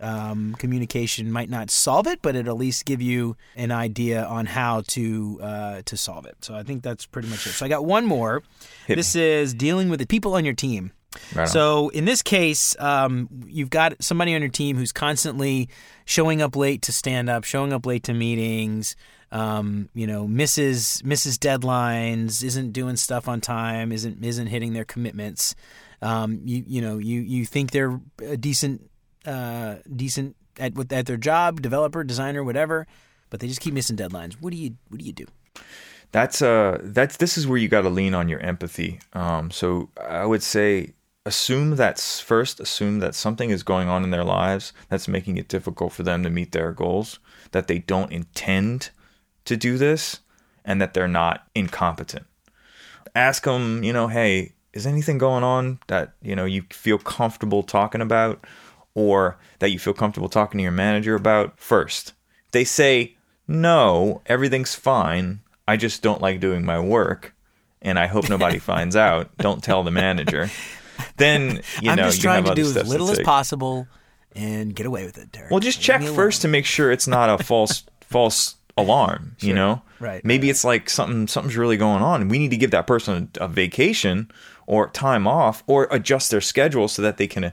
Um, 0.00 0.54
communication 0.58 1.32
might 1.32 1.50
not 1.50 1.70
solve 1.70 2.06
it, 2.06 2.20
but 2.22 2.36
it'll 2.36 2.54
at 2.54 2.58
least 2.58 2.84
give 2.84 3.02
you 3.02 3.36
an 3.56 3.72
idea 3.72 4.24
on 4.24 4.46
how 4.46 4.82
to 4.88 5.38
uh, 5.42 5.82
to 5.86 5.96
solve 5.96 6.24
it. 6.26 6.36
So 6.44 6.54
I 6.54 6.62
think 6.62 6.82
that's 6.84 7.04
pretty 7.06 7.28
much 7.28 7.46
it. 7.46 7.50
So 7.50 7.66
I 7.66 7.68
got 7.68 7.84
one 7.84 8.04
more. 8.06 8.42
Hit 8.86 8.96
this 8.96 9.16
is 9.16 9.54
dealing 9.54 9.88
with 9.88 9.98
the 10.00 10.06
people 10.06 10.34
on 10.34 10.44
your 10.44 10.54
team. 10.54 10.92
Right. 11.34 11.48
So 11.48 11.88
in 11.90 12.04
this 12.04 12.22
case, 12.22 12.76
um, 12.78 13.28
you've 13.46 13.70
got 13.70 14.02
somebody 14.02 14.34
on 14.34 14.40
your 14.40 14.50
team 14.50 14.76
who's 14.76 14.92
constantly 14.92 15.68
showing 16.04 16.42
up 16.42 16.54
late 16.54 16.82
to 16.82 16.92
stand 16.92 17.30
up, 17.30 17.44
showing 17.44 17.72
up 17.72 17.86
late 17.86 18.04
to 18.04 18.14
meetings. 18.14 18.96
Um, 19.30 19.90
you 19.94 20.06
know, 20.06 20.26
misses 20.26 21.02
misses 21.04 21.38
deadlines, 21.38 22.42
isn't 22.42 22.72
doing 22.72 22.96
stuff 22.96 23.28
on 23.28 23.40
time, 23.40 23.92
isn't 23.92 24.24
isn't 24.24 24.46
hitting 24.46 24.72
their 24.72 24.86
commitments. 24.86 25.54
Um, 26.00 26.40
you 26.44 26.64
you 26.66 26.80
know 26.80 26.98
you 26.98 27.20
you 27.20 27.44
think 27.44 27.70
they're 27.70 28.00
a 28.24 28.36
decent 28.36 28.90
uh, 29.26 29.76
decent 29.94 30.36
at 30.58 30.72
at 30.92 31.06
their 31.06 31.18
job, 31.18 31.60
developer, 31.60 32.04
designer, 32.04 32.42
whatever, 32.42 32.86
but 33.28 33.40
they 33.40 33.48
just 33.48 33.60
keep 33.60 33.74
missing 33.74 33.96
deadlines. 33.96 34.34
What 34.40 34.50
do 34.50 34.56
you 34.56 34.76
what 34.88 34.98
do 34.98 35.04
you 35.04 35.12
do? 35.12 35.26
that's 36.10 36.40
uh 36.40 36.78
that's 36.84 37.18
this 37.18 37.36
is 37.36 37.46
where 37.46 37.58
you 37.58 37.68
got 37.68 37.82
to 37.82 37.90
lean 37.90 38.14
on 38.14 38.28
your 38.28 38.40
empathy 38.40 38.98
um 39.12 39.50
so 39.50 39.90
i 40.08 40.24
would 40.24 40.42
say 40.42 40.90
assume 41.26 41.76
that's 41.76 42.20
first 42.20 42.58
assume 42.58 43.00
that 43.00 43.14
something 43.14 43.50
is 43.50 43.62
going 43.62 43.88
on 43.88 44.02
in 44.02 44.10
their 44.10 44.24
lives 44.24 44.72
that's 44.88 45.06
making 45.06 45.36
it 45.36 45.48
difficult 45.48 45.92
for 45.92 46.02
them 46.02 46.22
to 46.22 46.30
meet 46.30 46.52
their 46.52 46.72
goals 46.72 47.18
that 47.50 47.66
they 47.66 47.78
don't 47.78 48.12
intend 48.12 48.90
to 49.44 49.56
do 49.56 49.76
this 49.78 50.20
and 50.64 50.80
that 50.80 50.94
they're 50.94 51.08
not 51.08 51.46
incompetent. 51.54 52.26
Ask 53.14 53.44
them 53.44 53.82
you 53.82 53.92
know 53.92 54.08
hey 54.08 54.54
is 54.72 54.86
anything 54.86 55.18
going 55.18 55.44
on 55.44 55.80
that 55.88 56.14
you 56.22 56.34
know 56.34 56.44
you 56.44 56.62
feel 56.70 56.98
comfortable 56.98 57.62
talking 57.62 58.00
about 58.00 58.44
or 58.94 59.38
that 59.58 59.70
you 59.70 59.78
feel 59.78 59.94
comfortable 59.94 60.28
talking 60.28 60.58
to 60.58 60.62
your 60.62 60.72
manager 60.72 61.14
about 61.14 61.58
first? 61.58 62.14
They 62.52 62.64
say 62.64 63.16
no 63.46 64.22
everything's 64.26 64.74
fine. 64.74 65.40
I 65.66 65.76
just 65.76 66.02
don't 66.02 66.22
like 66.22 66.40
doing 66.40 66.64
my 66.64 66.80
work 66.80 67.34
and 67.82 67.98
i 67.98 68.06
hope 68.06 68.28
nobody 68.28 68.58
finds 68.70 68.96
out. 68.96 69.36
Don't 69.36 69.62
tell 69.62 69.82
the 69.82 69.90
manager 69.90 70.50
then 71.18 71.60
you 71.82 71.90
I'm 71.90 71.96
know 71.96 72.04
just 72.04 72.18
you 72.18 72.22
trying 72.22 72.44
have 72.44 72.54
to 72.54 72.62
do 72.62 72.68
as 72.68 72.88
little 72.88 73.10
as 73.10 73.20
possible 73.20 73.86
and 74.34 74.74
get 74.74 74.86
away 74.86 75.04
with 75.04 75.18
it, 75.18 75.32
Derek. 75.32 75.50
Well, 75.50 75.60
just 75.60 75.80
check 75.80 76.02
first 76.02 76.42
to 76.42 76.48
make 76.48 76.64
sure 76.64 76.90
it's 76.92 77.06
not 77.08 77.40
a 77.40 77.42
false 77.50 77.84
false 78.00 78.56
alarm. 78.76 79.36
You 79.40 79.54
know, 79.54 79.82
Right, 80.00 80.24
Maybe 80.24 80.48
it's 80.48 80.62
like 80.64 80.88
something 80.88 81.26
something's 81.26 81.56
really 81.56 81.76
going 81.76 82.02
on. 82.02 82.28
We 82.28 82.38
need 82.38 82.50
to 82.52 82.56
give 82.56 82.70
that 82.70 82.86
person 82.86 83.30
a, 83.40 83.44
a 83.44 83.48
vacation 83.48 84.30
or 84.66 84.88
time 84.90 85.26
off 85.26 85.64
or 85.66 85.88
adjust 85.90 86.30
their 86.30 86.40
schedule 86.40 86.86
so 86.88 87.02
that 87.02 87.16
they 87.16 87.26
can 87.26 87.44
uh, 87.44 87.50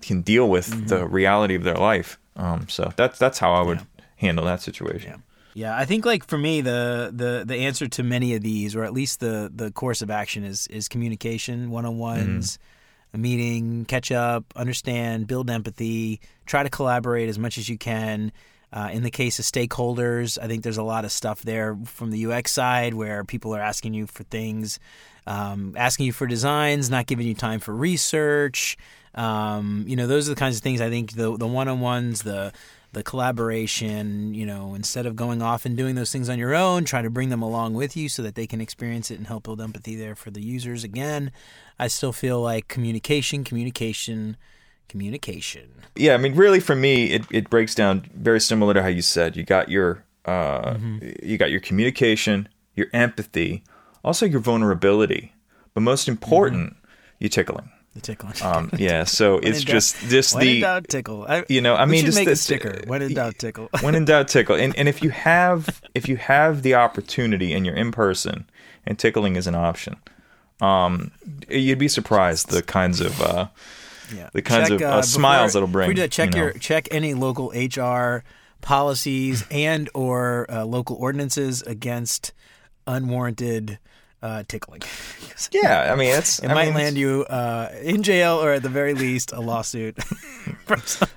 can 0.00 0.20
deal 0.22 0.48
with 0.48 0.68
Mm-hmm. 0.68 0.86
the 0.86 1.06
reality 1.06 1.54
of 1.56 1.64
their 1.64 1.74
life. 1.76 2.18
Um, 2.36 2.68
so 2.68 2.92
that's 2.96 3.18
that's 3.18 3.38
how 3.40 3.52
I 3.52 3.62
would 3.62 3.80
handle 4.16 4.44
that 4.44 4.62
situation. 4.62 5.24
Yeah, 5.54 5.76
I 5.76 5.86
think 5.86 6.04
like 6.06 6.24
for 6.24 6.38
me 6.38 6.60
the 6.60 7.10
the 7.12 7.42
the 7.44 7.56
answer 7.56 7.88
to 7.88 8.04
many 8.04 8.34
of 8.36 8.42
these, 8.42 8.76
or 8.76 8.84
at 8.84 8.92
least 8.92 9.18
the 9.18 9.50
the 9.52 9.72
course 9.72 10.02
of 10.02 10.10
action, 10.10 10.44
is 10.44 10.68
is 10.68 10.86
communication, 10.88 11.70
one 11.70 11.84
on 11.84 11.98
ones, 11.98 12.60
a 13.18 13.20
meeting, 13.20 13.84
catch 13.84 14.12
up, 14.12 14.44
understand, 14.56 15.26
build 15.26 15.50
empathy, 15.50 16.20
try 16.46 16.62
to 16.62 16.70
collaborate 16.70 17.28
as 17.28 17.38
much 17.38 17.58
as 17.58 17.68
you 17.68 17.76
can. 17.76 18.32
Uh, 18.70 18.90
in 18.92 19.02
the 19.02 19.10
case 19.10 19.38
of 19.38 19.46
stakeholders, 19.46 20.38
I 20.40 20.46
think 20.46 20.62
there's 20.62 20.76
a 20.76 20.82
lot 20.82 21.04
of 21.04 21.12
stuff 21.12 21.42
there 21.42 21.76
from 21.86 22.10
the 22.10 22.26
UX 22.26 22.52
side 22.52 22.94
where 22.94 23.24
people 23.24 23.54
are 23.56 23.60
asking 23.60 23.94
you 23.94 24.06
for 24.06 24.24
things, 24.24 24.78
um, 25.26 25.74
asking 25.76 26.06
you 26.06 26.12
for 26.12 26.26
designs, 26.26 26.90
not 26.90 27.06
giving 27.06 27.26
you 27.26 27.34
time 27.34 27.60
for 27.60 27.74
research. 27.74 28.76
Um, 29.14 29.84
you 29.88 29.96
know, 29.96 30.06
those 30.06 30.28
are 30.28 30.34
the 30.34 30.38
kinds 30.38 30.56
of 30.56 30.62
things 30.62 30.82
I 30.82 30.90
think 30.90 31.12
the 31.12 31.34
the 31.36 31.46
one 31.46 31.66
on 31.66 31.80
ones, 31.80 32.22
the 32.22 32.52
the 32.92 33.02
collaboration, 33.02 34.34
you 34.34 34.46
know, 34.46 34.74
instead 34.74 35.06
of 35.06 35.14
going 35.14 35.42
off 35.42 35.64
and 35.64 35.76
doing 35.76 35.94
those 35.94 36.10
things 36.10 36.28
on 36.28 36.38
your 36.38 36.54
own, 36.54 36.84
try 36.84 37.02
to 37.02 37.10
bring 37.10 37.28
them 37.28 37.42
along 37.42 37.74
with 37.74 37.96
you 37.96 38.08
so 38.08 38.22
that 38.22 38.34
they 38.34 38.46
can 38.46 38.60
experience 38.60 39.10
it 39.10 39.18
and 39.18 39.26
help 39.26 39.44
build 39.44 39.60
empathy 39.60 39.94
there 39.94 40.14
for 40.14 40.30
the 40.30 40.40
users. 40.42 40.84
Again, 40.84 41.30
I 41.78 41.88
still 41.88 42.12
feel 42.12 42.40
like 42.40 42.68
communication, 42.68 43.44
communication, 43.44 44.36
communication. 44.88 45.68
Yeah, 45.94 46.14
I 46.14 46.16
mean, 46.16 46.34
really, 46.34 46.60
for 46.60 46.74
me, 46.74 47.12
it, 47.12 47.22
it 47.30 47.50
breaks 47.50 47.74
down 47.74 48.08
very 48.14 48.40
similar 48.40 48.74
to 48.74 48.82
how 48.82 48.88
you 48.88 49.02
said. 49.02 49.36
You 49.36 49.44
got 49.44 49.68
your 49.68 50.04
uh, 50.24 50.74
Mm-hmm. 50.74 50.98
you 51.22 51.38
got 51.38 51.50
your 51.50 51.60
communication, 51.60 52.48
your 52.74 52.86
empathy, 52.92 53.64
also 54.04 54.26
your 54.26 54.40
vulnerability, 54.40 55.32
but 55.74 55.80
most 55.82 56.08
important, 56.08 56.76
your 57.18 57.30
tickling. 57.30 57.70
The 57.94 58.00
tickling. 58.00 58.34
Um, 58.42 58.70
yeah, 58.78 59.04
so 59.04 59.38
it's 59.38 59.64
doubt- 59.64 59.72
just 59.74 59.96
just 60.08 60.34
when 60.34 60.46
in 60.46 60.54
the 60.54 60.60
doubt, 60.60 60.88
tickle. 60.88 61.26
I, 61.28 61.44
you 61.48 61.60
know, 61.60 61.74
I 61.74 61.84
mean, 61.86 62.04
just 62.04 62.16
make 62.18 62.26
a 62.26 62.30
this- 62.30 62.42
sticker. 62.42 62.82
When 62.86 63.02
in 63.02 63.14
doubt, 63.14 63.38
tickle. 63.38 63.68
when 63.80 63.94
in 63.94 64.04
doubt, 64.04 64.28
tickle. 64.28 64.56
And 64.56 64.76
and 64.76 64.88
if 64.88 65.02
you 65.02 65.10
have 65.28 65.80
if 65.94 66.08
you 66.08 66.16
have 66.16 66.62
the 66.62 66.74
opportunity 66.74 67.52
and 67.54 67.64
you're 67.66 67.74
in 67.74 67.90
person, 67.90 68.48
and 68.86 68.98
tickling 68.98 69.36
is 69.36 69.46
an 69.46 69.54
option, 69.54 69.96
um, 70.60 71.10
you'd 71.48 71.78
be 71.78 71.88
surprised 71.88 72.50
the 72.50 72.62
kinds 72.62 73.00
of 73.00 73.20
uh, 73.22 73.48
Yeah. 74.14 74.28
the 74.32 74.42
kinds 74.42 74.70
of, 74.70 74.80
uh, 74.82 74.86
before- 74.98 75.02
smiles 75.02 75.56
it'll 75.56 75.66
bring, 75.68 75.88
we 75.88 75.94
do 75.94 76.02
that, 76.02 76.12
check 76.12 76.34
you 76.34 76.40
know. 76.40 76.44
your 76.46 76.52
check 76.54 76.88
any 76.90 77.14
local 77.14 77.50
HR 77.54 78.22
policies 78.60 79.44
and 79.50 79.88
or 79.94 80.46
uh, 80.50 80.64
local 80.64 80.96
ordinances 80.96 81.62
against 81.62 82.32
unwarranted 82.86 83.78
uh, 84.22 84.42
tickling. 84.48 84.82
yeah. 85.52 85.92
I 85.92 85.96
mean, 85.96 86.14
it's 86.14 86.38
It 86.40 86.50
I 86.50 86.54
might 86.54 86.66
mean, 86.66 86.74
land 86.74 86.98
you 86.98 87.24
uh, 87.30 87.70
in 87.82 88.02
jail 88.02 88.42
or 88.42 88.52
at 88.52 88.62
the 88.62 88.68
very 88.68 88.94
least 88.94 89.32
a 89.32 89.40
lawsuit. 89.40 89.96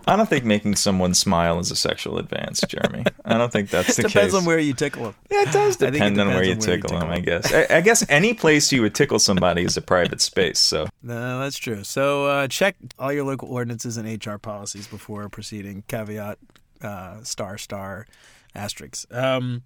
I 0.08 0.16
don't 0.16 0.30
think 0.30 0.46
making 0.46 0.76
someone 0.76 1.14
smile 1.14 1.60
is 1.60 1.72
a 1.72 1.76
sexual 1.76 2.18
advance, 2.18 2.62
Jeremy. 2.62 3.04
I 3.26 3.38
don't 3.38 3.52
think 3.52 3.70
that's 3.70 3.88
the 3.96 4.04
depends 4.04 4.14
case. 4.14 4.14
Depends 4.14 4.34
on 4.36 4.46
where 4.46 4.60
you 4.60 4.74
tickle 4.74 5.04
them. 5.06 5.16
Yeah, 5.30 5.42
it 5.42 5.52
does 5.52 5.76
I 5.82 5.92
think 5.92 5.96
it 5.96 6.00
depend 6.00 6.22
on 6.22 6.28
where 6.28 6.44
depends 6.44 6.68
you 6.68 6.74
on 6.74 6.78
where 6.78 6.78
you 6.78 6.82
tickle 6.82 7.00
them. 7.00 7.10
tickle 7.10 7.34
I 7.34 7.40
guess. 7.42 7.72
I, 7.72 7.78
I 7.78 7.82
guess 7.82 8.06
any 8.10 8.34
place 8.34 8.72
you 8.72 8.82
would 8.82 8.96
tickle 8.96 9.20
somebody 9.20 9.64
is 9.64 9.76
a 9.78 9.82
private 9.82 10.22
space. 10.22 10.60
So 10.60 10.88
No, 11.04 11.40
that's 11.40 11.58
true. 11.58 11.84
So 11.84 12.28
uh, 12.28 12.48
check 12.48 12.76
all 12.98 13.12
your 13.12 13.24
local 13.26 13.50
ordinances 13.50 13.98
and 13.98 14.26
HR 14.26 14.38
policies 14.38 14.88
before 14.88 15.28
proceeding. 15.30 15.84
Caveat, 15.88 16.38
uh, 16.82 17.24
star, 17.24 17.58
star, 17.58 18.08
asterisk. 18.56 19.12
Um, 19.14 19.64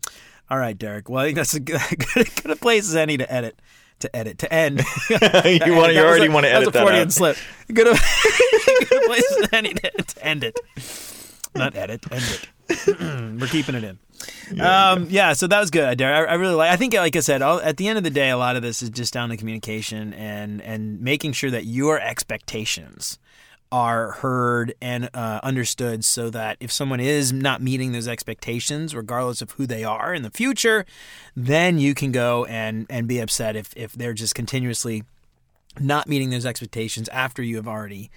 all 0.49 0.57
right, 0.57 0.77
Derek. 0.77 1.09
Well, 1.09 1.23
I 1.23 1.25
think 1.27 1.37
that's 1.37 1.53
a 1.53 1.59
good, 1.59 1.81
good, 2.13 2.29
good 2.35 2.51
a 2.51 2.55
place 2.55 2.87
as 2.89 2.95
any 2.95 3.17
to 3.17 3.31
edit. 3.31 3.59
To 3.99 4.13
edit, 4.13 4.39
to 4.39 4.53
end. 4.53 4.79
you 5.09 5.17
want, 5.21 5.31
That 5.31 5.67
you 5.93 6.01
already 6.01 6.25
a- 6.27 6.31
want 6.31 6.45
to 6.45 6.49
that 6.49 6.59
was 6.59 6.67
edit 6.67 6.67
a 6.67 6.71
that 6.71 6.83
Freudian 6.85 7.09
slip. 7.11 7.37
Good, 7.73 7.87
a, 7.87 7.91
good 8.89 9.03
place 9.05 9.37
as 9.41 9.49
any 9.53 9.73
to, 9.73 9.89
to 9.91 10.25
end 10.25 10.43
it. 10.43 10.59
Not 11.55 11.75
edit, 11.77 12.03
end 12.11 12.23
it. 12.67 12.99
We're 13.39 13.47
keeping 13.47 13.75
it 13.75 13.85
in. 13.85 13.97
Yeah, 14.51 14.91
um, 14.91 15.07
yeah, 15.09 15.31
so 15.33 15.47
that 15.47 15.59
was 15.59 15.69
good, 15.71 15.97
Derek. 15.97 16.27
I, 16.27 16.33
I 16.33 16.35
really 16.35 16.55
like. 16.55 16.71
I 16.71 16.75
think, 16.75 16.93
like 16.93 17.15
I 17.15 17.19
said, 17.21 17.41
all, 17.41 17.59
at 17.61 17.77
the 17.77 17.87
end 17.87 17.97
of 17.97 18.03
the 18.03 18.09
day, 18.09 18.29
a 18.29 18.37
lot 18.37 18.55
of 18.57 18.61
this 18.61 18.81
is 18.81 18.89
just 18.89 19.13
down 19.13 19.29
to 19.29 19.37
communication 19.37 20.13
and 20.13 20.61
and 20.61 20.99
making 20.99 21.31
sure 21.33 21.51
that 21.51 21.65
your 21.65 21.99
expectations 21.99 23.17
are 23.75 24.11
heard 24.23 24.73
and 24.81 25.09
uh, 25.13 25.39
understood, 25.43 26.05
so 26.05 26.29
that 26.29 26.55
if 26.59 26.71
someone 26.71 26.99
is 27.01 27.33
not 27.33 27.61
meeting 27.61 27.91
those 27.91 28.07
expectations, 28.07 28.95
regardless 28.95 29.41
of 29.41 29.51
who 29.51 29.65
they 29.67 29.83
are 29.83 30.13
in 30.13 30.21
the 30.23 30.29
future, 30.31 30.85
then 31.35 31.77
you 31.77 31.93
can 31.93 32.11
go 32.11 32.45
and 32.45 32.85
and 32.89 33.07
be 33.07 33.19
upset 33.19 33.55
if 33.55 33.73
if 33.75 33.91
they're 33.93 34.13
just 34.13 34.33
continuously 34.35 35.03
not 35.79 36.07
meeting 36.07 36.29
those 36.29 36.45
expectations 36.45 37.09
after 37.09 37.43
you 37.43 37.57
have 37.57 37.67
already 37.67 38.09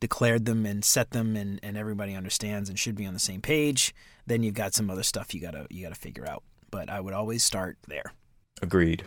declared 0.00 0.44
them 0.46 0.66
and 0.66 0.84
set 0.84 1.10
them 1.10 1.36
and, 1.36 1.60
and 1.62 1.76
everybody 1.78 2.14
understands 2.14 2.68
and 2.68 2.76
should 2.78 2.96
be 2.96 3.06
on 3.06 3.14
the 3.14 3.20
same 3.20 3.40
page 3.40 3.94
then 4.26 4.42
you've 4.42 4.54
got 4.62 4.74
some 4.74 4.90
other 4.90 5.04
stuff 5.04 5.32
you 5.32 5.40
gotta 5.40 5.66
you 5.70 5.80
gotta 5.82 5.94
figure 5.94 6.26
out 6.28 6.42
but 6.70 6.90
i 6.90 6.98
would 7.00 7.14
always 7.14 7.42
start 7.44 7.78
there 7.86 8.12
Agreed. 8.60 9.04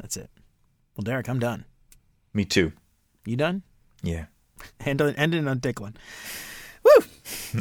that's 0.00 0.16
it 0.16 0.28
well 0.96 1.04
derek 1.04 1.28
i'm 1.28 1.38
done 1.38 1.64
Me 2.34 2.44
too. 2.44 2.72
you 3.24 3.36
done 3.36 3.62
Yeah. 4.02 4.26
On, 4.86 5.00
ending 5.16 5.48
on 5.48 5.60
tickling 5.60 5.94
woo 6.84 7.04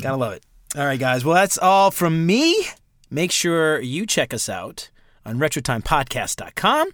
gotta 0.02 0.18
love 0.18 0.34
it 0.34 0.43
all 0.76 0.86
right 0.86 1.00
guys 1.00 1.26
well 1.26 1.36
that's 1.36 1.58
all 1.58 1.91
from 1.91 2.26
me 2.26 2.68
make 3.10 3.32
sure 3.32 3.80
you 3.82 4.06
check 4.06 4.34
us 4.34 4.48
out 4.50 4.89
on 5.26 5.38
retrotimepodcast.com 5.38 6.89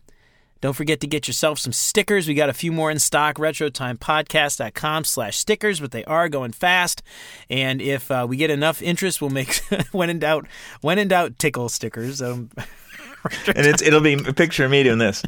Don't 0.62 0.74
forget 0.76 1.00
to 1.02 1.08
get 1.08 1.28
yourself 1.28 1.58
some 1.58 1.74
stickers. 1.74 2.28
We 2.28 2.36
got 2.36 2.50
a 2.50 2.54
few 2.54 2.72
more 2.72 2.92
in 2.92 3.00
stock. 3.00 3.38
RetroTimePodcast.com 3.38 5.06
slash 5.06 5.38
stickers, 5.38 5.80
but 5.80 5.90
they 5.90 6.06
are 6.06 6.30
going 6.30 6.52
fast. 6.52 7.02
And 7.50 7.82
if 7.82 8.12
uh, 8.12 8.28
we 8.30 8.38
get 8.38 8.52
enough 8.52 8.80
interest, 8.80 9.22
we'll 9.22 9.32
make 9.32 9.56
when 9.92 10.12
in 10.12 10.20
doubt, 10.20 10.46
when 10.82 11.00
in 11.00 11.08
doubt, 11.08 11.40
tickle 11.40 11.68
stickers. 11.68 12.22
Um, 12.22 12.52
and 13.48 13.66
it's 13.66 13.82
it'll 13.82 14.02
be 14.02 14.14
a 14.14 14.34
picture 14.34 14.66
of 14.66 14.72
me 14.72 14.84
doing 14.84 15.00
this. 15.00 15.24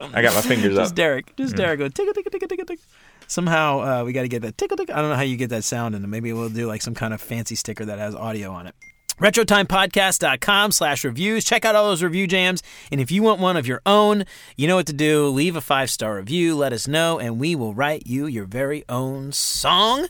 I 0.00 0.20
got 0.20 0.34
my 0.34 0.40
fingers 0.40 0.74
just 0.74 0.92
up. 0.92 0.96
Derek, 0.96 1.36
just 1.36 1.54
Derek, 1.54 1.78
go 1.78 1.88
tickle, 1.88 2.12
tickle, 2.12 2.32
tickle, 2.32 2.48
tickle, 2.48 2.66
tickle. 2.66 2.84
Somehow 3.32 3.80
uh, 3.80 4.04
we 4.04 4.12
got 4.12 4.22
to 4.22 4.28
get 4.28 4.42
that 4.42 4.58
tickle, 4.58 4.76
tickle. 4.76 4.94
I 4.94 5.00
don't 5.00 5.08
know 5.08 5.16
how 5.16 5.22
you 5.22 5.38
get 5.38 5.48
that 5.48 5.64
sound 5.64 5.94
in 5.94 6.04
it. 6.04 6.06
Maybe 6.06 6.34
we'll 6.34 6.50
do 6.50 6.66
like 6.66 6.82
some 6.82 6.94
kind 6.94 7.14
of 7.14 7.20
fancy 7.20 7.54
sticker 7.54 7.86
that 7.86 7.98
has 7.98 8.14
audio 8.14 8.52
on 8.52 8.66
it. 8.66 8.74
RetroTimePodcast.com 9.20 10.72
slash 10.72 11.02
reviews. 11.02 11.42
Check 11.42 11.64
out 11.64 11.74
all 11.74 11.86
those 11.86 12.02
review 12.02 12.26
jams. 12.26 12.62
And 12.90 13.00
if 13.00 13.10
you 13.10 13.22
want 13.22 13.40
one 13.40 13.56
of 13.56 13.66
your 13.66 13.80
own, 13.86 14.24
you 14.58 14.68
know 14.68 14.76
what 14.76 14.86
to 14.88 14.92
do. 14.92 15.28
Leave 15.28 15.56
a 15.56 15.62
five 15.62 15.88
star 15.88 16.16
review, 16.16 16.54
let 16.54 16.74
us 16.74 16.86
know, 16.86 17.18
and 17.18 17.40
we 17.40 17.54
will 17.54 17.72
write 17.72 18.06
you 18.06 18.26
your 18.26 18.44
very 18.44 18.84
own 18.90 19.32
song. 19.32 20.08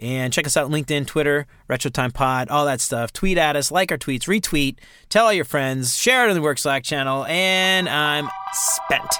And 0.00 0.32
check 0.32 0.44
us 0.44 0.56
out 0.56 0.64
on 0.64 0.72
LinkedIn, 0.72 1.06
Twitter, 1.06 1.46
RetroTime 1.70 2.14
Pod, 2.14 2.48
all 2.48 2.66
that 2.66 2.80
stuff. 2.80 3.12
Tweet 3.12 3.38
at 3.38 3.54
us, 3.54 3.70
like 3.70 3.92
our 3.92 3.98
tweets, 3.98 4.22
retweet, 4.22 4.78
tell 5.08 5.26
all 5.26 5.32
your 5.32 5.44
friends, 5.44 5.96
share 5.96 6.26
it 6.26 6.30
in 6.30 6.34
the 6.34 6.42
Work 6.42 6.58
Slack 6.58 6.82
channel, 6.82 7.24
and 7.26 7.88
I'm 7.88 8.28
spent. 8.52 9.14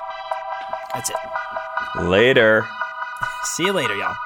That's 0.93 1.11
it. 1.11 1.17
Later. 2.03 2.67
See 3.47 3.65
you 3.65 3.73
later, 3.73 3.95
y'all. 3.97 4.17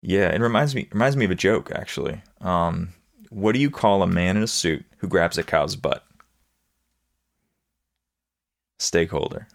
Yeah, 0.00 0.28
it 0.30 0.40
reminds 0.40 0.74
me 0.74 0.88
reminds 0.92 1.16
me 1.16 1.24
of 1.24 1.32
a 1.32 1.34
joke 1.34 1.72
actually. 1.74 2.22
Um, 2.40 2.94
what 3.30 3.52
do 3.52 3.58
you 3.58 3.68
call 3.70 4.02
a 4.02 4.06
man 4.06 4.36
in 4.36 4.42
a 4.42 4.46
suit 4.46 4.84
who 4.98 5.08
grabs 5.08 5.38
a 5.38 5.42
cow's 5.42 5.76
butt? 5.76 6.04
Stakeholder. 8.78 9.48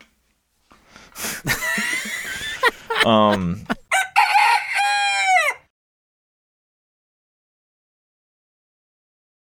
um, 3.06 3.66